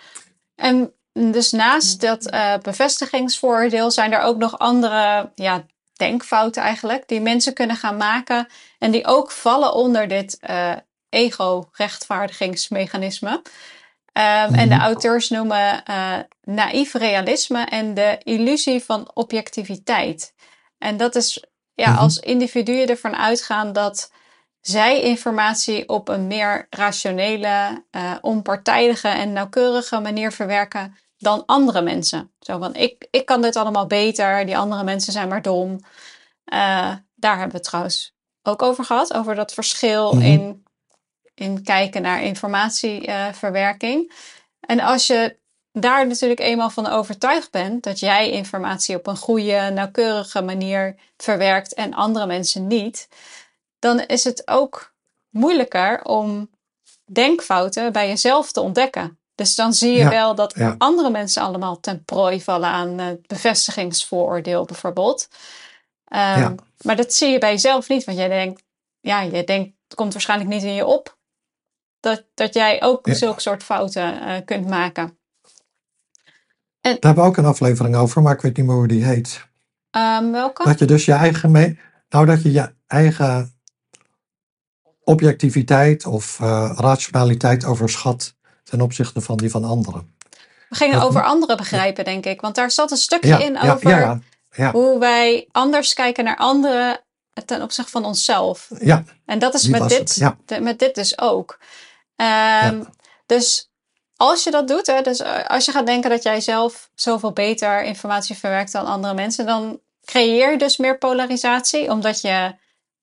En 0.56 0.92
dus 1.14 1.52
naast 1.52 2.02
dat 2.02 2.34
uh, 2.34 2.58
bevestigingsvoordeel 2.58 3.92
zijn 3.92 4.14
er 4.14 4.22
ook 4.22 4.38
nog 4.38 4.60
andere 4.60 5.32
ja, 5.36 5.66
denkfouten 5.94 6.62
eigenlijk 6.62 7.08
die 7.08 7.22
mensen 7.22 7.54
kunnen 7.54 7.76
gaan 7.76 7.98
maken 7.98 8.48
en 8.80 8.92
die 8.92 9.06
ook 9.06 9.32
vallen 9.32 9.74
onder 9.74 10.08
dit 10.08 10.38
uh, 10.50 10.74
ego-rechtvaardigingsmechanisme. 11.10 13.32
Um, 13.32 13.42
mm-hmm. 14.14 14.56
En 14.56 14.70
de 14.70 14.76
mhm. 14.76 14.84
auteurs 14.84 15.30
noemen 15.30 15.84
uh, 15.90 16.18
naïef 16.42 16.94
realisme 16.94 17.66
en 17.66 17.94
de 17.94 18.18
illusie 18.24 18.84
van 18.84 19.12
objectiviteit. 19.14 20.34
En 20.78 20.98
dat 20.98 21.16
is 21.16 21.44
ja, 21.74 21.88
mm-hmm. 21.88 22.04
als 22.04 22.18
individuen 22.18 22.88
ervan 22.88 23.16
uitgaan 23.16 23.74
dat 23.74 24.12
zij 24.68 25.02
informatie 25.02 25.90
op 25.90 26.08
een 26.08 26.28
meer 26.28 26.68
rationele, 26.70 27.84
uh, 27.92 28.16
onpartijdige 28.22 29.08
en 29.08 29.34
nauwkeurige 29.34 30.00
manier 30.00 30.32
verwerken 30.32 30.98
dan 31.18 31.46
andere 31.46 31.82
mensen. 31.82 32.32
Zo 32.40 32.60
van, 32.60 32.76
ik, 32.76 33.08
ik 33.12 33.26
kan 33.26 33.42
dit 33.42 33.56
allemaal 33.56 33.88
beter, 33.88 34.46
die 34.46 34.58
andere 34.58 34.84
mensen 34.84 35.14
zijn 35.14 35.28
maar 35.28 35.42
dom. 35.42 35.72
Uh, 35.72 36.96
daar 37.16 37.32
hebben 37.32 37.52
we 37.52 37.58
het 37.58 37.64
trouwens 37.64 38.16
ook 38.44 38.62
over 38.62 38.84
gehad, 38.84 39.14
over 39.14 39.36
dat 39.36 39.54
verschil 39.54 40.14
mm 40.14 40.20
-hmm. 40.20 40.28
in, 40.32 40.64
in 41.34 41.64
kijken 41.64 42.02
naar 42.02 42.24
informatieverwerking. 42.24 44.04
Uh, 44.04 44.16
en 44.60 44.80
als 44.80 45.08
je 45.08 45.38
daar 45.72 46.08
natuurlijk 46.08 46.40
eenmaal 46.40 46.70
van 46.70 46.88
overtuigd 46.88 47.52
bent 47.52 47.84
dat 47.84 48.00
jij 48.00 48.32
informatie 48.32 48.96
op 48.96 49.08
een 49.08 49.18
goede, 49.18 49.70
nauwkeurige 49.74 50.42
manier 50.42 50.96
verwerkt 51.18 51.74
en 51.74 51.94
andere 51.94 52.26
mensen 52.26 52.68
niet, 52.68 53.08
dan 53.80 54.00
is 54.00 54.24
het 54.24 54.42
ook 54.46 54.94
moeilijker 55.30 56.04
om 56.04 56.50
denkfouten 57.06 57.92
bij 57.92 58.08
jezelf 58.08 58.52
te 58.52 58.62
ontdekken. 58.62 59.20
Dus 59.36 59.56
dan 59.56 59.74
zie 59.74 59.92
je 59.92 59.98
ja, 59.98 60.10
wel 60.10 60.36
dat 60.36 60.54
ja. 60.56 60.76
andere 60.78 61.10
mensen 61.10 61.42
allemaal 61.42 61.80
ten 61.80 62.04
prooi 62.04 62.42
vallen 62.42 62.70
aan 62.70 62.98
het 62.98 63.28
bevestigingsvooroordeel 63.28 64.66
bijvoorbeeld. 64.66 65.28
Um, 66.10 66.20
ja. 66.20 66.56
Maar 66.82 66.96
dat 66.96 67.14
zie 67.14 67.30
je 67.30 67.38
bij 67.38 67.52
jezelf 67.52 67.90
niet, 67.90 68.04
want 68.04 68.18
jij 68.18 68.28
denkt, 68.28 68.64
ja, 69.00 69.22
je 69.22 69.44
denkt, 69.44 69.76
het 69.88 69.96
komt 69.96 70.14
waarschijnlijk 70.14 70.50
niet 70.50 70.64
in 70.64 70.74
je 70.74 70.86
op 70.86 71.18
dat, 72.00 72.24
dat 72.34 72.54
jij 72.54 72.84
ook 72.84 73.08
zulke 73.12 73.42
soort 73.42 73.64
fouten 73.64 74.28
uh, 74.28 74.36
kunt 74.46 74.68
maken. 74.68 75.18
En, 76.82 76.92
Daar 76.92 76.98
hebben 77.00 77.24
we 77.24 77.30
ook 77.30 77.38
een 77.38 77.46
aflevering 77.46 77.96
over, 77.96 78.22
maar 78.22 78.34
ik 78.34 78.42
weet 78.42 78.58
niet 78.58 78.66
meer 78.66 78.76
hoe 78.76 78.88
die 78.88 79.04
heet. 79.04 79.48
Um, 79.92 80.32
welke? 80.32 80.64
Dat 80.64 80.80
je 80.80 80.86
dus 80.86 81.06
je 81.06 81.14
eigen, 81.14 81.52
mee, 81.52 81.80
nou 82.10 82.26
dat 82.26 82.42
je 82.42 82.52
je 82.52 82.74
eigen 82.88 83.57
objectiviteit 85.08 86.06
of 86.06 86.40
uh, 86.42 86.72
rationaliteit 86.76 87.66
overschat 87.66 88.36
ten 88.64 88.82
opzichte 88.82 89.22
van 89.22 89.38
die 89.38 89.50
van 89.50 89.64
anderen. 89.64 90.16
We 90.70 90.76
gingen 90.76 91.00
dat, 91.00 91.08
over 91.08 91.24
anderen 91.24 91.58
begrijpen, 91.58 92.06
denk 92.06 92.26
ik. 92.26 92.42
Want 92.42 92.56
daar 92.56 92.72
zat 92.72 92.92
een 92.92 92.98
stukje 92.98 93.30
ja, 93.30 93.40
in 93.40 93.60
over 93.60 93.90
ja, 93.90 94.20
ja, 94.52 94.72
hoe 94.72 95.00
wij 95.00 95.48
anders 95.52 95.94
kijken 95.94 96.24
naar 96.24 96.38
anderen 96.38 97.00
ten 97.46 97.62
opzichte 97.62 97.92
van 97.92 98.06
onszelf. 98.06 98.70
Ja. 98.80 99.04
En 99.26 99.40
dat 99.40 99.54
is 99.54 99.68
met 99.68 99.90
dit, 99.90 100.32
de, 100.46 100.62
met 100.62 100.80
dit 100.80 100.96
dus 100.96 101.20
ook. 101.20 101.60
Ehm, 102.16 102.84
dus 103.26 103.70
als 104.16 104.44
je 104.44 104.52
dat 104.52 104.68
doet, 104.68 104.88
hè, 104.88 105.02
dus 105.02 105.20
eh, 105.20 105.46
als 105.46 105.66
je 105.66 105.72
gaat 105.72 105.86
denken 105.86 106.10
dat 106.10 106.24
jij 106.24 106.42
zelf 106.42 106.90
zoveel 106.96 107.32
beter 107.32 107.84
informatie 107.84 108.38
verwerkt 108.38 108.72
dan 108.72 108.86
andere 108.86 109.14
mensen, 109.14 109.46
dan 109.46 109.80
creëer 110.06 110.52
je 110.52 110.58
dus 110.58 110.78
meer 110.78 110.98
polarisatie, 110.98 111.92
omdat 111.92 112.22
je 112.22 112.56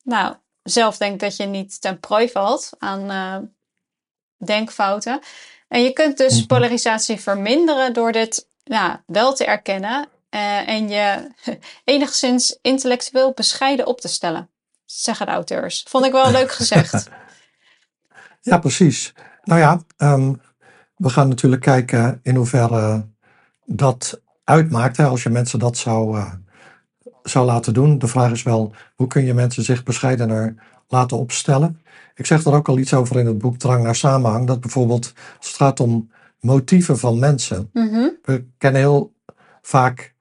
nou, 0.02 0.34
zelf 0.64 0.96
denkt 0.96 1.20
dat 1.20 1.36
je 1.36 1.44
niet 1.44 1.80
ten 1.80 2.00
prooi 2.00 2.28
valt 2.28 2.70
aan 2.78 3.10
uh, 3.10 3.36
denkfouten. 4.46 5.20
En 5.68 5.82
je 5.82 5.92
kunt 5.92 6.16
dus 6.16 6.36
mhm. 6.36 6.46
polarisatie 6.46 7.20
verminderen 7.20 7.92
door 7.92 8.12
dit 8.12 8.48
nou, 8.64 8.96
wel 9.06 9.34
te 9.34 9.44
erkennen 9.44 10.08
uh, 10.34 10.68
en 10.68 10.88
je 10.88 11.30
enigszins 11.84 12.58
intellectueel 12.62 13.32
bescheiden 13.32 13.86
op 13.86 14.00
te 14.00 14.08
stellen, 14.08 14.50
zeggen 14.84 15.26
de 15.26 15.32
auteurs. 15.32 15.84
Vond 15.88 16.04
ik 16.04 16.12
wel 16.12 16.30
leuk 16.30 16.52
gezegd. 16.52 17.08
ja, 18.40 18.58
precies. 18.58 19.12
Nou 19.42 19.60
ja, 19.60 19.80
um, 19.96 20.40
we 20.96 21.08
gaan 21.08 21.28
natuurlijk 21.28 21.62
kijken 21.62 22.20
in 22.22 22.34
hoeverre 22.34 23.08
dat 23.64 24.20
uitmaakt. 24.44 24.96
Hè, 24.96 25.04
als 25.04 25.22
je 25.22 25.30
mensen 25.30 25.58
dat 25.58 25.76
zou, 25.76 26.16
uh, 26.16 26.32
zou 27.24 27.46
laten 27.46 27.74
doen. 27.74 27.98
De 27.98 28.06
vraag 28.06 28.30
is 28.30 28.42
wel, 28.42 28.72
hoe 28.94 29.06
kun 29.06 29.24
je 29.24 29.34
mensen 29.34 29.62
zich 29.62 29.82
bescheidener 29.82 30.54
laten 30.88 31.18
opstellen? 31.18 31.80
Ik 32.14 32.26
zeg 32.26 32.44
er 32.44 32.54
ook 32.54 32.68
al 32.68 32.78
iets 32.78 32.94
over 32.94 33.18
in 33.18 33.26
het 33.26 33.38
boek 33.38 33.56
Drang 33.56 33.82
naar 33.82 33.94
Samenhang. 33.94 34.46
Dat 34.46 34.60
bijvoorbeeld, 34.60 35.12
als 35.38 35.46
het 35.46 35.56
gaat 35.56 35.80
om 35.80 36.10
motieven 36.40 36.98
van 36.98 37.18
mensen. 37.18 37.70
Mm 37.72 38.12
We 38.22 38.44
kennen 38.58 38.80
heel 38.80 39.12
vaak 39.62 40.14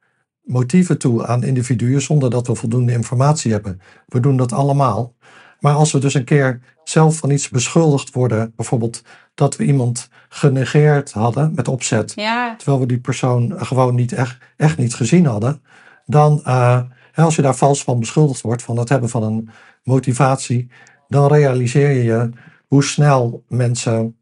motieven 0.43 0.97
toe 0.97 1.25
aan 1.25 1.43
individuen 1.43 2.01
zonder 2.01 2.29
dat 2.29 2.47
we 2.47 2.55
voldoende 2.55 2.91
informatie 2.91 3.51
hebben. 3.51 3.81
We 4.05 4.19
doen 4.19 4.37
dat 4.37 4.51
allemaal. 4.51 5.13
Maar 5.59 5.73
als 5.73 5.91
we 5.91 5.99
dus 5.99 6.13
een 6.13 6.23
keer 6.23 6.59
zelf 6.83 7.17
van 7.17 7.31
iets 7.31 7.49
beschuldigd 7.49 8.13
worden, 8.13 8.53
bijvoorbeeld 8.55 9.01
dat 9.33 9.55
we 9.55 9.63
iemand 9.63 10.09
genegeerd 10.29 11.11
hadden 11.11 11.51
met 11.55 11.67
opzet, 11.67 12.13
ja. 12.15 12.55
terwijl 12.55 12.79
we 12.79 12.85
die 12.85 12.99
persoon 12.99 13.65
gewoon 13.65 13.95
niet 13.95 14.11
echt, 14.11 14.37
echt 14.57 14.77
niet 14.77 14.95
gezien 14.95 15.25
hadden, 15.25 15.61
dan 16.05 16.41
uh, 16.47 16.81
als 17.15 17.35
je 17.35 17.41
daar 17.41 17.55
vals 17.55 17.83
van 17.83 17.99
beschuldigd 17.99 18.41
wordt, 18.41 18.61
van 18.61 18.77
het 18.77 18.89
hebben 18.89 19.09
van 19.09 19.23
een 19.23 19.49
motivatie, 19.83 20.71
dan 21.07 21.27
realiseer 21.27 21.89
je 21.89 22.03
je 22.03 22.29
hoe 22.67 22.83
snel 22.83 23.43
mensen 23.47 24.17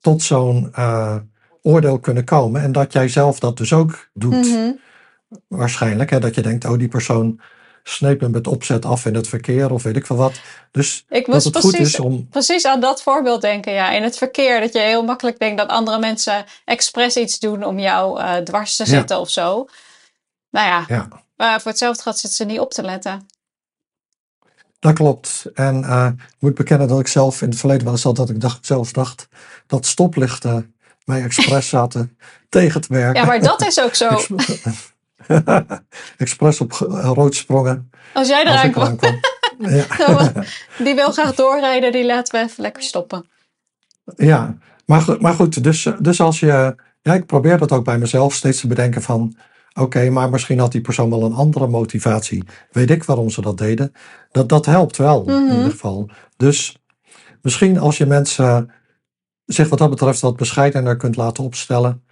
tot 0.00 0.22
zo'n 0.22 0.72
uh, 0.78 1.16
oordeel 1.62 1.98
kunnen 1.98 2.24
komen 2.24 2.62
en 2.62 2.72
dat 2.72 2.92
jij 2.92 3.08
zelf 3.08 3.38
dat 3.38 3.56
dus 3.56 3.72
ook 3.72 4.08
doet. 4.14 4.46
Mhm. 4.46 4.72
Waarschijnlijk, 5.48 6.10
hè, 6.10 6.20
dat 6.20 6.34
je 6.34 6.42
denkt, 6.42 6.64
oh 6.64 6.78
die 6.78 6.88
persoon 6.88 7.40
sneep 7.82 8.20
hem 8.20 8.30
met 8.30 8.46
opzet 8.46 8.84
af 8.84 9.06
in 9.06 9.14
het 9.14 9.28
verkeer 9.28 9.72
of 9.72 9.82
weet 9.82 9.96
ik 9.96 10.06
veel 10.06 10.16
wat. 10.16 10.40
Dus 10.70 11.04
ik 11.08 11.26
dat 11.26 11.44
het 11.44 11.52
precies, 11.52 11.70
goed 11.70 11.80
is 11.80 12.00
om... 12.00 12.28
Precies 12.28 12.66
aan 12.66 12.80
dat 12.80 13.02
voorbeeld 13.02 13.40
denken, 13.40 13.72
ja. 13.72 13.90
In 13.90 14.02
het 14.02 14.16
verkeer, 14.16 14.60
dat 14.60 14.72
je 14.72 14.78
heel 14.78 15.04
makkelijk 15.04 15.38
denkt 15.38 15.58
dat 15.58 15.68
andere 15.68 15.98
mensen 15.98 16.44
expres 16.64 17.16
iets 17.16 17.38
doen 17.38 17.64
om 17.64 17.78
jou 17.78 18.20
uh, 18.20 18.36
dwars 18.36 18.76
te 18.76 18.86
zetten 18.86 19.18
of 19.20 19.30
zo. 19.30 19.66
Nou 20.50 20.66
ja, 20.66 20.84
ja. 20.88 21.08
Uh, 21.36 21.58
voor 21.58 21.70
hetzelfde 21.70 22.02
gaat 22.02 22.18
zitten 22.18 22.38
ze 22.38 22.44
niet 22.44 22.60
op 22.60 22.72
te 22.72 22.82
letten. 22.82 23.26
Dat 24.78 24.92
klopt. 24.92 25.44
En 25.54 25.82
uh, 25.82 26.06
ik 26.16 26.36
moet 26.38 26.54
bekennen 26.54 26.88
dat 26.88 27.00
ik 27.00 27.06
zelf 27.06 27.42
in 27.42 27.48
het 27.48 27.58
verleden 27.58 27.84
wel 27.84 27.92
eens 27.92 28.02
had 28.02 28.16
dat 28.16 28.30
ik 28.30 28.40
dacht, 28.40 28.66
zelfs 28.66 28.92
dacht 28.92 29.28
dat 29.66 29.86
stoplichten 29.86 30.74
mij 31.04 31.22
expres 31.22 31.68
zaten 31.78 32.18
tegen 32.48 32.80
te 32.80 32.92
werken. 32.92 33.20
Ja, 33.20 33.26
maar 33.26 33.40
dat 33.40 33.66
is 33.66 33.80
ook 33.80 33.94
zo. 33.94 34.08
Expres 36.16 36.60
op 36.60 36.72
rood 36.90 37.34
sprongen. 37.34 37.90
Als 38.12 38.28
jij 38.28 38.42
eraan 38.42 38.70
kwam. 38.70 38.98
ja. 39.58 40.32
die 40.84 40.94
wil 40.94 41.12
graag 41.12 41.34
doorrijden, 41.34 41.92
die 41.92 42.06
laten 42.06 42.40
we 42.40 42.46
even 42.46 42.62
lekker 42.62 42.82
stoppen. 42.82 43.28
Ja, 44.16 44.56
maar, 44.86 45.04
maar 45.18 45.34
goed, 45.34 45.62
dus, 45.62 45.88
dus 45.98 46.20
als 46.20 46.40
je. 46.40 46.74
Ja, 47.02 47.14
ik 47.14 47.26
probeer 47.26 47.58
dat 47.58 47.72
ook 47.72 47.84
bij 47.84 47.98
mezelf 47.98 48.34
steeds 48.34 48.60
te 48.60 48.66
bedenken 48.66 49.02
van. 49.02 49.36
Oké, 49.74 50.10
maar 50.10 50.30
misschien 50.30 50.58
had 50.58 50.72
die 50.72 50.80
persoon 50.80 51.10
wel 51.10 51.22
een 51.22 51.32
andere 51.34 51.66
motivatie. 51.66 52.44
Weet 52.70 52.90
ik 52.90 53.04
waarom 53.04 53.30
ze 53.30 53.40
dat 53.40 53.58
deden. 53.58 53.92
Dat, 54.30 54.48
dat 54.48 54.66
helpt 54.66 54.96
wel, 54.96 55.28
in 55.28 55.44
Mhm. 55.44 55.52
ieder 55.56 55.70
geval. 55.70 56.10
Dus 56.36 56.76
misschien 57.42 57.78
als 57.78 57.96
je 57.98 58.06
mensen 58.06 58.72
zich 59.44 59.68
wat 59.68 59.78
dat 59.78 59.90
betreft 59.90 60.20
wat 60.20 60.36
bescheidener 60.36 60.96
kunt 60.96 61.16
laten 61.16 61.44
opstellen, 61.44 62.04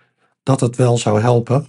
dat 0.42 0.60
het 0.60 0.76
wel 0.76 0.98
zou 0.98 1.20
helpen. 1.20 1.68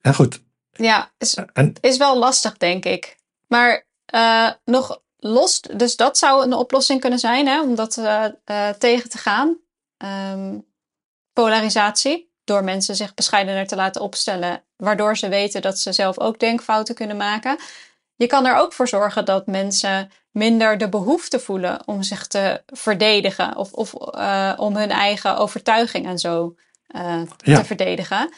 En 0.00 0.14
goed, 0.14 0.42
Ja, 0.72 1.10
is, 1.18 1.34
en, 1.52 1.72
is 1.80 1.96
wel 1.96 2.18
lastig, 2.18 2.56
denk 2.56 2.84
ik. 2.84 3.16
Maar 3.46 3.86
eh, 4.04 4.50
nog 4.64 5.00
los, 5.16 5.60
dus 5.60 5.96
dat 5.96 6.18
zou 6.18 6.44
een 6.44 6.52
oplossing 6.52 7.00
kunnen 7.00 7.18
zijn, 7.18 7.46
hè, 7.46 7.62
om 7.62 7.74
dat 7.74 7.96
eh, 7.96 8.24
eh, 8.44 8.74
tegen 8.74 9.10
te 9.10 9.18
gaan. 9.18 9.56
Ehm, 9.96 10.58
polarisatie, 11.32 12.27
door 12.48 12.64
mensen 12.64 12.96
zich 12.96 13.14
bescheidener 13.14 13.66
te 13.66 13.76
laten 13.76 14.00
opstellen, 14.00 14.62
waardoor 14.76 15.16
ze 15.16 15.28
weten 15.28 15.62
dat 15.62 15.78
ze 15.78 15.92
zelf 15.92 16.18
ook 16.18 16.38
denkfouten 16.38 16.94
kunnen 16.94 17.16
maken. 17.16 17.58
Je 18.16 18.26
kan 18.26 18.46
er 18.46 18.56
ook 18.56 18.72
voor 18.72 18.88
zorgen 18.88 19.24
dat 19.24 19.46
mensen 19.46 20.10
minder 20.30 20.78
de 20.78 20.88
behoefte 20.88 21.38
voelen 21.40 21.82
om 21.86 22.02
zich 22.02 22.26
te 22.26 22.62
verdedigen 22.66 23.56
of, 23.56 23.72
of 23.72 23.94
eh, 23.94 24.54
om 24.56 24.76
hun 24.76 24.90
eigen 24.90 25.36
overtuiging 25.36 26.06
en 26.06 26.18
zo 26.18 26.54
eh, 26.86 27.22
Ja. 27.36 27.56
te 27.56 27.64
verdedigen. 27.64 28.32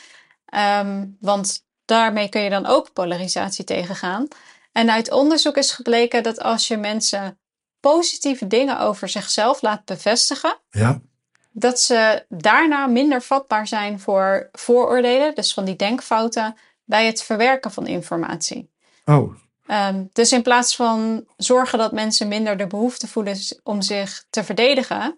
Ehm, 0.47 1.07
want 1.21 1.65
daarmee 1.85 2.29
kun 2.29 2.41
je 2.41 2.51
dan 2.51 2.67
ook 2.67 2.93
polarisatie 2.93 3.65
tegengaan. 3.65 4.29
En 4.73 4.91
uit 4.91 5.11
onderzoek 5.11 5.57
is 5.57 5.71
gebleken 5.71 6.23
dat 6.23 6.41
als 6.41 6.69
je 6.69 6.77
mensen 6.77 7.39
positieve 7.81 8.47
dingen 8.47 8.81
over 8.81 9.09
zichzelf 9.09 9.63
laat 9.63 9.85
bevestigen, 9.85 10.59
ja, 10.71 11.01
dat 11.61 11.81
ze 11.81 12.25
daarna 12.29 12.87
minder 12.87 13.23
vatbaar 13.23 13.67
zijn 13.67 14.01
voor 14.01 14.49
vooroordelen, 14.53 15.35
dus 15.35 15.55
van 15.55 15.65
die 15.65 15.77
denkfouten, 15.77 16.55
bij 16.85 17.07
het 17.07 17.23
verwerken 17.23 17.71
van 17.71 17.87
informatie. 17.87 18.71
oh, 19.05 19.35
Ehm, 19.67 20.05
dus 20.13 20.33
in 20.33 20.43
plaats 20.43 20.77
van 20.77 21.25
zorgen 21.37 21.79
dat 21.79 21.93
mensen 21.93 22.29
minder 22.29 22.57
de 22.57 22.67
behoefte 22.67 23.09
voelen 23.09 23.37
om 23.63 23.83
zich 23.83 24.25
te 24.31 24.45
verdedigen, 24.45 25.15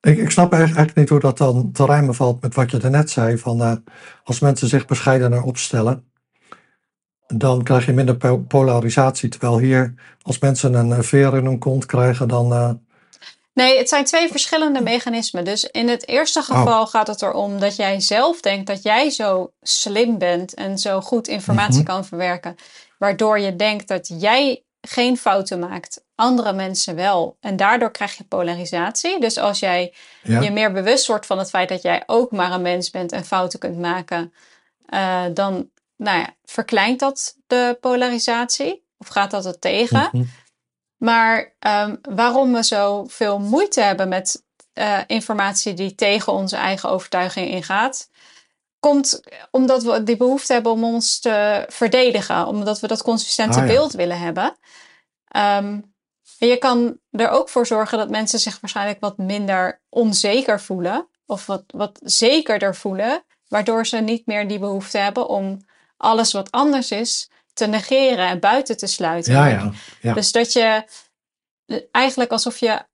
Ik, 0.00 0.18
ik 0.18 0.30
snap 0.30 0.52
eigenlijk, 0.52 0.94
niet 0.94 1.08
hoe 1.08 1.20
dat 1.20 1.38
dan 1.38 1.72
te 1.72 1.84
rijmen 1.84 2.14
valt 2.14 2.42
met 2.42 2.54
wat 2.54 2.70
je 2.70 2.76
daarnet 2.78 3.10
zei. 3.10 3.38
Van, 3.38 3.60
eh, 3.62 3.72
als 4.24 4.40
mensen 4.40 4.68
zich 4.68 4.86
bescheidener 4.86 5.42
opstellen, 5.42 6.10
dan 7.26 7.62
krijg 7.62 7.86
je 7.86 7.92
minder 7.92 8.16
po- 8.16 8.38
polarisatie. 8.38 9.28
Terwijl 9.28 9.58
hier, 9.58 9.94
als 10.22 10.38
mensen 10.38 10.74
een 10.74 11.04
veer 11.04 11.36
in 11.36 11.44
hun 11.44 11.58
kont 11.58 11.86
krijgen, 11.86 12.28
dan... 12.28 12.52
eh, 12.52 12.70
Nee, 13.54 13.78
het 13.78 13.88
zijn 13.88 14.04
twee 14.04 14.28
verschillende 14.30 14.80
mechanismen. 14.82 15.44
Dus 15.44 15.64
in 15.64 15.88
het 15.88 16.08
eerste 16.08 16.42
geval 16.42 16.86
gaat 16.86 17.06
het 17.06 17.22
erom 17.22 17.60
dat 17.60 17.76
jij 17.76 18.00
zelf 18.00 18.40
denkt 18.40 18.66
dat 18.66 18.82
jij 18.82 19.10
zo 19.10 19.52
slim 19.62 20.18
bent 20.18 20.54
en 20.54 20.78
zo 20.78 21.00
goed 21.00 21.28
informatie 21.28 21.82
Mhm. 21.82 21.84
kan 21.92 22.04
verwerken, 22.04 22.56
waardoor 22.98 23.38
je 23.38 23.56
denkt 23.56 23.88
dat 23.88 24.10
jij 24.18 24.64
geen 24.80 25.16
fouten 25.18 25.58
maakt, 25.58 26.04
andere 26.14 26.52
mensen 26.52 26.94
wel. 26.94 27.36
En 27.40 27.56
daardoor 27.56 27.90
krijg 27.90 28.16
je 28.16 28.24
polarisatie. 28.24 29.20
Dus 29.20 29.38
als 29.38 29.58
jij 29.58 29.94
ja, 30.22 30.40
je 30.40 30.50
meer 30.50 30.72
bewust 30.72 31.06
wordt 31.06 31.26
van 31.26 31.38
het 31.38 31.50
feit 31.50 31.68
dat 31.68 31.82
jij 31.82 32.02
ook 32.06 32.30
maar 32.30 32.52
een 32.52 32.62
mens 32.62 32.90
bent 32.90 33.12
en 33.12 33.24
fouten 33.24 33.58
kunt 33.58 33.78
maken, 33.78 34.32
eh, 34.86 35.24
dan 35.34 35.70
nou 35.96 36.18
ja, 36.18 36.34
verkleint 36.44 37.00
dat 37.00 37.36
de 37.46 37.78
polarisatie 37.80 38.84
of 38.98 39.08
gaat 39.08 39.30
dat 39.30 39.44
het 39.44 39.60
tegen. 39.60 40.08
mhm, 40.12 40.24
Maar 41.02 41.54
ehm, 41.58 41.96
waarom 42.02 42.52
we 42.52 42.64
zo 42.64 43.04
veel 43.08 43.38
moeite 43.38 43.80
hebben 43.80 44.08
met 44.08 44.44
eh, 44.72 44.98
informatie 45.06 45.74
die 45.74 45.94
tegen 45.94 46.32
onze 46.32 46.56
eigen 46.56 46.88
overtuiging 46.88 47.48
ingaat, 47.48 48.10
komt 48.78 49.20
omdat 49.50 49.82
we 49.82 50.02
die 50.02 50.16
behoefte 50.16 50.52
hebben 50.52 50.72
om 50.72 50.84
ons 50.84 51.20
te 51.20 51.64
verdedigen, 51.68 52.46
omdat 52.46 52.80
we 52.80 52.86
dat 52.86 53.02
consistente 53.02 53.58
Ah, 53.58 53.66
ja. 53.66 53.72
beeld 53.72 53.92
willen 53.92 54.18
hebben. 54.18 54.56
Ehm, 55.28 55.80
en 56.38 56.48
je 56.48 56.56
kan 56.56 56.98
er 57.10 57.28
ook 57.28 57.48
voor 57.48 57.66
zorgen 57.66 57.98
dat 57.98 58.10
mensen 58.10 58.38
zich 58.38 58.60
waarschijnlijk 58.60 59.00
wat 59.00 59.16
minder 59.16 59.82
onzeker 59.88 60.60
voelen, 60.60 61.08
of 61.26 61.46
wat, 61.46 61.64
wat 61.66 61.98
zekerder 62.02 62.74
voelen, 62.74 63.24
waardoor 63.48 63.86
ze 63.86 63.96
niet 63.96 64.26
meer 64.26 64.48
die 64.48 64.58
behoefte 64.58 64.98
hebben 64.98 65.28
om 65.28 65.66
alles 65.96 66.32
wat 66.32 66.50
anders 66.50 66.90
is 66.90 67.30
te 67.52 67.66
negeren 67.66 68.28
en 68.28 68.40
buiten 68.40 68.76
te 68.76 68.86
sluiten. 68.86 69.32
ja, 69.32 69.46
ja, 69.46 69.72
ja. 70.00 70.14
Dus 70.14 70.32
dat 70.32 70.52
je 70.52 70.84
eigenlijk 71.90 72.30
alsof 72.30 72.58
je 72.58 72.84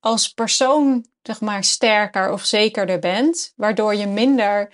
als 0.00 0.28
persoon 0.28 1.06
zeg 1.22 1.40
maar 1.40 1.64
sterker 1.64 2.32
of 2.32 2.44
zekerder 2.44 2.98
bent, 2.98 3.52
waardoor 3.56 3.94
je 3.94 4.06
minder 4.06 4.72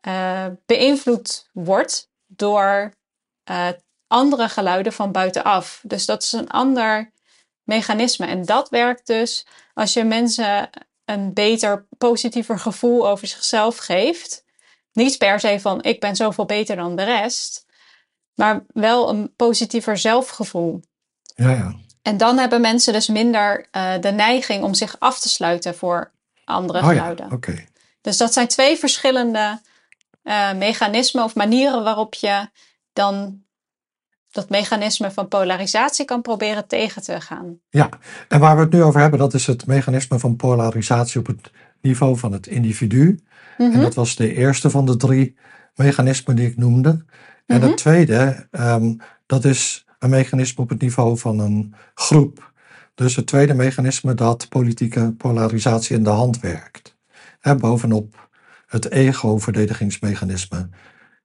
eh, 0.00 0.46
beïnvloed 0.66 1.48
wordt 1.52 2.10
door 2.26 2.94
eh, 3.44 3.68
andere 4.06 4.48
geluiden 4.48 4.92
van 4.92 5.12
buitenaf. 5.12 5.80
Dus 5.82 6.06
dat 6.06 6.22
is 6.22 6.32
een 6.32 6.50
ander 6.50 7.12
mechanisme. 7.62 8.26
En 8.26 8.44
dat 8.44 8.68
werkt 8.68 9.06
dus 9.06 9.46
als 9.74 9.92
je 9.92 10.04
mensen 10.04 10.70
een 11.04 11.32
beter, 11.32 11.86
positiever 11.98 12.58
gevoel 12.58 13.08
over 13.08 13.26
zichzelf 13.26 13.76
geeft. 13.76 14.44
Niet 14.92 15.18
per 15.18 15.40
se 15.40 15.60
van 15.60 15.82
ik 15.82 16.00
ben 16.00 16.16
zoveel 16.16 16.44
beter 16.44 16.76
dan 16.76 16.96
de 16.96 17.04
rest, 17.04 17.66
maar 18.34 18.64
wel 18.66 19.08
een 19.08 19.32
positiever 19.36 19.98
zelfgevoel. 19.98 20.80
ja, 21.34 21.50
ja. 21.50 21.80
En 22.02 22.16
dan 22.16 22.38
hebben 22.38 22.60
mensen 22.60 22.92
dus 22.92 23.08
minder 23.08 23.66
uh, 23.76 23.92
de 24.00 24.10
neiging 24.10 24.64
om 24.64 24.74
zich 24.74 24.96
af 24.98 25.20
te 25.20 25.28
sluiten 25.28 25.74
voor 25.74 26.10
andere 26.44 26.78
oh, 26.78 26.88
geluiden. 26.88 27.26
Ja, 27.28 27.34
oké. 27.34 27.64
Dus 28.00 28.16
dat 28.16 28.32
zijn 28.32 28.48
twee 28.48 28.76
verschillende 28.76 29.60
uh, 30.24 30.52
mechanismen 30.54 31.24
of 31.24 31.34
manieren 31.34 31.84
waarop 31.84 32.14
je 32.14 32.48
dan 32.92 33.42
dat 34.30 34.48
mechanisme 34.48 35.10
van 35.10 35.28
polarisatie 35.28 36.04
kan 36.04 36.22
proberen 36.22 36.66
tegen 36.66 37.02
te 37.02 37.20
gaan. 37.20 37.58
Ja, 37.68 37.88
en 38.28 38.40
waar 38.40 38.56
we 38.56 38.62
het 38.62 38.72
nu 38.72 38.82
over 38.82 39.00
hebben, 39.00 39.18
dat 39.18 39.34
is 39.34 39.46
het 39.46 39.66
mechanisme 39.66 40.18
van 40.18 40.36
polarisatie 40.36 41.20
op 41.20 41.26
het 41.26 41.50
niveau 41.80 42.18
van 42.18 42.32
het 42.32 42.46
individu. 42.46 43.04
Mm 43.06 43.66
-hmm. 43.66 43.72
En 43.72 43.80
dat 43.80 43.94
was 43.94 44.16
de 44.16 44.34
eerste 44.34 44.70
van 44.70 44.86
de 44.86 44.96
drie 44.96 45.36
mechanismen 45.74 46.36
die 46.36 46.48
ik 46.48 46.56
noemde. 46.56 47.04
En 47.52 47.62
het 47.62 47.76
tweede, 47.76 48.48
um, 48.50 49.00
dat 49.26 49.44
is 49.44 49.86
een 49.98 50.10
mechanisme 50.10 50.62
op 50.62 50.68
het 50.68 50.80
niveau 50.80 51.18
van 51.18 51.38
een 51.38 51.74
groep. 51.94 52.52
Dus 52.94 53.16
het 53.16 53.26
tweede 53.26 53.54
mechanisme 53.54 54.14
dat 54.14 54.48
politieke 54.48 55.12
polarisatie 55.12 55.96
in 55.96 56.04
de 56.04 56.10
hand 56.10 56.40
werkt. 56.40 56.96
En 57.40 57.58
bovenop 57.58 58.28
het 58.66 58.90
ego-verdedigingsmechanisme. 58.90 60.68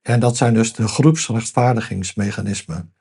En 0.02 0.20
dat 0.20 0.36
zijn 0.36 0.54
dus 0.54 0.72
de 0.72 0.88
groepsrechtvaardigingsmechanismen. 0.88 2.92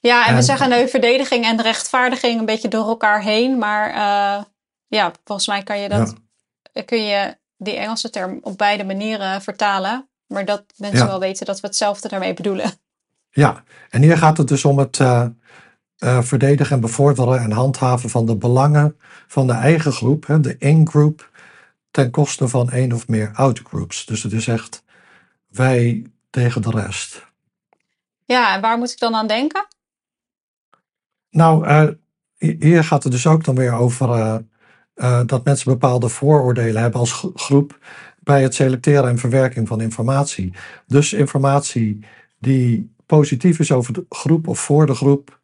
Ja, 0.00 0.26
en, 0.26 0.34
we 0.34 0.42
zeggen 0.42 0.68
nu 0.68 0.88
verdediging 0.88 1.44
en 1.44 1.62
rechtvaardiging 1.62 2.38
een 2.38 2.46
beetje 2.46 2.68
door 2.68 2.86
elkaar 2.86 3.22
heen. 3.22 3.58
Maar 3.58 3.88
uh, 3.88 4.44
ja, 4.86 5.12
volgens 5.24 5.48
mij 5.48 5.62
kan 5.62 5.78
je, 5.78 5.88
dat, 5.88 6.14
ja. 6.72 6.82
kun 6.82 7.04
je 7.04 7.36
die 7.56 7.76
Engelse 7.76 8.10
term 8.10 8.38
op 8.42 8.58
beide 8.58 8.84
manieren 8.84 9.42
vertalen. 9.42 10.09
Maar 10.30 10.44
dat 10.44 10.64
mensen 10.76 10.98
ja. 10.98 11.06
wel 11.06 11.20
weten 11.20 11.46
dat 11.46 11.60
we 11.60 11.66
hetzelfde 11.66 12.08
daarmee 12.08 12.34
bedoelen. 12.34 12.72
Ja, 13.30 13.64
en 13.88 14.02
hier 14.02 14.18
gaat 14.18 14.36
het 14.36 14.48
dus 14.48 14.64
om 14.64 14.78
het 14.78 14.98
uh, 14.98 15.26
uh, 15.98 16.22
verdedigen 16.22 16.74
en 16.74 16.80
bevorderen 16.80 17.40
en 17.40 17.50
handhaven 17.50 18.10
van 18.10 18.26
de 18.26 18.36
belangen 18.36 18.96
van 19.26 19.46
de 19.46 19.52
eigen 19.52 19.92
groep, 19.92 20.26
hè, 20.26 20.40
de 20.40 20.56
in-group, 20.58 21.30
ten 21.90 22.10
koste 22.10 22.48
van 22.48 22.70
één 22.70 22.92
of 22.92 23.08
meer 23.08 23.30
out-groups. 23.34 24.06
Dus 24.06 24.22
het 24.22 24.32
is 24.32 24.48
echt 24.48 24.82
wij 25.48 26.06
tegen 26.30 26.62
de 26.62 26.70
rest. 26.70 27.26
Ja, 28.24 28.54
en 28.54 28.60
waar 28.60 28.78
moet 28.78 28.92
ik 28.92 28.98
dan 28.98 29.14
aan 29.14 29.26
denken? 29.26 29.66
Nou, 31.30 31.66
uh, 31.66 31.88
hier 32.38 32.84
gaat 32.84 33.02
het 33.02 33.12
dus 33.12 33.26
ook 33.26 33.44
dan 33.44 33.54
weer 33.54 33.72
over 33.72 34.08
uh, 34.08 34.36
uh, 34.94 35.20
dat 35.26 35.44
mensen 35.44 35.72
bepaalde 35.72 36.08
vooroordelen 36.08 36.82
hebben 36.82 37.00
als 37.00 37.26
groep 37.34 37.78
bij 38.30 38.42
het 38.42 38.54
selecteren 38.54 39.08
en 39.08 39.18
verwerking 39.18 39.68
van 39.68 39.80
informatie. 39.80 40.52
Dus 40.86 41.12
informatie 41.12 41.98
die 42.38 42.92
positief 43.06 43.58
is 43.58 43.72
over 43.72 43.92
de 43.92 44.04
groep 44.08 44.48
of 44.48 44.60
voor 44.60 44.86
de 44.86 44.94
groep, 44.94 45.40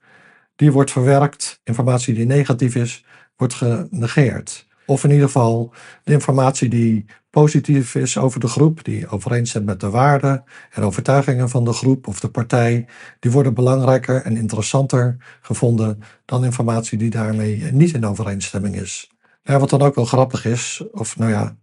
die 0.56 0.72
wordt 0.72 0.90
verwerkt. 0.90 1.60
Informatie 1.64 2.14
die 2.14 2.26
negatief 2.26 2.74
is, 2.74 3.04
wordt 3.36 3.54
genegeerd. 3.54 4.66
Of 4.86 5.04
in 5.04 5.10
ieder 5.10 5.26
geval 5.26 5.72
de 6.04 6.12
informatie 6.12 6.68
die 6.68 7.04
positief 7.30 7.94
is 7.94 8.18
over 8.18 8.40
de 8.40 8.48
groep, 8.48 8.84
die 8.84 9.08
overeenstemt 9.08 9.66
met 9.66 9.80
de 9.80 9.90
waarden 9.90 10.44
en 10.70 10.82
overtuigingen 10.82 11.48
van 11.48 11.64
de 11.64 11.72
groep 11.72 12.06
of 12.06 12.20
de 12.20 12.28
partij, 12.28 12.86
die 13.20 13.30
worden 13.30 13.54
belangrijker 13.54 14.22
en 14.22 14.36
interessanter 14.36 15.16
gevonden 15.40 16.02
dan 16.24 16.44
informatie 16.44 16.98
die 16.98 17.10
daarmee 17.10 17.62
niet 17.72 17.94
in 17.94 18.06
overeenstemming 18.06 18.76
is. 18.76 19.10
Ja, 19.42 19.58
wat 19.58 19.70
dan 19.70 19.82
ook 19.82 19.94
wel 19.94 20.04
grappig 20.04 20.44
is, 20.44 20.82
of 20.92 21.18
nou 21.18 21.30
ja, 21.30 21.56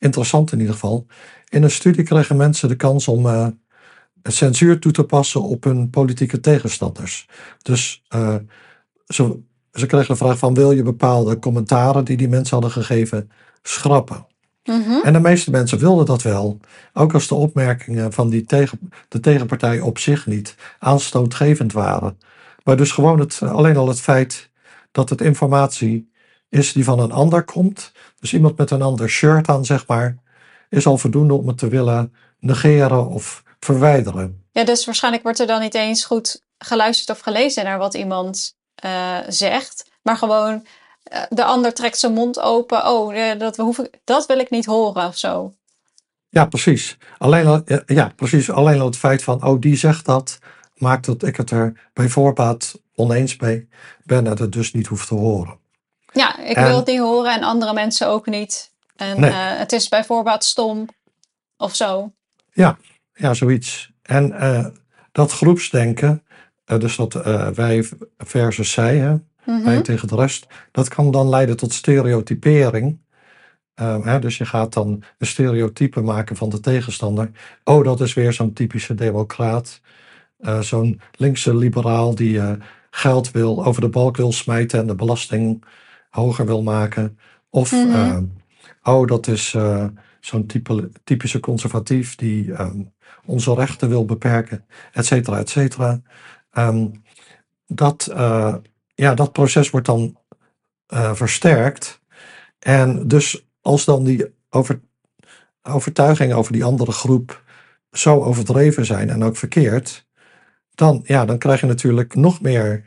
interessant 0.00 0.52
in 0.52 0.58
ieder 0.58 0.74
geval. 0.74 1.06
In 1.48 1.62
een 1.62 1.70
studie 1.70 2.04
kregen 2.04 2.36
mensen 2.36 2.68
de 2.68 2.76
kans 2.76 3.08
om 3.08 3.26
uh, 3.26 3.46
censuur 4.22 4.78
toe 4.78 4.92
te 4.92 5.04
passen 5.04 5.42
op 5.42 5.64
hun 5.64 5.90
politieke 5.90 6.40
tegenstanders. 6.40 7.28
Dus 7.62 8.02
uh, 8.14 8.34
ze, 9.06 9.38
ze 9.72 9.86
kregen 9.86 10.08
de 10.08 10.16
vraag 10.16 10.38
van 10.38 10.54
wil 10.54 10.72
je 10.72 10.82
bepaalde 10.82 11.38
commentaren 11.38 12.04
die 12.04 12.16
die 12.16 12.28
mensen 12.28 12.52
hadden 12.52 12.70
gegeven 12.70 13.30
schrappen? 13.62 14.26
Mm 14.64 14.82
-hmm. 14.82 15.02
En 15.02 15.12
de 15.12 15.20
meeste 15.20 15.50
mensen 15.50 15.78
wilden 15.78 16.06
dat 16.06 16.22
wel, 16.22 16.60
ook 16.92 17.14
als 17.14 17.28
de 17.28 17.34
opmerkingen 17.34 18.12
van 18.12 18.30
die 18.30 18.44
tegen, 18.44 18.90
de 19.08 19.20
tegenpartij 19.20 19.80
op 19.80 19.98
zich 19.98 20.26
niet 20.26 20.54
aanstootgevend 20.78 21.72
waren. 21.72 22.18
Maar 22.64 22.76
dus 22.76 22.92
gewoon 22.92 23.20
het, 23.20 23.42
alleen 23.42 23.76
al 23.76 23.88
het 23.88 24.00
feit 24.00 24.50
dat 24.92 25.08
het 25.08 25.20
informatie 25.20 26.09
is 26.50 26.72
die 26.72 26.84
van 26.84 26.98
een 26.98 27.12
ander 27.12 27.44
komt, 27.44 27.92
dus 28.20 28.32
iemand 28.32 28.56
met 28.56 28.70
een 28.70 28.82
ander 28.82 29.08
shirt 29.08 29.48
aan, 29.48 29.64
zeg 29.64 29.86
maar, 29.86 30.16
is 30.68 30.86
al 30.86 30.98
voldoende 30.98 31.34
om 31.34 31.48
het 31.48 31.58
te 31.58 31.68
willen 31.68 32.14
negeren 32.38 33.08
of 33.08 33.42
verwijderen. 33.60 34.44
Ja, 34.52 34.64
dus 34.64 34.84
waarschijnlijk 34.84 35.22
wordt 35.22 35.38
er 35.38 35.46
dan 35.46 35.60
niet 35.60 35.74
eens 35.74 36.04
goed 36.04 36.42
geluisterd 36.58 37.18
of 37.18 37.22
gelezen 37.22 37.64
naar 37.64 37.78
wat 37.78 37.94
iemand 37.94 38.56
uh, 38.84 39.18
zegt, 39.28 39.90
maar 40.02 40.16
gewoon 40.16 40.66
uh, 41.12 41.22
de 41.28 41.44
ander 41.44 41.74
trekt 41.74 41.98
zijn 41.98 42.12
mond 42.12 42.40
open. 42.40 42.86
Oh, 42.86 43.38
dat, 43.38 43.56
we 43.56 43.62
hoeven, 43.62 43.90
dat 44.04 44.26
wil 44.26 44.38
ik 44.38 44.50
niet 44.50 44.66
horen 44.66 45.06
of 45.06 45.18
zo. 45.18 45.54
Ja, 46.28 46.46
precies. 46.46 46.98
Alleen 47.18 47.46
al, 47.46 47.62
ja, 47.86 48.12
precies. 48.16 48.50
Alleen 48.50 48.80
al 48.80 48.86
het 48.86 48.96
feit 48.96 49.22
van, 49.22 49.44
oh, 49.44 49.60
die 49.60 49.76
zegt 49.76 50.04
dat, 50.04 50.38
maakt 50.74 51.06
dat 51.06 51.22
ik 51.22 51.36
het 51.36 51.50
er 51.50 51.90
bij 51.92 52.08
voorbaat 52.08 52.80
oneens 52.94 53.36
mee 53.36 53.68
ben 54.04 54.26
en 54.26 54.38
het 54.38 54.52
dus 54.52 54.72
niet 54.72 54.86
hoef 54.86 55.06
te 55.06 55.14
horen. 55.14 55.58
Ja, 56.12 56.38
ik 56.38 56.56
en, 56.56 56.66
wil 56.66 56.76
het 56.76 56.86
niet 56.86 56.98
horen 56.98 57.34
en 57.34 57.42
andere 57.42 57.72
mensen 57.72 58.08
ook 58.08 58.26
niet. 58.26 58.72
En 58.96 59.20
nee. 59.20 59.30
uh, 59.30 59.36
het 59.36 59.72
is 59.72 59.88
bij 59.88 60.04
voorbaat 60.04 60.44
stom 60.44 60.88
of 61.56 61.74
zo. 61.74 62.12
Ja, 62.52 62.78
ja 63.14 63.34
zoiets. 63.34 63.92
En 64.02 64.32
uh, 64.32 64.66
dat 65.12 65.32
groepsdenken, 65.32 66.22
uh, 66.66 66.78
dus 66.78 66.96
dat 66.96 67.12
wij 67.54 67.88
versus 68.18 68.72
zij, 68.72 68.96
hè, 68.96 69.10
mm 69.10 69.22
-hmm. 69.44 69.64
wij 69.64 69.80
tegen 69.80 70.08
de 70.08 70.16
rest, 70.16 70.46
dat 70.70 70.88
kan 70.88 71.10
dan 71.10 71.28
leiden 71.28 71.56
tot 71.56 71.72
stereotypering. 71.72 72.98
Hè, 73.80 74.18
dus 74.18 74.38
je 74.38 74.46
gaat 74.46 74.72
dan 74.72 75.02
een 75.18 75.26
stereotype 75.26 76.00
maken 76.00 76.36
van 76.36 76.48
de 76.48 76.60
tegenstander. 76.60 77.30
Oh, 77.64 77.84
dat 77.84 78.00
is 78.00 78.14
weer 78.14 78.32
zo'n 78.32 78.52
typische 78.52 78.94
democraat. 78.94 79.80
zo'n 80.60 81.00
linkse 81.12 81.56
liberaal 81.56 82.14
die 82.14 82.40
geld 82.90 83.30
wil, 83.30 83.64
over 83.64 83.80
de 83.80 83.88
balk 83.88 84.16
wil 84.16 84.32
smijten 84.32 84.80
en 84.80 84.86
de 84.86 84.94
belasting 84.94 85.64
hoger 86.10 86.46
wil 86.46 86.62
maken. 86.62 87.18
Of, 87.50 87.72
mm 87.72 87.92
-hmm. 87.92 87.94
uh, 87.94 88.94
oh, 88.94 89.06
dat 89.06 89.26
is 89.26 89.54
uh, 89.54 89.86
zo'n 90.20 90.46
type, 90.46 90.90
typische 91.04 91.40
conservatief 91.40 92.16
die 92.16 92.60
um, 92.60 92.92
onze 93.24 93.54
rechten 93.54 93.88
wil 93.88 94.04
beperken, 94.04 94.64
et 94.92 95.06
cetera, 95.06 95.38
et 95.38 95.48
cetera. 95.48 96.00
Um, 96.52 97.02
dat, 97.66 98.08
uh, 98.12 98.54
ja, 98.94 99.14
dat 99.14 99.32
proces 99.32 99.70
wordt 99.70 99.86
dan 99.86 100.18
versterkt. 101.12 102.00
En 102.58 103.08
dus 103.08 103.46
als 103.60 103.84
dan 103.84 104.04
die 104.04 104.34
over, 104.48 104.80
overtuigingen 105.62 106.36
over 106.36 106.52
die 106.52 106.64
andere 106.64 106.92
groep 106.92 107.44
zo 107.92 108.22
overdreven 108.22 108.86
zijn 108.86 109.10
en 109.10 109.22
ook 109.22 109.36
verkeerd, 109.36 110.06
dan, 110.74 111.00
ja, 111.04 111.24
dan 111.24 111.38
krijg 111.38 111.60
je 111.60 111.66
natuurlijk 111.66 112.14
nog 112.14 112.40
meer 112.40 112.84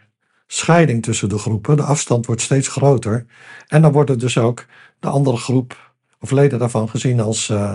scheiding 0.48 1.04
tussen 1.04 1.30
de 1.30 1.38
groepen. 1.38 1.78
De 1.78 1.84
afstand 1.84 2.26
wordt 2.26 2.42
steeds 2.42 2.68
groter. 2.68 3.26
En 3.68 3.82
dan 3.82 3.92
wordt 3.92 4.20
dus 4.20 4.38
ook 4.38 4.66
de 5.00 5.08
andere 5.08 5.38
groep 5.38 5.94
of 6.20 6.32
leden 6.32 6.60
daarvan 6.60 6.90
gezien 6.90 7.20
als 7.20 7.50
uh, 7.50 7.74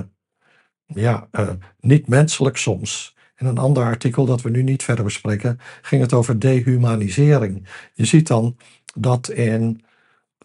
ja, 0.87 1.29
uh, 1.33 1.49
niet 1.81 2.09
menselijk 2.09 2.57
soms. 2.57 3.17
In 3.37 3.47
een 3.47 3.59
ander 3.59 3.85
artikel 3.85 4.25
dat 4.25 4.43
we 4.43 4.51
nu 4.51 4.63
niet 4.63 4.83
verder 4.83 5.05
bespreken, 5.05 5.61
ging 5.83 6.03
het 6.03 6.13
over 6.13 6.39
dehumanisering. 6.39 7.69
Je 7.95 8.05
ziet 8.05 8.27
dan 8.27 8.57
dat 8.95 9.29
in 9.29 9.85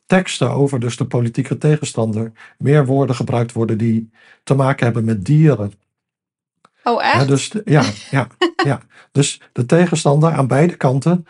teksten 0.05 0.49
over 0.49 0.79
dus 0.79 0.97
de 0.97 1.05
politieke 1.05 1.57
tegenstander 1.57 2.31
meer 2.57 2.86
woorden 2.86 3.15
gebruikt 3.15 3.51
worden 3.51 3.77
die 3.77 4.09
te 4.43 4.53
maken 4.53 4.86
hebben 4.86 5.05
met 5.05 5.25
dieren. 5.25 5.73
Oh, 6.83 7.05
echt? 7.05 7.15
Ja, 7.15 7.25
dus, 7.25 7.51
ja, 7.65 7.83
ja, 8.12 8.27
ja. 8.63 8.81
dus 9.12 9.41
de 9.53 9.65
tegenstander 9.65 10.31
aan 10.31 10.47
beide 10.47 10.75
kanten 10.75 11.25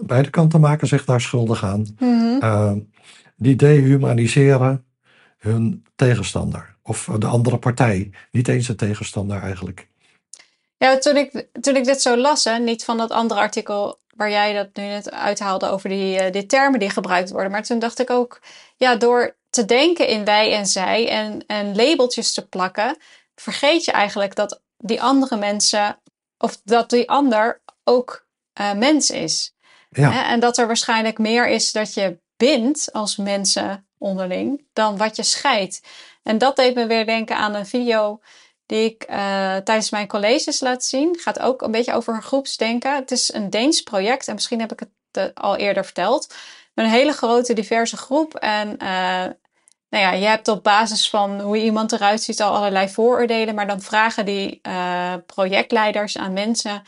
beide 0.00 0.30
kanten 0.30 0.60
maken 0.60 0.86
zich 0.86 1.04
daar 1.04 1.20
schuldig 1.20 1.64
aan. 1.64 1.96
Mm 1.98 2.18
-hmm. 2.18 2.42
uh, 2.42 2.72
die 3.36 3.56
dehumaniseren 3.56 4.84
hun 5.38 5.84
tegenstander. 5.96 6.76
Of 6.82 7.08
de 7.18 7.26
andere 7.26 7.58
partij. 7.58 8.10
Niet 8.30 8.48
eens 8.48 8.66
de 8.66 8.74
tegenstander 8.74 9.42
eigenlijk. 9.42 9.88
Ja, 10.76 10.98
toen 10.98 11.16
ik, 11.16 11.48
toen 11.60 11.76
ik 11.76 11.84
dit 11.84 12.02
zo 12.02 12.16
las, 12.16 12.44
hè, 12.44 12.58
niet 12.58 12.84
van 12.84 12.96
dat 12.96 13.10
andere 13.10 13.40
artikel 13.40 13.98
waar 14.16 14.30
jij 14.30 14.52
dat 14.52 14.68
nu 14.72 14.84
net 14.84 15.10
uithaalde 15.10 15.68
over 15.68 15.88
die, 15.88 16.20
uh, 16.20 16.32
die 16.32 16.46
termen 16.46 16.80
die 16.80 16.90
gebruikt 16.90 17.30
worden. 17.30 17.50
Maar 17.50 17.62
toen 17.62 17.78
dacht 17.78 17.98
ik 17.98 18.10
ook, 18.10 18.40
ja, 18.76 18.96
door 18.96 19.36
te 19.50 19.64
denken 19.64 20.08
in 20.08 20.24
wij 20.24 20.52
en 20.52 20.66
zij 20.66 21.08
en, 21.08 21.46
en 21.46 21.76
labeltjes 21.76 22.34
te 22.34 22.48
plakken, 22.48 22.96
vergeet 23.34 23.84
je 23.84 23.92
eigenlijk 23.92 24.34
dat 24.34 24.60
die 24.78 25.02
andere 25.02 25.36
mensen, 25.36 25.98
of 26.38 26.60
dat 26.64 26.90
die 26.90 27.08
ander 27.10 27.62
ook 27.84 28.26
uh, 28.60 28.72
mens 28.72 29.10
is. 29.10 29.54
Ja. 29.96 30.28
En 30.28 30.40
dat 30.40 30.58
er 30.58 30.66
waarschijnlijk 30.66 31.18
meer 31.18 31.48
is 31.48 31.72
dat 31.72 31.94
je 31.94 32.18
bindt 32.36 32.92
als 32.92 33.16
mensen 33.16 33.88
onderling 33.98 34.66
dan 34.72 34.96
wat 34.96 35.16
je 35.16 35.22
scheidt. 35.22 35.80
En 36.22 36.38
dat 36.38 36.56
deed 36.56 36.74
me 36.74 36.86
weer 36.86 37.06
denken 37.06 37.36
aan 37.36 37.54
een 37.54 37.66
video 37.66 38.20
die 38.66 38.84
ik 38.84 39.06
uh, 39.10 39.16
tijdens 39.56 39.90
mijn 39.90 40.08
colleges 40.08 40.60
laat 40.60 40.84
zien. 40.84 41.18
Gaat 41.18 41.40
ook 41.40 41.62
een 41.62 41.70
beetje 41.70 41.92
over 41.92 42.22
groepsdenken. 42.22 42.94
Het 42.94 43.10
is 43.10 43.32
een 43.34 43.50
Deens 43.50 43.82
project 43.82 44.28
en 44.28 44.34
misschien 44.34 44.60
heb 44.60 44.72
ik 44.72 44.80
het 44.80 44.90
het 45.10 45.34
al 45.34 45.56
eerder 45.56 45.84
verteld. 45.84 46.34
Met 46.74 46.84
een 46.84 46.92
hele 46.92 47.12
grote 47.12 47.52
diverse 47.52 47.96
groep. 47.96 48.34
En 48.34 48.68
uh, 48.68 49.24
nou 49.88 50.04
ja, 50.04 50.12
je 50.12 50.26
hebt 50.26 50.48
op 50.48 50.62
basis 50.62 51.10
van 51.10 51.40
hoe 51.40 51.56
iemand 51.56 51.92
eruit 51.92 52.22
ziet 52.22 52.42
al 52.42 52.56
allerlei 52.56 52.88
vooroordelen. 52.88 53.54
Maar 53.54 53.66
dan 53.66 53.80
vragen 53.80 54.24
die 54.24 54.60
projectleiders 55.26 56.18
aan 56.18 56.32
mensen 56.32 56.82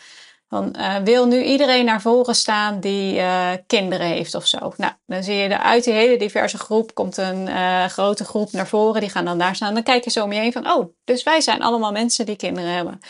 van, 0.48 0.74
uh, 0.78 0.96
wil 0.96 1.26
nu 1.26 1.42
iedereen 1.42 1.84
naar 1.84 2.00
voren 2.00 2.34
staan 2.34 2.80
die 2.80 3.14
uh, 3.14 3.50
kinderen 3.66 4.06
heeft 4.06 4.34
of 4.34 4.46
zo? 4.46 4.72
Nou, 4.76 4.92
dan 5.06 5.22
zie 5.22 5.34
je 5.34 5.58
uit 5.58 5.84
die 5.84 5.92
hele 5.92 6.18
diverse 6.18 6.58
groep 6.58 6.94
komt 6.94 7.16
een 7.16 7.46
uh, 7.46 7.84
grote 7.84 8.24
groep 8.24 8.52
naar 8.52 8.66
voren. 8.66 9.00
Die 9.00 9.10
gaan 9.10 9.24
dan 9.24 9.38
daar 9.38 9.56
staan. 9.56 9.74
Dan 9.74 9.82
kijk 9.82 10.04
je 10.04 10.10
zo 10.10 10.24
om 10.24 10.32
je 10.32 10.40
heen 10.40 10.52
van, 10.52 10.70
oh, 10.70 10.94
dus 11.04 11.22
wij 11.22 11.40
zijn 11.40 11.62
allemaal 11.62 11.92
mensen 11.92 12.26
die 12.26 12.36
kinderen 12.36 12.70
hebben. 12.70 13.00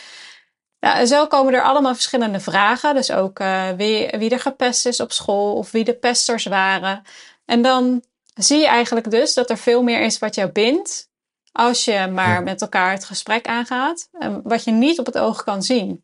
Nou, 0.79 0.97
en 0.97 1.07
zo 1.07 1.27
komen 1.27 1.53
er 1.53 1.63
allemaal 1.63 1.93
verschillende 1.93 2.39
vragen. 2.39 2.95
Dus 2.95 3.11
ook 3.11 3.39
wie, 3.77 4.07
wie 4.17 4.29
er 4.29 4.39
gepest 4.39 4.85
is 4.85 4.99
op 4.99 5.11
school 5.11 5.55
of 5.55 5.71
wie 5.71 5.83
de 5.83 5.93
pesters 5.93 6.45
waren. 6.45 7.01
En 7.45 7.61
dan 7.61 8.03
zie 8.33 8.59
je 8.59 8.67
eigenlijk 8.67 9.11
dus 9.11 9.33
dat 9.33 9.49
er 9.49 9.57
veel 9.57 9.83
meer 9.83 10.01
is 10.01 10.19
wat 10.19 10.35
jou 10.35 10.49
bindt. 10.51 11.09
Als 11.51 11.85
je 11.85 12.07
maar 12.07 12.43
met 12.43 12.61
elkaar 12.61 12.91
het 12.91 13.05
gesprek 13.05 13.47
aangaat. 13.47 14.09
Wat 14.43 14.63
je 14.63 14.71
niet 14.71 14.99
op 14.99 15.05
het 15.05 15.17
oog 15.17 15.43
kan 15.43 15.63
zien. 15.63 16.03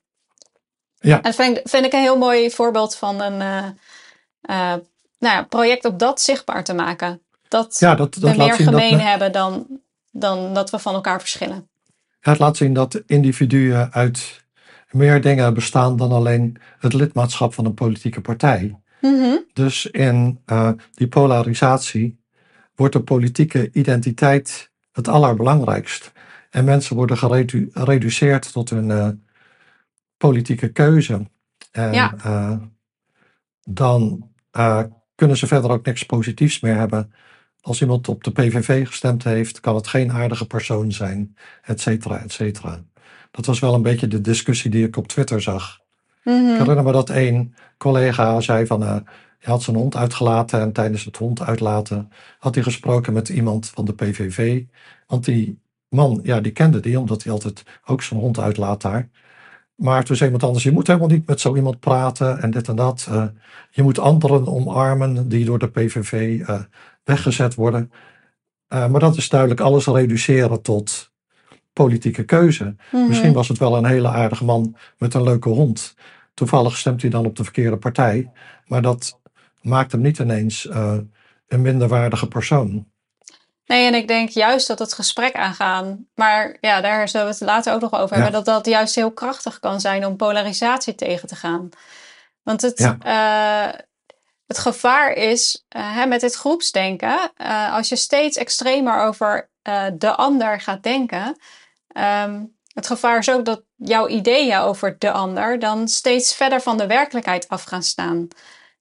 Ja. 1.05 1.15
En 1.15 1.21
dat 1.21 1.35
vind, 1.35 1.59
vind, 1.63 1.85
ik 1.85 1.93
een 1.93 1.99
heel 1.99 2.17
mooi 2.17 2.51
voorbeeld 2.51 2.95
van 2.95 3.21
een 3.21 3.41
uh, 3.41 3.65
uh, 4.49 4.73
nou 5.19 5.35
ja, 5.35 5.43
project 5.43 5.85
op 5.85 5.99
dat 5.99 6.21
zichtbaar 6.21 6.63
te 6.63 6.73
maken. 6.73 7.21
Dat, 7.47 7.77
ja, 7.79 7.95
dat, 7.95 8.13
dat 8.13 8.31
we 8.31 8.37
meer 8.37 8.53
gemeen 8.53 8.91
dat, 8.91 9.01
hebben 9.01 9.31
dan, 9.31 9.67
dan 10.11 10.53
dat 10.53 10.69
we 10.69 10.79
van 10.79 10.93
elkaar 10.93 11.19
verschillen. 11.19 11.67
Het 12.19 12.39
laat 12.39 12.57
zien 12.57 12.73
dat 12.73 13.01
individuen 13.05 13.93
uit 13.93 14.43
meer 14.89 15.21
dingen 15.21 15.53
bestaan 15.53 15.97
dan 15.97 16.11
alleen 16.11 16.57
het 16.79 16.93
lidmaatschap 16.93 17.53
van 17.53 17.65
een 17.65 17.73
politieke 17.73 18.21
partij. 18.21 18.79
Mm 19.01 19.19
-hmm. 19.19 19.45
Dus 19.53 19.85
in 19.85 20.39
uh, 20.45 20.69
die 20.93 21.07
polarisatie 21.07 22.19
wordt 22.75 22.93
de 22.93 23.03
politieke 23.03 23.69
identiteit 23.73 24.71
het 24.91 25.07
allerbelangrijkst. 25.07 26.11
En 26.49 26.65
mensen 26.65 26.95
worden 26.95 27.17
gereduceerd 27.17 28.51
tot 28.51 28.69
hun 28.69 29.23
politieke 30.17 30.71
keuze. 30.71 31.29
En 31.71 31.93
ja. 31.93 32.13
uh, 32.25 32.57
dan 33.63 34.29
uh, 34.57 34.83
kunnen 35.15 35.37
ze 35.37 35.47
verder 35.47 35.71
ook 35.71 35.85
niks 35.85 36.03
positiefs 36.03 36.59
meer 36.59 36.75
hebben. 36.75 37.13
Als 37.61 37.81
iemand 37.81 38.07
op 38.07 38.23
de 38.23 38.31
PVV 38.31 38.87
gestemd 38.87 39.23
heeft, 39.23 39.59
kan 39.59 39.75
het 39.75 39.87
geen 39.87 40.11
aardige 40.11 40.47
persoon 40.47 40.91
zijn, 40.91 41.37
et 41.61 41.81
cetera, 41.81 42.17
et 42.17 42.31
cetera. 42.31 42.83
Dat 43.31 43.45
was 43.45 43.59
wel 43.59 43.73
een 43.73 43.81
beetje 43.81 44.07
de 44.07 44.21
discussie 44.21 44.71
die 44.71 44.85
ik 44.85 44.97
op 44.97 45.07
Twitter 45.07 45.41
zag. 45.41 45.79
Mm 46.23 46.33
-hmm. 46.33 46.51
Ik 46.51 46.57
herinner 46.57 46.83
me 46.83 46.91
dat 46.91 47.09
één 47.09 47.55
collega 47.77 48.41
zei 48.41 48.65
van, 48.65 48.83
uh, 48.83 48.89
hij 49.39 49.53
had 49.53 49.63
zijn 49.63 49.75
hond 49.75 49.95
uitgelaten 49.95 50.59
en 50.59 50.71
tijdens 50.71 51.03
het 51.03 51.17
hond 51.17 51.41
uitlaten 51.41 52.11
had 52.39 52.55
hij 52.55 52.63
gesproken 52.63 53.13
met 53.13 53.29
iemand 53.29 53.69
van 53.69 53.85
de 53.85 53.93
PVV. 53.93 54.63
Want 55.07 55.25
die 55.25 55.59
man, 55.89 56.19
ja, 56.23 56.41
die 56.41 56.51
kende 56.51 56.79
die, 56.79 56.99
omdat 56.99 57.23
hij 57.23 57.31
altijd 57.31 57.63
ook 57.85 58.01
zijn 58.01 58.19
hond 58.19 58.39
uitlaat 58.39 58.81
daar. 58.81 59.09
Maar 59.75 60.03
toen 60.03 60.15
zei 60.15 60.29
iemand 60.29 60.47
anders, 60.47 60.63
je 60.63 60.71
moet 60.71 60.87
helemaal 60.87 61.07
niet 61.07 61.27
met 61.27 61.39
zo 61.39 61.55
iemand 61.55 61.79
praten 61.79 62.41
en 62.41 62.51
dit 62.51 62.67
en 62.67 62.75
dat. 62.75 63.07
Uh, 63.09 63.25
je 63.71 63.83
moet 63.83 63.99
anderen 63.99 64.47
omarmen 64.47 65.29
die 65.29 65.45
door 65.45 65.59
de 65.59 65.67
PVV 65.67 66.39
uh, 66.39 66.59
weggezet 67.03 67.55
worden. 67.55 67.91
Uh, 68.69 68.87
maar 68.87 68.99
dat 68.99 69.17
is 69.17 69.29
duidelijk 69.29 69.59
alles 69.59 69.85
reduceren 69.85 70.61
tot 70.61 71.11
politieke 71.73 72.23
keuze. 72.23 72.63
Mm 72.63 72.77
-hmm. 72.89 73.07
Misschien 73.07 73.33
was 73.33 73.47
het 73.47 73.57
wel 73.57 73.77
een 73.77 73.85
hele 73.85 74.07
aardige 74.07 74.45
man 74.45 74.75
met 74.97 75.13
een 75.13 75.23
leuke 75.23 75.49
hond. 75.49 75.95
Toevallig 76.33 76.77
stemt 76.77 77.01
hij 77.01 77.11
dan 77.11 77.25
op 77.25 77.35
de 77.35 77.43
verkeerde 77.43 77.77
partij. 77.77 78.31
Maar 78.65 78.81
dat 78.81 79.19
maakt 79.61 79.91
hem 79.91 80.01
niet 80.01 80.19
ineens 80.19 80.69
een 81.47 81.61
minderwaardige 81.61 82.27
persoon. 82.27 82.87
Nee, 83.65 83.87
en 83.87 83.93
ik 83.93 84.07
denk 84.07 84.29
juist 84.29 84.67
dat 84.67 84.79
het 84.79 84.93
gesprek 84.93 85.35
aangaan, 85.35 86.07
maar 86.15 86.57
ja, 86.61 86.81
daar 86.81 87.09
zullen 87.09 87.25
we 87.27 87.31
het 87.31 87.41
later 87.41 87.73
ook 87.73 87.81
nog 87.81 87.93
over 87.93 88.15
hebben, 88.15 88.31
Ja. 88.31 88.37
dat 88.37 88.45
dat 88.45 88.65
juist 88.65 88.95
heel 88.95 89.11
krachtig 89.11 89.59
kan 89.59 89.79
zijn 89.79 90.05
om 90.05 90.15
polarisatie 90.15 90.95
tegen 90.95 91.27
te 91.27 91.35
gaan. 91.35 91.69
Want 92.43 92.61
het, 92.61 92.79
Ja. 92.79 92.97
eh, 93.73 93.79
het 94.47 94.57
gevaar 94.57 95.11
is 95.13 95.65
eh, 95.69 95.95
hè, 95.95 96.05
met 96.05 96.21
dit 96.21 96.35
groepsdenken, 96.35 97.31
eh, 97.35 97.73
als 97.73 97.89
je 97.89 97.95
steeds 97.95 98.37
extremer 98.37 98.99
over 99.01 99.49
de 99.93 100.15
ander 100.15 100.61
gaat 100.61 100.83
denken, 100.83 101.37
ehm, 101.87 102.43
het 102.73 102.87
gevaar 102.87 103.17
is 103.17 103.29
ook 103.29 103.45
dat 103.45 103.61
jouw 103.75 104.07
ideeën 104.07 104.57
over 104.57 104.95
de 104.99 105.11
ander 105.11 105.59
dan 105.59 105.87
steeds 105.87 106.35
verder 106.35 106.61
van 106.61 106.77
de 106.77 106.87
werkelijkheid 106.87 107.47
af 107.49 107.63
gaan 107.63 107.83
staan. 107.83 108.27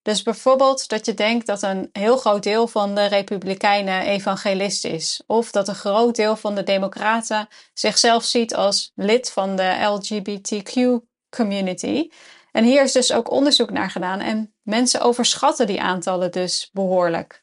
Dus 0.04 0.22
bijvoorbeeld 0.22 0.88
dat 0.88 1.06
je 1.06 1.14
denkt 1.14 1.46
dat 1.46 1.62
een 1.62 1.88
heel 1.92 2.16
groot 2.16 2.42
deel 2.42 2.68
van 2.68 2.94
de 2.94 3.04
Republikeinen 3.04 4.02
evangelist 4.02 4.84
is. 4.84 5.22
Of 5.26 5.50
dat 5.50 5.68
een 5.68 5.74
groot 5.74 6.16
deel 6.16 6.36
van 6.36 6.54
de 6.54 6.62
Democraten 6.62 7.48
zichzelf 7.72 8.24
ziet 8.24 8.54
als 8.54 8.92
lid 8.94 9.30
van 9.30 9.56
de 9.56 9.78
LGBTQ-community. 9.82 12.08
En 12.52 12.64
hier 12.64 12.82
is 12.82 12.92
dus 12.92 13.12
ook 13.12 13.30
onderzoek 13.30 13.70
naar 13.70 13.90
gedaan. 13.90 14.20
En 14.20 14.54
mensen 14.62 15.00
overschatten 15.00 15.66
die 15.66 15.80
aantallen 15.80 16.32
dus 16.32 16.70
behoorlijk. 16.72 17.42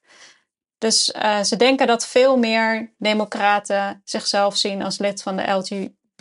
Dus 0.78 1.14
uh, 1.16 1.44
ze 1.44 1.56
denken 1.56 1.88
dat 1.88 2.08
veel 2.08 2.38
meer 2.38 2.94
Democraten 2.98 4.02
zichzelf 4.06 4.58
zien 4.58 4.84
als 4.84 4.98
lid 4.98 5.22
van 5.22 5.36
de 5.36 5.44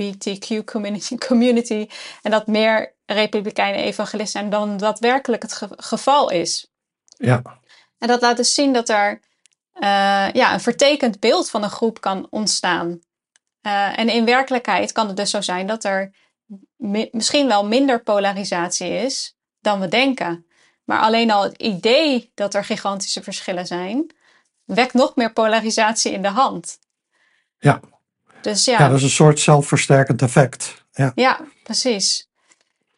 LGBTQ-community. 0.01 1.17
Community, 1.29 1.89
en 2.23 2.31
dat 2.31 2.47
meer 2.47 2.95
Republikeinen 3.07 3.83
evangelist 3.83 4.33
zijn 4.33 4.51
dan 4.51 4.77
daadwerkelijk 4.77 5.43
het 5.43 5.53
ge 5.53 5.69
geval 5.77 6.31
is. 6.31 6.71
Ja, 7.07 7.43
En 7.99 8.09
dat 8.09 8.21
laat 8.21 8.37
dus 8.37 8.55
zien 8.55 8.73
dat 8.73 8.89
er 8.89 9.21
uh, 9.75 10.33
ja, 10.33 10.53
een 10.53 10.61
vertekend 10.61 11.21
beeld 11.21 11.51
van 11.51 11.63
een 11.63 11.71
groep 11.71 12.01
kan 12.01 12.27
ontstaan. 12.31 13.01
Uh, 13.63 13.99
en 13.99 14.09
in 14.09 14.25
werkelijkheid 14.25 14.93
kan 14.93 15.07
het 15.07 15.17
dus 15.17 15.31
zo 15.31 15.41
zijn 15.41 15.67
dat 15.67 15.85
er 15.85 16.15
mi 16.77 17.09
misschien 17.13 17.47
wel 17.47 17.67
minder 17.67 18.03
polarisatie 18.03 18.89
is 18.89 19.37
dan 19.61 19.81
we 19.81 19.89
denken. 19.89 20.47
Maar 20.85 21.01
alleen 21.01 21.31
al 21.31 21.43
het 21.43 21.57
idee 21.57 22.31
dat 22.35 22.55
er 22.55 22.65
gigantische 22.65 23.23
verschillen 23.23 23.67
zijn, 23.67 24.15
wekt 24.65 24.95
nog 24.95 25.17
meer 25.17 25.33
polarisatie 25.33 26.13
in 26.13 26.23
de 26.23 26.29
hand. 26.29 26.79
ja. 27.59 27.81
Dus 28.41 28.65
ja, 28.65 28.79
ja, 28.79 28.89
dat 28.89 28.97
is 28.97 29.03
een 29.03 29.11
soort 29.11 29.41
zelfversterkend 29.41 30.23
effect. 30.23 30.85
Ja, 30.93 31.13
ja 31.15 31.41
precies. 31.63 32.29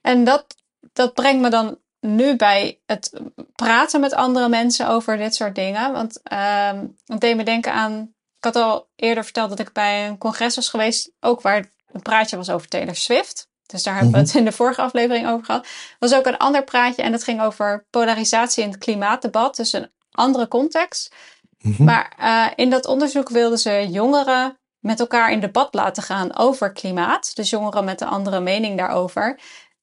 En 0.01 0.25
dat, 0.25 0.45
dat 0.93 1.15
brengt 1.15 1.43
me 1.43 1.51
dan 1.51 1.79
nu 2.01 2.37
bij 2.37 2.81
het 2.87 3.21
praten 3.55 4.01
met 4.01 4.15
andere 4.15 4.49
mensen 4.49 4.89
over 4.89 5.17
dit 5.17 5.35
soort 5.35 5.55
dingen. 5.55 5.93
Want 5.93 6.21
um, 6.33 6.97
het 7.07 7.21
deed 7.21 7.37
me 7.37 7.45
denken 7.45 7.73
aan. 7.73 8.15
Ik 8.39 8.55
had 8.55 8.57
al 8.57 8.89
eerder 8.97 9.25
verteld 9.25 9.49
dat 9.49 9.59
ik 9.59 9.73
bij 9.73 10.09
een 10.09 10.19
congres 10.19 10.55
was 10.55 10.69
geweest, 10.69 11.11
ook 11.21 11.41
waar 11.41 11.71
een 11.93 12.03
praatje 12.03 12.37
was 12.37 12.51
over 12.51 12.69
Taylor 12.69 12.97
Swift. 12.97 13.51
Dus 13.67 13.83
daar 13.83 13.95
hebben 13.95 14.13
we 14.13 14.19
het 14.19 14.35
in 14.35 14.45
de 14.45 14.53
vorige 14.53 14.83
aflevering 14.83 15.29
over 15.29 15.45
gehad. 15.45 15.65
Er 15.65 15.97
was 15.99 16.15
ook 16.15 16.27
een 16.27 16.37
ander 16.37 16.65
praatje 16.65 17.03
en 17.03 17.13
dat 17.13 17.25
ging 17.25 17.43
over 17.43 17.87
polarisatie 17.91 18.65
in 18.65 18.71
het 18.71 18.79
klimaatdebat. 18.79 19.57
Dus 19.57 19.73
een 19.73 19.91
andere 20.11 20.49
context. 20.49 21.15
Mm 21.59 21.75
-hmm. 21.75 21.85
Maar 21.85 22.13
uh, 22.21 22.47
in 22.55 22.71
dat 22.71 22.87
onderzoek 22.87 23.29
wilden 23.29 23.59
ze 23.59 23.89
jongeren 23.91 24.59
met 24.83 25.01
elkaar 25.01 25.33
in 25.33 25.41
debat 25.41 25.75
laten 25.75 26.03
gaan 26.03 26.37
over 26.37 26.73
klimaat. 26.73 27.37
Dus 27.37 27.51
jongeren 27.51 27.85
met 27.85 28.01
een 28.01 28.09
andere 28.09 28.41
mening 28.41 28.79
daarover. 28.79 29.41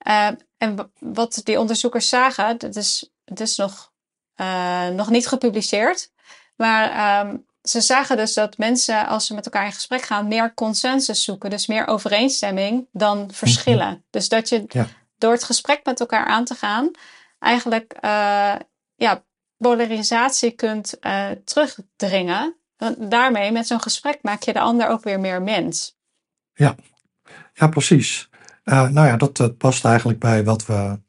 Uh, 0.07 0.29
en 0.57 0.91
wat 0.99 1.41
die 1.43 1.59
onderzoekers 1.59 2.09
zagen, 2.09 2.57
dat 2.57 2.75
is, 2.75 3.11
dat 3.25 3.39
is 3.39 3.55
nog, 3.55 3.91
uh, 4.35 4.87
nog 4.87 5.09
niet 5.09 5.27
gepubliceerd. 5.27 6.11
Maar 6.55 7.19
um, 7.25 7.45
ze 7.61 7.81
zagen 7.81 8.17
dus 8.17 8.33
dat 8.33 8.57
mensen, 8.57 9.07
als 9.07 9.25
ze 9.25 9.33
met 9.33 9.45
elkaar 9.45 9.65
in 9.65 9.71
gesprek 9.71 10.01
gaan, 10.01 10.27
meer 10.27 10.53
consensus 10.53 11.23
zoeken. 11.23 11.49
Dus 11.49 11.67
meer 11.67 11.87
overeenstemming 11.87 12.87
dan 12.91 13.31
verschillen. 13.31 13.87
Mm 13.87 13.93
-hmm. 13.93 14.05
Dus 14.09 14.29
dat 14.29 14.49
je 14.49 14.63
ja. 14.67 14.87
door 15.17 15.31
het 15.31 15.43
gesprek 15.43 15.85
met 15.85 15.99
elkaar 15.99 16.25
aan 16.25 16.45
te 16.45 16.55
gaan, 16.55 16.91
eigenlijk 17.39 17.93
uh, 18.01 18.55
ja, 18.95 19.23
polarisatie 19.57 20.51
kunt 20.51 20.97
terugdringen. 21.43 22.58
Daarmee, 22.97 23.51
met 23.51 23.67
zo'n 23.67 23.81
gesprek, 23.81 24.19
maak 24.21 24.43
je 24.43 24.53
de 24.53 24.59
ander 24.59 24.87
ook 24.87 25.03
weer 25.03 25.19
meer 25.19 25.41
mens. 25.41 25.97
Ja, 26.53 26.75
ja 27.53 27.67
precies. 27.67 28.29
Uh, 28.65 28.89
nou 28.89 29.07
ja, 29.07 29.17
dat, 29.17 29.37
dat, 29.37 29.57
past 29.57 29.85
eigenlijk 29.85 30.19
bij 30.19 30.43
wat 30.43 30.65
we 30.65 30.99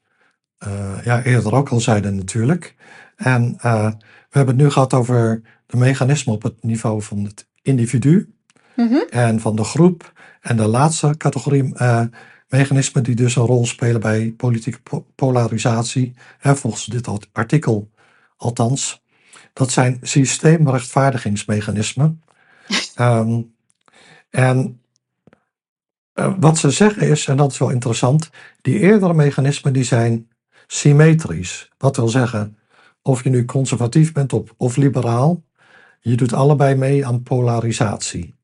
uh, 0.67 1.05
ja, 1.05 1.23
eerder 1.23 1.55
ook 1.55 1.69
al 1.69 1.81
zeiden 1.81 2.17
natuurlijk. 2.17 2.75
En 3.17 3.55
uh, 3.57 3.91
we 4.31 4.39
hebben 4.39 4.55
het 4.55 4.65
nu 4.65 4.71
gehad 4.71 4.95
over 4.95 5.43
de 5.67 5.77
mechanismen 5.77 6.35
op 6.35 6.43
het 6.43 6.63
niveau 6.63 7.03
van 7.03 7.25
het 7.25 7.49
individu 7.63 8.35
mm 8.77 8.89
-hmm. 8.89 9.07
en 9.11 9.41
van 9.41 9.57
de 9.57 9.65
groep. 9.65 10.13
En 10.41 10.57
de 10.57 10.67
laatste 10.67 11.17
categorie 11.17 11.73
mechanismen 12.49 13.03
die 13.03 13.15
dus 13.15 13.37
een 13.37 13.47
rol 13.47 13.67
spelen 13.67 14.01
bij 14.01 14.35
politieke 14.37 14.81
po 14.81 15.07
polarisatie, 15.15 16.15
hè, 16.39 16.57
volgens 16.57 16.85
dit 16.85 17.09
artikel 17.33 17.91
althans, 18.37 19.03
dat 19.61 19.71
zijn 19.71 19.99
systeemrechtvaardigingsmechanismen. 20.03 22.23
um, 23.01 23.55
en 24.31 24.81
uh, 26.15 26.35
wat 26.39 26.59
ze 26.59 26.71
zeggen 26.71 27.03
is, 27.03 27.27
en 27.27 27.37
dat 27.37 27.53
is 27.53 27.59
wel 27.59 27.71
interessant, 27.71 28.31
die 28.63 28.79
eerdere 28.79 29.15
mechanismen 29.15 29.73
die 29.73 29.85
zijn 29.85 30.29
symmetrisch. 30.67 31.71
Wat 31.79 31.97
wil 31.97 32.09
zeggen, 32.09 32.59
of 33.03 33.23
je 33.23 33.31
nu 33.31 33.45
conservatief 33.45 34.13
bent 34.13 34.33
of, 34.33 34.55
of 34.57 34.77
liberaal, 34.77 35.43
je 36.01 36.17
doet 36.17 36.33
allebei 36.33 36.75
mee 36.75 37.07
aan 37.07 37.23
polarisatie. 37.23 38.35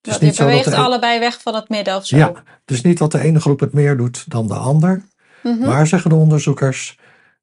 Het 0.00 0.14
is 0.14 0.18
niet 0.18 0.36
je 0.36 0.44
beweegt 0.44 0.72
allebei 0.72 1.18
weg 1.18 1.42
van 1.42 1.54
het 1.54 1.68
midden 1.68 1.96
of 1.96 2.06
zo. 2.06 2.16
Ja, 2.16 2.32
het 2.34 2.70
is 2.70 2.82
niet 2.82 2.98
dat 2.98 3.12
de 3.12 3.20
ene 3.20 3.40
groep 3.40 3.60
het 3.60 3.72
meer 3.72 3.96
doet 3.96 4.30
dan 4.30 4.46
de 4.46 4.54
ander. 4.54 5.02
Mhm. 5.42 5.66
Maar 5.66 5.86
zeggen 5.86 6.10
de 6.10 6.16
onderzoekers, 6.16 6.98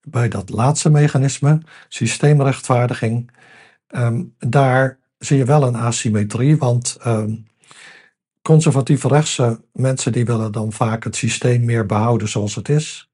bij 0.06 0.28
dat 0.28 0.50
laatste 0.50 0.90
mechanisme, 0.90 1.62
systeemrechtvaardiging, 1.88 3.32
ehm, 3.88 4.24
daar 4.40 5.00
zie 5.18 5.38
je 5.38 5.46
wel 5.46 5.64
een 5.64 5.76
asymmetrie. 5.76 6.58
Want 6.58 6.98
um, 7.06 7.46
conservatieve 8.42 9.08
rechtse 9.08 9.62
mensen 9.74 10.12
die 10.12 10.26
willen 10.26 10.52
dan 10.52 10.74
vaak 10.74 11.04
het 11.04 11.16
systeem 11.16 11.66
meer 11.66 11.86
behouden 11.86 12.28
zoals 12.28 12.56
het 12.56 12.70
is. 12.70 13.10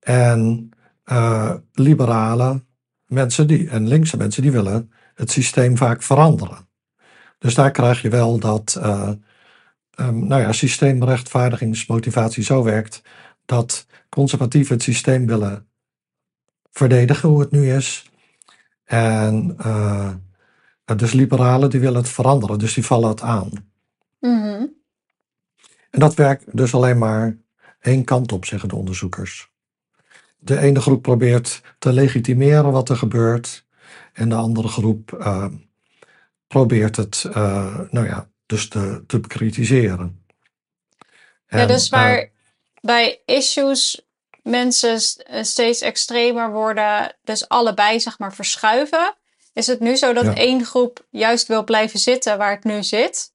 En 0.00 0.70
uh, 1.04 1.54
liberale 1.72 2.64
mensen 3.06 3.46
die, 3.46 3.68
en 3.68 3.88
linkse 3.88 4.16
mensen 4.16 4.42
die 4.42 4.52
willen 4.52 4.92
het 5.14 5.30
systeem 5.30 5.76
vaak 5.76 6.02
veranderen. 6.02 6.68
Dus 7.38 7.54
daar 7.54 7.70
krijg 7.70 8.02
je 8.02 8.08
wel 8.08 8.38
dat 8.38 8.76
uh, 8.78 9.10
um, 10.00 10.26
nou 10.26 10.42
ja, 10.42 10.52
systeemrechtvaardigingsmotivatie 10.52 12.42
zo 12.42 12.62
werkt 12.62 13.02
dat 13.44 13.86
conservatieven 14.08 14.74
het 14.74 14.82
systeem 14.82 15.26
willen 15.26 15.66
verdedigen 16.72 17.28
hoe 17.28 17.40
het 17.40 17.50
nu 17.50 17.72
is. 17.74 18.10
En 18.84 19.56
uh, 19.60 20.12
dus 20.96 21.12
liberalen 21.12 21.70
die 21.70 21.80
willen 21.80 22.00
het 22.00 22.08
veranderen, 22.08 22.58
dus 22.58 22.74
die 22.74 22.84
vallen 22.84 23.08
het 23.08 23.20
aan. 23.20 23.50
Mm 24.20 24.74
En 25.90 26.00
dat 26.00 26.14
werkt 26.14 26.56
dus 26.56 26.74
alleen 26.74 26.98
maar 26.98 27.36
één 27.80 28.04
kant 28.04 28.32
op, 28.32 28.44
zeggen 28.44 28.68
de 28.68 28.76
onderzoekers. 28.76 29.50
De 30.38 30.58
ene 30.58 30.80
groep 30.80 31.02
probeert 31.02 31.62
te 31.78 31.92
legitimeren 31.92 32.72
wat 32.72 32.88
er 32.88 32.96
gebeurt, 32.96 33.66
en 34.12 34.28
de 34.28 34.34
andere 34.34 34.68
groep 34.68 35.16
uh, 35.20 35.46
probeert 36.46 36.96
het, 36.96 37.24
uh, 37.28 37.80
nou 37.90 38.06
ja, 38.06 38.28
dus 38.46 38.68
te, 38.68 39.04
te 39.06 39.20
bekritiseren. 39.20 40.24
ja, 41.46 41.66
dus 41.66 41.88
waar 41.88 42.30
bij 42.80 43.20
issues 43.24 44.06
mensen 44.42 45.00
steeds 45.44 45.80
extremer 45.80 46.52
worden, 46.52 47.16
dus 47.24 47.48
allebei 47.48 48.00
zeg 48.00 48.18
maar 48.18 48.34
verschuiven, 48.34 49.14
is 49.52 49.66
het 49.66 49.80
nu 49.80 49.96
zo 49.96 50.12
dat 50.12 50.34
één 50.34 50.64
groep 50.64 51.06
juist 51.10 51.46
wil 51.46 51.64
blijven 51.64 51.98
zitten 51.98 52.38
waar 52.38 52.50
het 52.50 52.64
nu 52.64 52.82
zit 52.82 53.32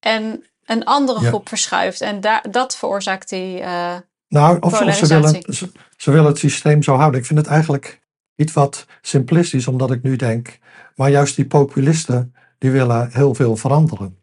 en 0.00 0.44
een 0.64 0.84
andere 0.84 1.26
groep 1.26 1.48
verschuift 1.48 2.00
en 2.00 2.20
dat 2.50 2.76
veroorzaakt 2.76 3.28
die 3.28 3.60
uh, 3.60 3.96
nou, 4.28 4.56
of, 4.60 4.72
of 4.72 4.96
ze, 4.96 5.06
willen, 5.06 5.42
ze, 5.48 5.70
ze, 5.96 6.10
willen 6.10 6.26
het 6.26 6.38
systeem 6.38 6.82
zo 6.82 6.94
houden. 6.94 7.20
Ik 7.20 7.26
vind 7.26 7.38
het 7.38 7.48
eigenlijk 7.48 8.00
iets 8.36 8.52
wat 8.52 8.86
simplistisch, 9.00 9.66
omdat 9.66 9.90
ik 9.90 10.02
nu 10.02 10.16
denk, 10.16 10.58
maar 10.94 11.10
juist 11.10 11.36
die 11.36 11.46
populisten, 11.46 12.34
die 12.58 12.70
willen 12.70 13.10
heel 13.12 13.34
veel 13.34 13.56
veranderen. 13.56 14.18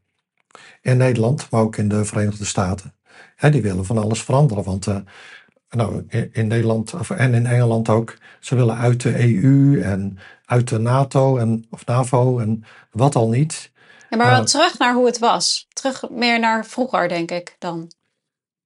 In 0.81 0.97
Nederland, 0.97 1.47
maar 1.49 1.61
ook 1.61 1.77
in 1.77 1.89
de 1.89 2.05
Verenigde 2.05 2.45
Staten. 2.45 2.93
Hè, 3.35 3.49
die 3.49 3.61
willen 3.61 3.85
van 3.85 3.97
alles 3.97 4.21
veranderen, 4.21 4.63
want 4.63 4.88
uh, 4.88 4.97
nou, 5.70 6.05
in, 6.32 6.47
Nederland 6.47 6.93
of, 6.93 7.09
en 7.09 7.34
in 7.34 7.45
Engeland 7.45 7.89
ook, 7.89 8.18
ze 8.39 8.55
willen 8.55 8.78
uit 8.78 9.01
de 9.01 9.41
EU 9.41 9.82
en 9.82 10.18
uit 10.45 10.70
de 10.70 10.80
NATO 10.80 11.38
en, 11.38 11.65
of 11.70 11.86
NAVO 11.86 12.39
en 12.39 12.63
wat 12.91 13.15
al 13.15 13.30
niet. 13.30 13.72
Ja, 14.09 14.18
maar 14.18 14.30
wel 14.30 14.39
uh, 14.39 14.45
terug 14.45 14.78
naar 14.78 14.93
hoe 14.93 15.05
het 15.05 15.20
was. 15.20 15.68
Terug 15.74 16.09
meer 16.09 16.39
naar 16.39 16.65
vroeger, 16.65 17.07
denk 17.07 17.32
ik 17.32 17.55
dan. 17.59 17.91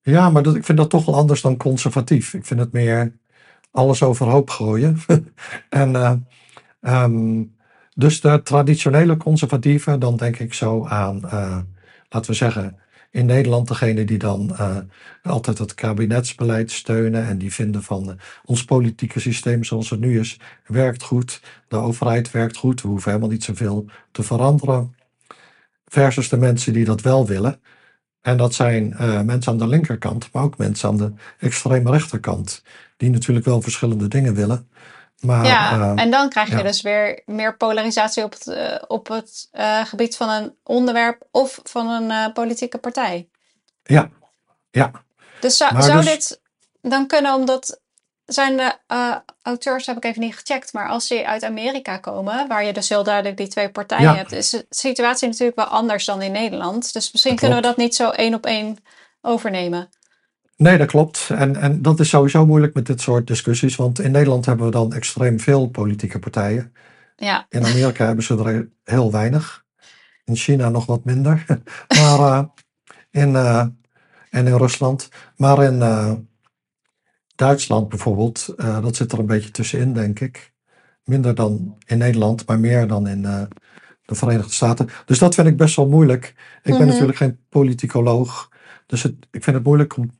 Ja, 0.01 0.29
maar 0.29 0.43
dat, 0.43 0.55
ik 0.55 0.65
vind 0.65 0.77
dat 0.77 0.89
toch 0.89 1.05
wel 1.05 1.15
anders 1.15 1.41
dan 1.41 1.57
conservatief. 1.57 2.33
Ik 2.33 2.45
vind 2.45 2.59
het 2.59 2.71
meer 2.71 3.17
alles 3.71 4.03
overhoop 4.03 4.49
gooien. 4.49 4.99
en 5.69 5.91
uh, 5.91 6.13
um, 7.03 7.55
dus 7.95 8.21
de 8.21 8.41
traditionele 8.43 9.17
conservatieven, 9.17 9.99
dan 9.99 10.17
denk 10.17 10.39
ik 10.39 10.53
zo 10.53 10.85
aan, 10.85 11.21
uh, 11.25 11.57
laten 12.09 12.31
we 12.31 12.37
zeggen, 12.37 12.79
in 13.11 13.25
Nederland 13.25 13.67
degene 13.67 14.03
die 14.05 14.17
dan 14.17 14.49
uh, 14.51 14.77
altijd 15.23 15.57
het 15.57 15.73
kabinetsbeleid 15.73 16.71
steunen 16.71 17.25
en 17.25 17.37
die 17.37 17.53
vinden 17.53 17.83
van 17.83 18.09
uh, 18.09 18.15
ons 18.45 18.65
politieke 18.65 19.19
systeem 19.19 19.63
zoals 19.63 19.89
het 19.89 19.99
nu 19.99 20.19
is, 20.19 20.39
werkt 20.65 21.03
goed. 21.03 21.41
De 21.67 21.75
overheid 21.75 22.31
werkt 22.31 22.57
goed. 22.57 22.81
We 22.81 22.87
hoeven 22.87 23.09
helemaal 23.11 23.31
niet 23.31 23.43
zoveel 23.43 23.85
te 24.11 24.23
veranderen. 24.23 24.95
Versus 25.85 26.29
de 26.29 26.37
mensen 26.37 26.73
die 26.73 26.85
dat 26.85 27.01
wel 27.01 27.27
willen. 27.27 27.61
En 28.21 28.37
dat 28.37 28.53
zijn 28.53 28.95
uh, 29.01 29.21
mensen 29.21 29.51
aan 29.51 29.57
de 29.57 29.67
linkerkant, 29.67 30.29
maar 30.31 30.43
ook 30.43 30.57
mensen 30.57 30.89
aan 30.89 30.97
de 30.97 31.13
extreme 31.39 31.91
rechterkant. 31.91 32.63
Die 32.97 33.09
natuurlijk 33.09 33.45
wel 33.45 33.61
verschillende 33.61 34.07
dingen 34.07 34.33
willen. 34.33 34.69
Maar, 35.21 35.45
ja, 35.45 35.95
en 35.95 36.11
dan 36.11 36.29
krijg 36.29 36.49
je 36.49 36.63
dus 36.63 36.81
weer 36.81 37.21
meer 37.25 37.57
polarisatie 37.57 38.23
op 38.23 38.31
het, 38.31 38.85
op 38.87 39.07
het 39.07 39.49
gebied 39.83 40.17
van 40.17 40.29
een 40.29 40.55
onderwerp 40.63 41.27
of 41.31 41.59
van 41.63 41.89
een 41.89 42.33
politieke 42.33 42.77
partij. 42.77 43.29
Ja, 43.83 44.09
ja. 44.71 44.91
Dus 45.39 45.57
zou, 45.57 45.81
zou 45.81 45.97
dus 45.97 46.05
dit 46.05 46.41
dan 46.81 47.07
kunnen, 47.07 47.33
omdat 47.33 47.79
zijn 48.25 48.57
de 48.57 48.75
auteurs, 49.41 49.85
heb 49.85 49.97
ik 49.97 50.05
even 50.05 50.21
niet 50.21 50.35
gecheckt, 50.35 50.73
maar 50.73 50.89
als 50.89 51.07
ze 51.07 51.27
uit 51.27 51.43
Amerika 51.43 51.97
komen, 51.97 52.47
waar 52.47 52.63
je 52.63 52.73
dus 52.73 52.89
heel 52.89 53.03
duidelijk 53.03 53.37
die 53.37 53.47
twee 53.47 53.69
partijen 53.69 54.15
hebt, 54.15 54.31
is 54.31 54.49
de 54.49 54.65
situatie 54.69 55.27
natuurlijk 55.27 55.57
wel 55.57 55.65
anders 55.65 56.05
dan 56.05 56.21
in 56.21 56.31
Nederland. 56.31 56.93
Dus 56.93 57.11
misschien 57.11 57.35
kunnen 57.35 57.57
we 57.57 57.63
dat 57.63 57.77
niet 57.77 57.95
zo 57.95 58.09
één 58.09 58.33
op 58.33 58.45
één 58.45 58.77
overnemen. 59.21 59.89
Nee, 60.61 60.77
dat 60.77 60.87
klopt. 60.87 61.29
En, 61.29 61.55
en 61.55 61.81
dat 61.81 61.99
is 61.99 62.09
sowieso 62.09 62.45
moeilijk 62.45 62.73
met 62.73 62.85
dit 62.85 63.01
soort 63.01 63.27
discussies. 63.27 63.75
Want 63.75 63.99
in 63.99 64.11
Nederland 64.11 64.45
hebben 64.45 64.65
we 64.65 64.71
dan 64.71 64.93
extreem 64.93 65.39
veel 65.39 65.69
politieke 65.69 66.19
partijen. 66.19 66.73
Ja. 67.15 67.45
In 67.49 67.65
Amerika 67.65 68.05
hebben 68.05 68.23
ze 68.23 68.43
er 68.43 68.69
heel 68.83 69.11
weinig. 69.11 69.65
In 70.23 70.35
China 70.35 70.69
nog 70.69 70.85
wat 70.85 71.05
minder. 71.05 71.45
maar 71.99 72.19
uh, 72.19 72.43
in, 73.11 73.29
uh, 73.29 73.65
en 74.29 74.47
in 74.47 74.57
Rusland. 74.57 75.09
Maar 75.35 75.63
in 75.63 75.75
uh, 75.75 76.13
Duitsland 77.35 77.89
bijvoorbeeld, 77.89 78.53
dat 78.57 78.95
zit 78.95 79.11
er 79.11 79.19
een 79.19 79.25
beetje 79.25 79.51
tussenin, 79.51 79.93
denk 79.93 80.19
ik. 80.19 80.53
Minder 81.03 81.35
dan 81.35 81.77
in 81.85 81.97
Nederland, 81.97 82.47
maar 82.47 82.59
meer 82.59 82.87
dan 82.87 83.07
in 83.07 83.21
de 83.21 84.15
Verenigde 84.15 84.53
Staten. 84.53 84.89
Dus 85.05 85.19
dat 85.19 85.35
vind 85.35 85.47
ik 85.47 85.57
best 85.57 85.75
wel 85.75 85.87
moeilijk. 85.87 86.25
Ik 86.25 86.35
ben 86.63 86.73
mm 86.73 86.79
-hmm. 86.79 86.87
natuurlijk 86.87 87.17
geen 87.17 87.39
politicoloog. 87.49 88.49
Dus 88.85 89.03
het, 89.03 89.15
ik 89.31 89.43
vind 89.43 89.55
het 89.55 89.65
moeilijk 89.65 89.97
om 89.97 90.11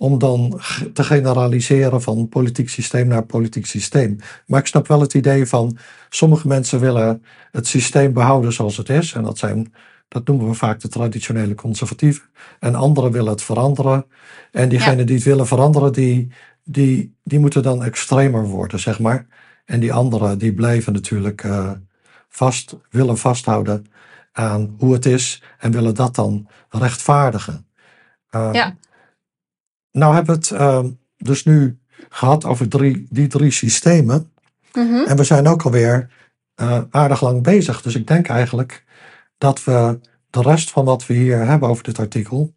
om 0.00 0.18
dan 0.18 0.60
te 0.92 1.04
generaliseren 1.04 2.02
van 2.02 2.28
politiek 2.28 2.68
systeem 2.68 3.06
naar 3.08 3.22
politiek 3.22 3.66
systeem. 3.66 4.16
Maar 4.46 4.60
ik 4.60 4.66
snap 4.66 4.86
wel 4.86 5.00
het 5.00 5.14
idee 5.14 5.46
van 5.46 5.76
sommige 6.08 6.48
mensen 6.48 6.80
willen 6.80 7.24
het 7.50 7.66
systeem 7.66 8.12
behouden 8.12 8.52
zoals 8.52 8.76
het 8.76 8.88
is. 8.88 9.12
En 9.12 9.22
dat 9.22 9.38
zijn, 9.38 9.72
dat 10.08 10.26
noemen 10.26 10.48
we 10.48 10.54
vaak 10.54 10.80
de 10.80 10.88
traditionele 10.88 11.54
conservatieven. 11.54 12.22
En 12.60 12.74
anderen 12.74 13.12
willen 13.12 13.30
het 13.30 13.42
veranderen. 13.42 14.06
En 14.52 14.68
diegenen 14.68 14.98
ja. 14.98 15.04
die 15.04 15.14
het 15.14 15.24
willen 15.24 15.46
veranderen, 15.46 15.92
die, 15.92 16.32
die, 16.64 17.14
die 17.24 17.38
moeten 17.38 17.62
dan 17.62 17.84
extremer 17.84 18.44
worden, 18.44 18.80
zeg 18.80 18.98
maar. 18.98 19.26
En 19.64 19.80
die 19.80 19.92
anderen, 19.92 20.38
die 20.38 20.54
blijven 20.54 20.92
natuurlijk 20.92 21.44
uh, 21.44 21.70
vast, 22.28 22.76
willen 22.90 23.18
vasthouden 23.18 23.86
aan 24.32 24.74
hoe 24.78 24.92
het 24.92 25.06
is 25.06 25.42
en 25.58 25.70
willen 25.70 25.94
dat 25.94 26.14
dan 26.14 26.48
rechtvaardigen. 26.68 27.66
Uh, 28.30 28.48
ja. 28.52 28.76
Nou 29.92 30.14
hebben 30.14 30.34
we 30.34 30.40
het 30.40 30.60
uh, 30.60 30.84
dus 31.16 31.44
nu 31.44 31.78
gehad 32.08 32.44
over 32.44 32.68
drie, 32.68 33.06
die 33.10 33.26
drie 33.26 33.50
systemen. 33.50 34.32
Mm 34.72 34.92
-hmm. 34.92 35.06
En 35.06 35.16
we 35.16 35.24
zijn 35.24 35.48
ook 35.48 35.62
alweer 35.62 36.10
uh, 36.60 36.80
aardig 36.90 37.22
lang 37.22 37.42
bezig. 37.42 37.82
Dus 37.82 37.94
ik 37.94 38.06
denk 38.06 38.28
eigenlijk 38.28 38.84
dat 39.38 39.64
we 39.64 40.00
de 40.30 40.42
rest 40.42 40.70
van 40.70 40.84
wat 40.84 41.06
we 41.06 41.14
hier 41.14 41.38
hebben 41.38 41.68
over 41.68 41.84
dit 41.84 41.98
artikel 41.98 42.54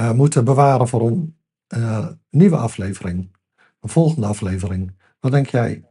uh, 0.00 0.10
moeten 0.10 0.44
bewaren 0.44 0.88
voor 0.88 1.06
een 1.06 1.36
uh, 1.76 2.06
nieuwe 2.30 2.56
aflevering. 2.56 3.36
Een 3.80 3.88
volgende 3.88 4.26
aflevering. 4.26 4.94
Wat 5.20 5.32
denk 5.32 5.48
jij? 5.48 5.84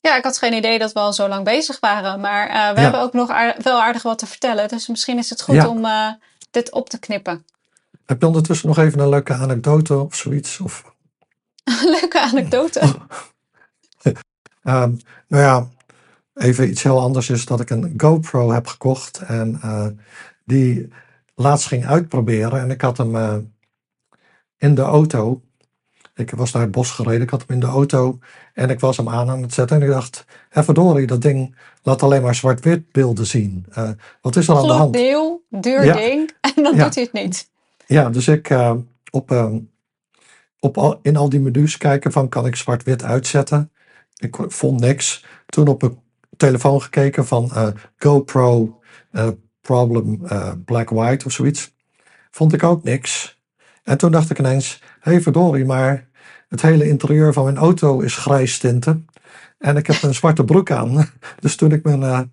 Ja, 0.00 0.16
ik 0.16 0.24
had 0.24 0.38
geen 0.38 0.52
idee 0.52 0.78
dat 0.78 0.92
we 0.92 0.98
al 0.98 1.12
zo 1.12 1.28
lang 1.28 1.44
bezig 1.44 1.80
waren. 1.80 2.20
Maar 2.20 2.46
we 2.48 2.54
ja. 2.54 2.82
hebben 2.82 3.00
ook 3.00 3.12
nog 3.12 3.28
wel 3.62 3.82
aardig 3.82 4.02
wat 4.02 4.18
te 4.18 4.26
vertellen. 4.26 4.68
Dus 4.68 4.88
misschien 4.88 5.18
is 5.18 5.30
het 5.30 5.42
goed 5.42 5.54
ja. 5.54 5.68
om 5.68 5.86
dit 6.50 6.72
op 6.72 6.88
te 6.88 6.98
knippen. 6.98 7.44
Heb 8.06 8.20
je 8.20 8.26
ondertussen 8.26 8.68
nog 8.68 8.78
even 8.78 9.00
een 9.00 9.08
leuke 9.08 9.32
anekdote 9.32 9.98
of 9.98 10.14
zoiets? 10.14 10.60
Of... 10.60 10.94
leuke 12.00 12.20
anekdote? 12.20 12.96
um, 14.02 14.12
nou 15.28 15.42
ja, 15.42 15.68
even 16.34 16.68
iets 16.68 16.82
heel 16.82 17.00
anders 17.00 17.30
is 17.30 17.44
dat 17.44 17.60
ik 17.60 17.70
een 17.70 17.94
GoPro 17.96 18.52
heb 18.52 18.66
gekocht. 18.66 19.18
En 19.18 19.60
uh, 19.64 19.86
die 20.44 20.88
laatst 21.34 21.66
ging 21.66 21.86
uitproberen. 21.86 22.60
En 22.60 22.70
ik 22.70 22.80
had 22.80 22.96
hem 22.96 23.16
uh, 23.16 23.36
in 24.56 24.74
de 24.74 24.82
auto. 24.82 25.42
Ik 26.14 26.30
was 26.30 26.52
naar 26.52 26.62
het 26.62 26.70
bos 26.70 26.90
gereden. 26.90 27.22
Ik 27.22 27.30
had 27.30 27.44
hem 27.46 27.50
in 27.50 27.60
de 27.60 27.66
auto. 27.66 28.18
En 28.52 28.70
ik 28.70 28.80
was 28.80 28.96
hem 28.96 29.08
aan 29.08 29.30
aan 29.30 29.42
het 29.42 29.54
zetten. 29.54 29.76
En 29.76 29.82
ik 29.82 29.88
dacht, 29.88 30.24
hé 30.48 30.64
verdorie, 30.64 31.06
dat 31.06 31.22
ding 31.22 31.56
laat 31.82 32.02
alleen 32.02 32.22
maar 32.22 32.34
zwart-wit 32.34 32.92
beelden 32.92 33.26
zien. 33.26 33.66
Uh, 33.78 33.90
wat 34.20 34.36
is 34.36 34.48
er 34.48 34.56
aan 34.56 34.66
de 34.66 34.72
hand? 34.72 34.92
Deel, 34.92 35.44
duur 35.50 35.84
ja. 35.84 35.94
ding. 35.94 36.30
En 36.56 36.62
dan 36.62 36.74
ja. 36.74 36.84
doet 36.84 36.94
hij 36.94 37.04
het 37.04 37.12
niet. 37.12 37.52
Ja, 37.86 38.10
dus 38.10 38.28
ik 38.28 38.50
uh, 38.50 38.74
op, 39.10 39.30
uh, 39.30 39.54
op 40.58 40.78
al, 40.78 40.98
in 41.02 41.16
al 41.16 41.28
die 41.28 41.40
menus 41.40 41.76
kijken 41.76 42.12
van 42.12 42.28
kan 42.28 42.46
ik 42.46 42.56
zwart-wit 42.56 43.02
uitzetten. 43.02 43.72
Ik 44.16 44.36
vond 44.48 44.80
niks. 44.80 45.24
Toen 45.46 45.68
op 45.68 45.82
mijn 45.82 45.98
telefoon 46.36 46.82
gekeken 46.82 47.26
van 47.26 47.50
uh, 47.54 47.68
GoPro 47.96 48.80
Problem 49.60 50.20
Black-White 50.64 51.26
of 51.26 51.32
zoiets. 51.32 51.74
Vond 52.30 52.52
ik 52.52 52.62
ook 52.62 52.82
niks. 52.82 53.40
En 53.82 53.98
toen 53.98 54.12
dacht 54.12 54.30
ik 54.30 54.38
ineens, 54.38 54.82
hé 55.00 55.10
hey, 55.10 55.20
verdorie, 55.20 55.64
maar 55.64 56.08
het 56.48 56.62
hele 56.62 56.88
interieur 56.88 57.32
van 57.32 57.44
mijn 57.44 57.56
auto 57.56 58.00
is 58.00 58.16
grijs 58.16 58.58
tinten. 58.58 59.06
En 59.58 59.76
ik 59.76 59.86
heb 59.86 60.02
een 60.02 60.14
zwarte 60.14 60.44
broek 60.44 60.70
aan. 60.70 61.10
Dus 61.40 61.56
toen 61.56 61.72
ik 61.72 61.84
mijn 61.84 62.32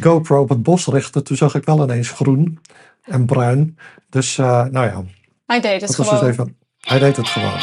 GoPro 0.00 0.40
op 0.40 0.48
het 0.48 0.62
bos 0.62 0.86
richtte, 0.86 1.22
toen 1.22 1.36
zag 1.36 1.54
ik 1.54 1.64
wel 1.64 1.82
ineens 1.82 2.10
groen 2.10 2.58
en 3.02 3.26
bruin. 3.26 3.78
Dus 4.08 4.36
nou 4.36 4.72
ja. 4.72 5.04
Hij 5.46 5.60
deed 5.60 5.80
het 5.80 5.94
gewoon. 5.94 6.20
Dus 6.20 6.28
even, 6.28 6.56
hij 6.80 6.98
deed 6.98 7.16
het 7.16 7.28
gewoon. 7.28 7.58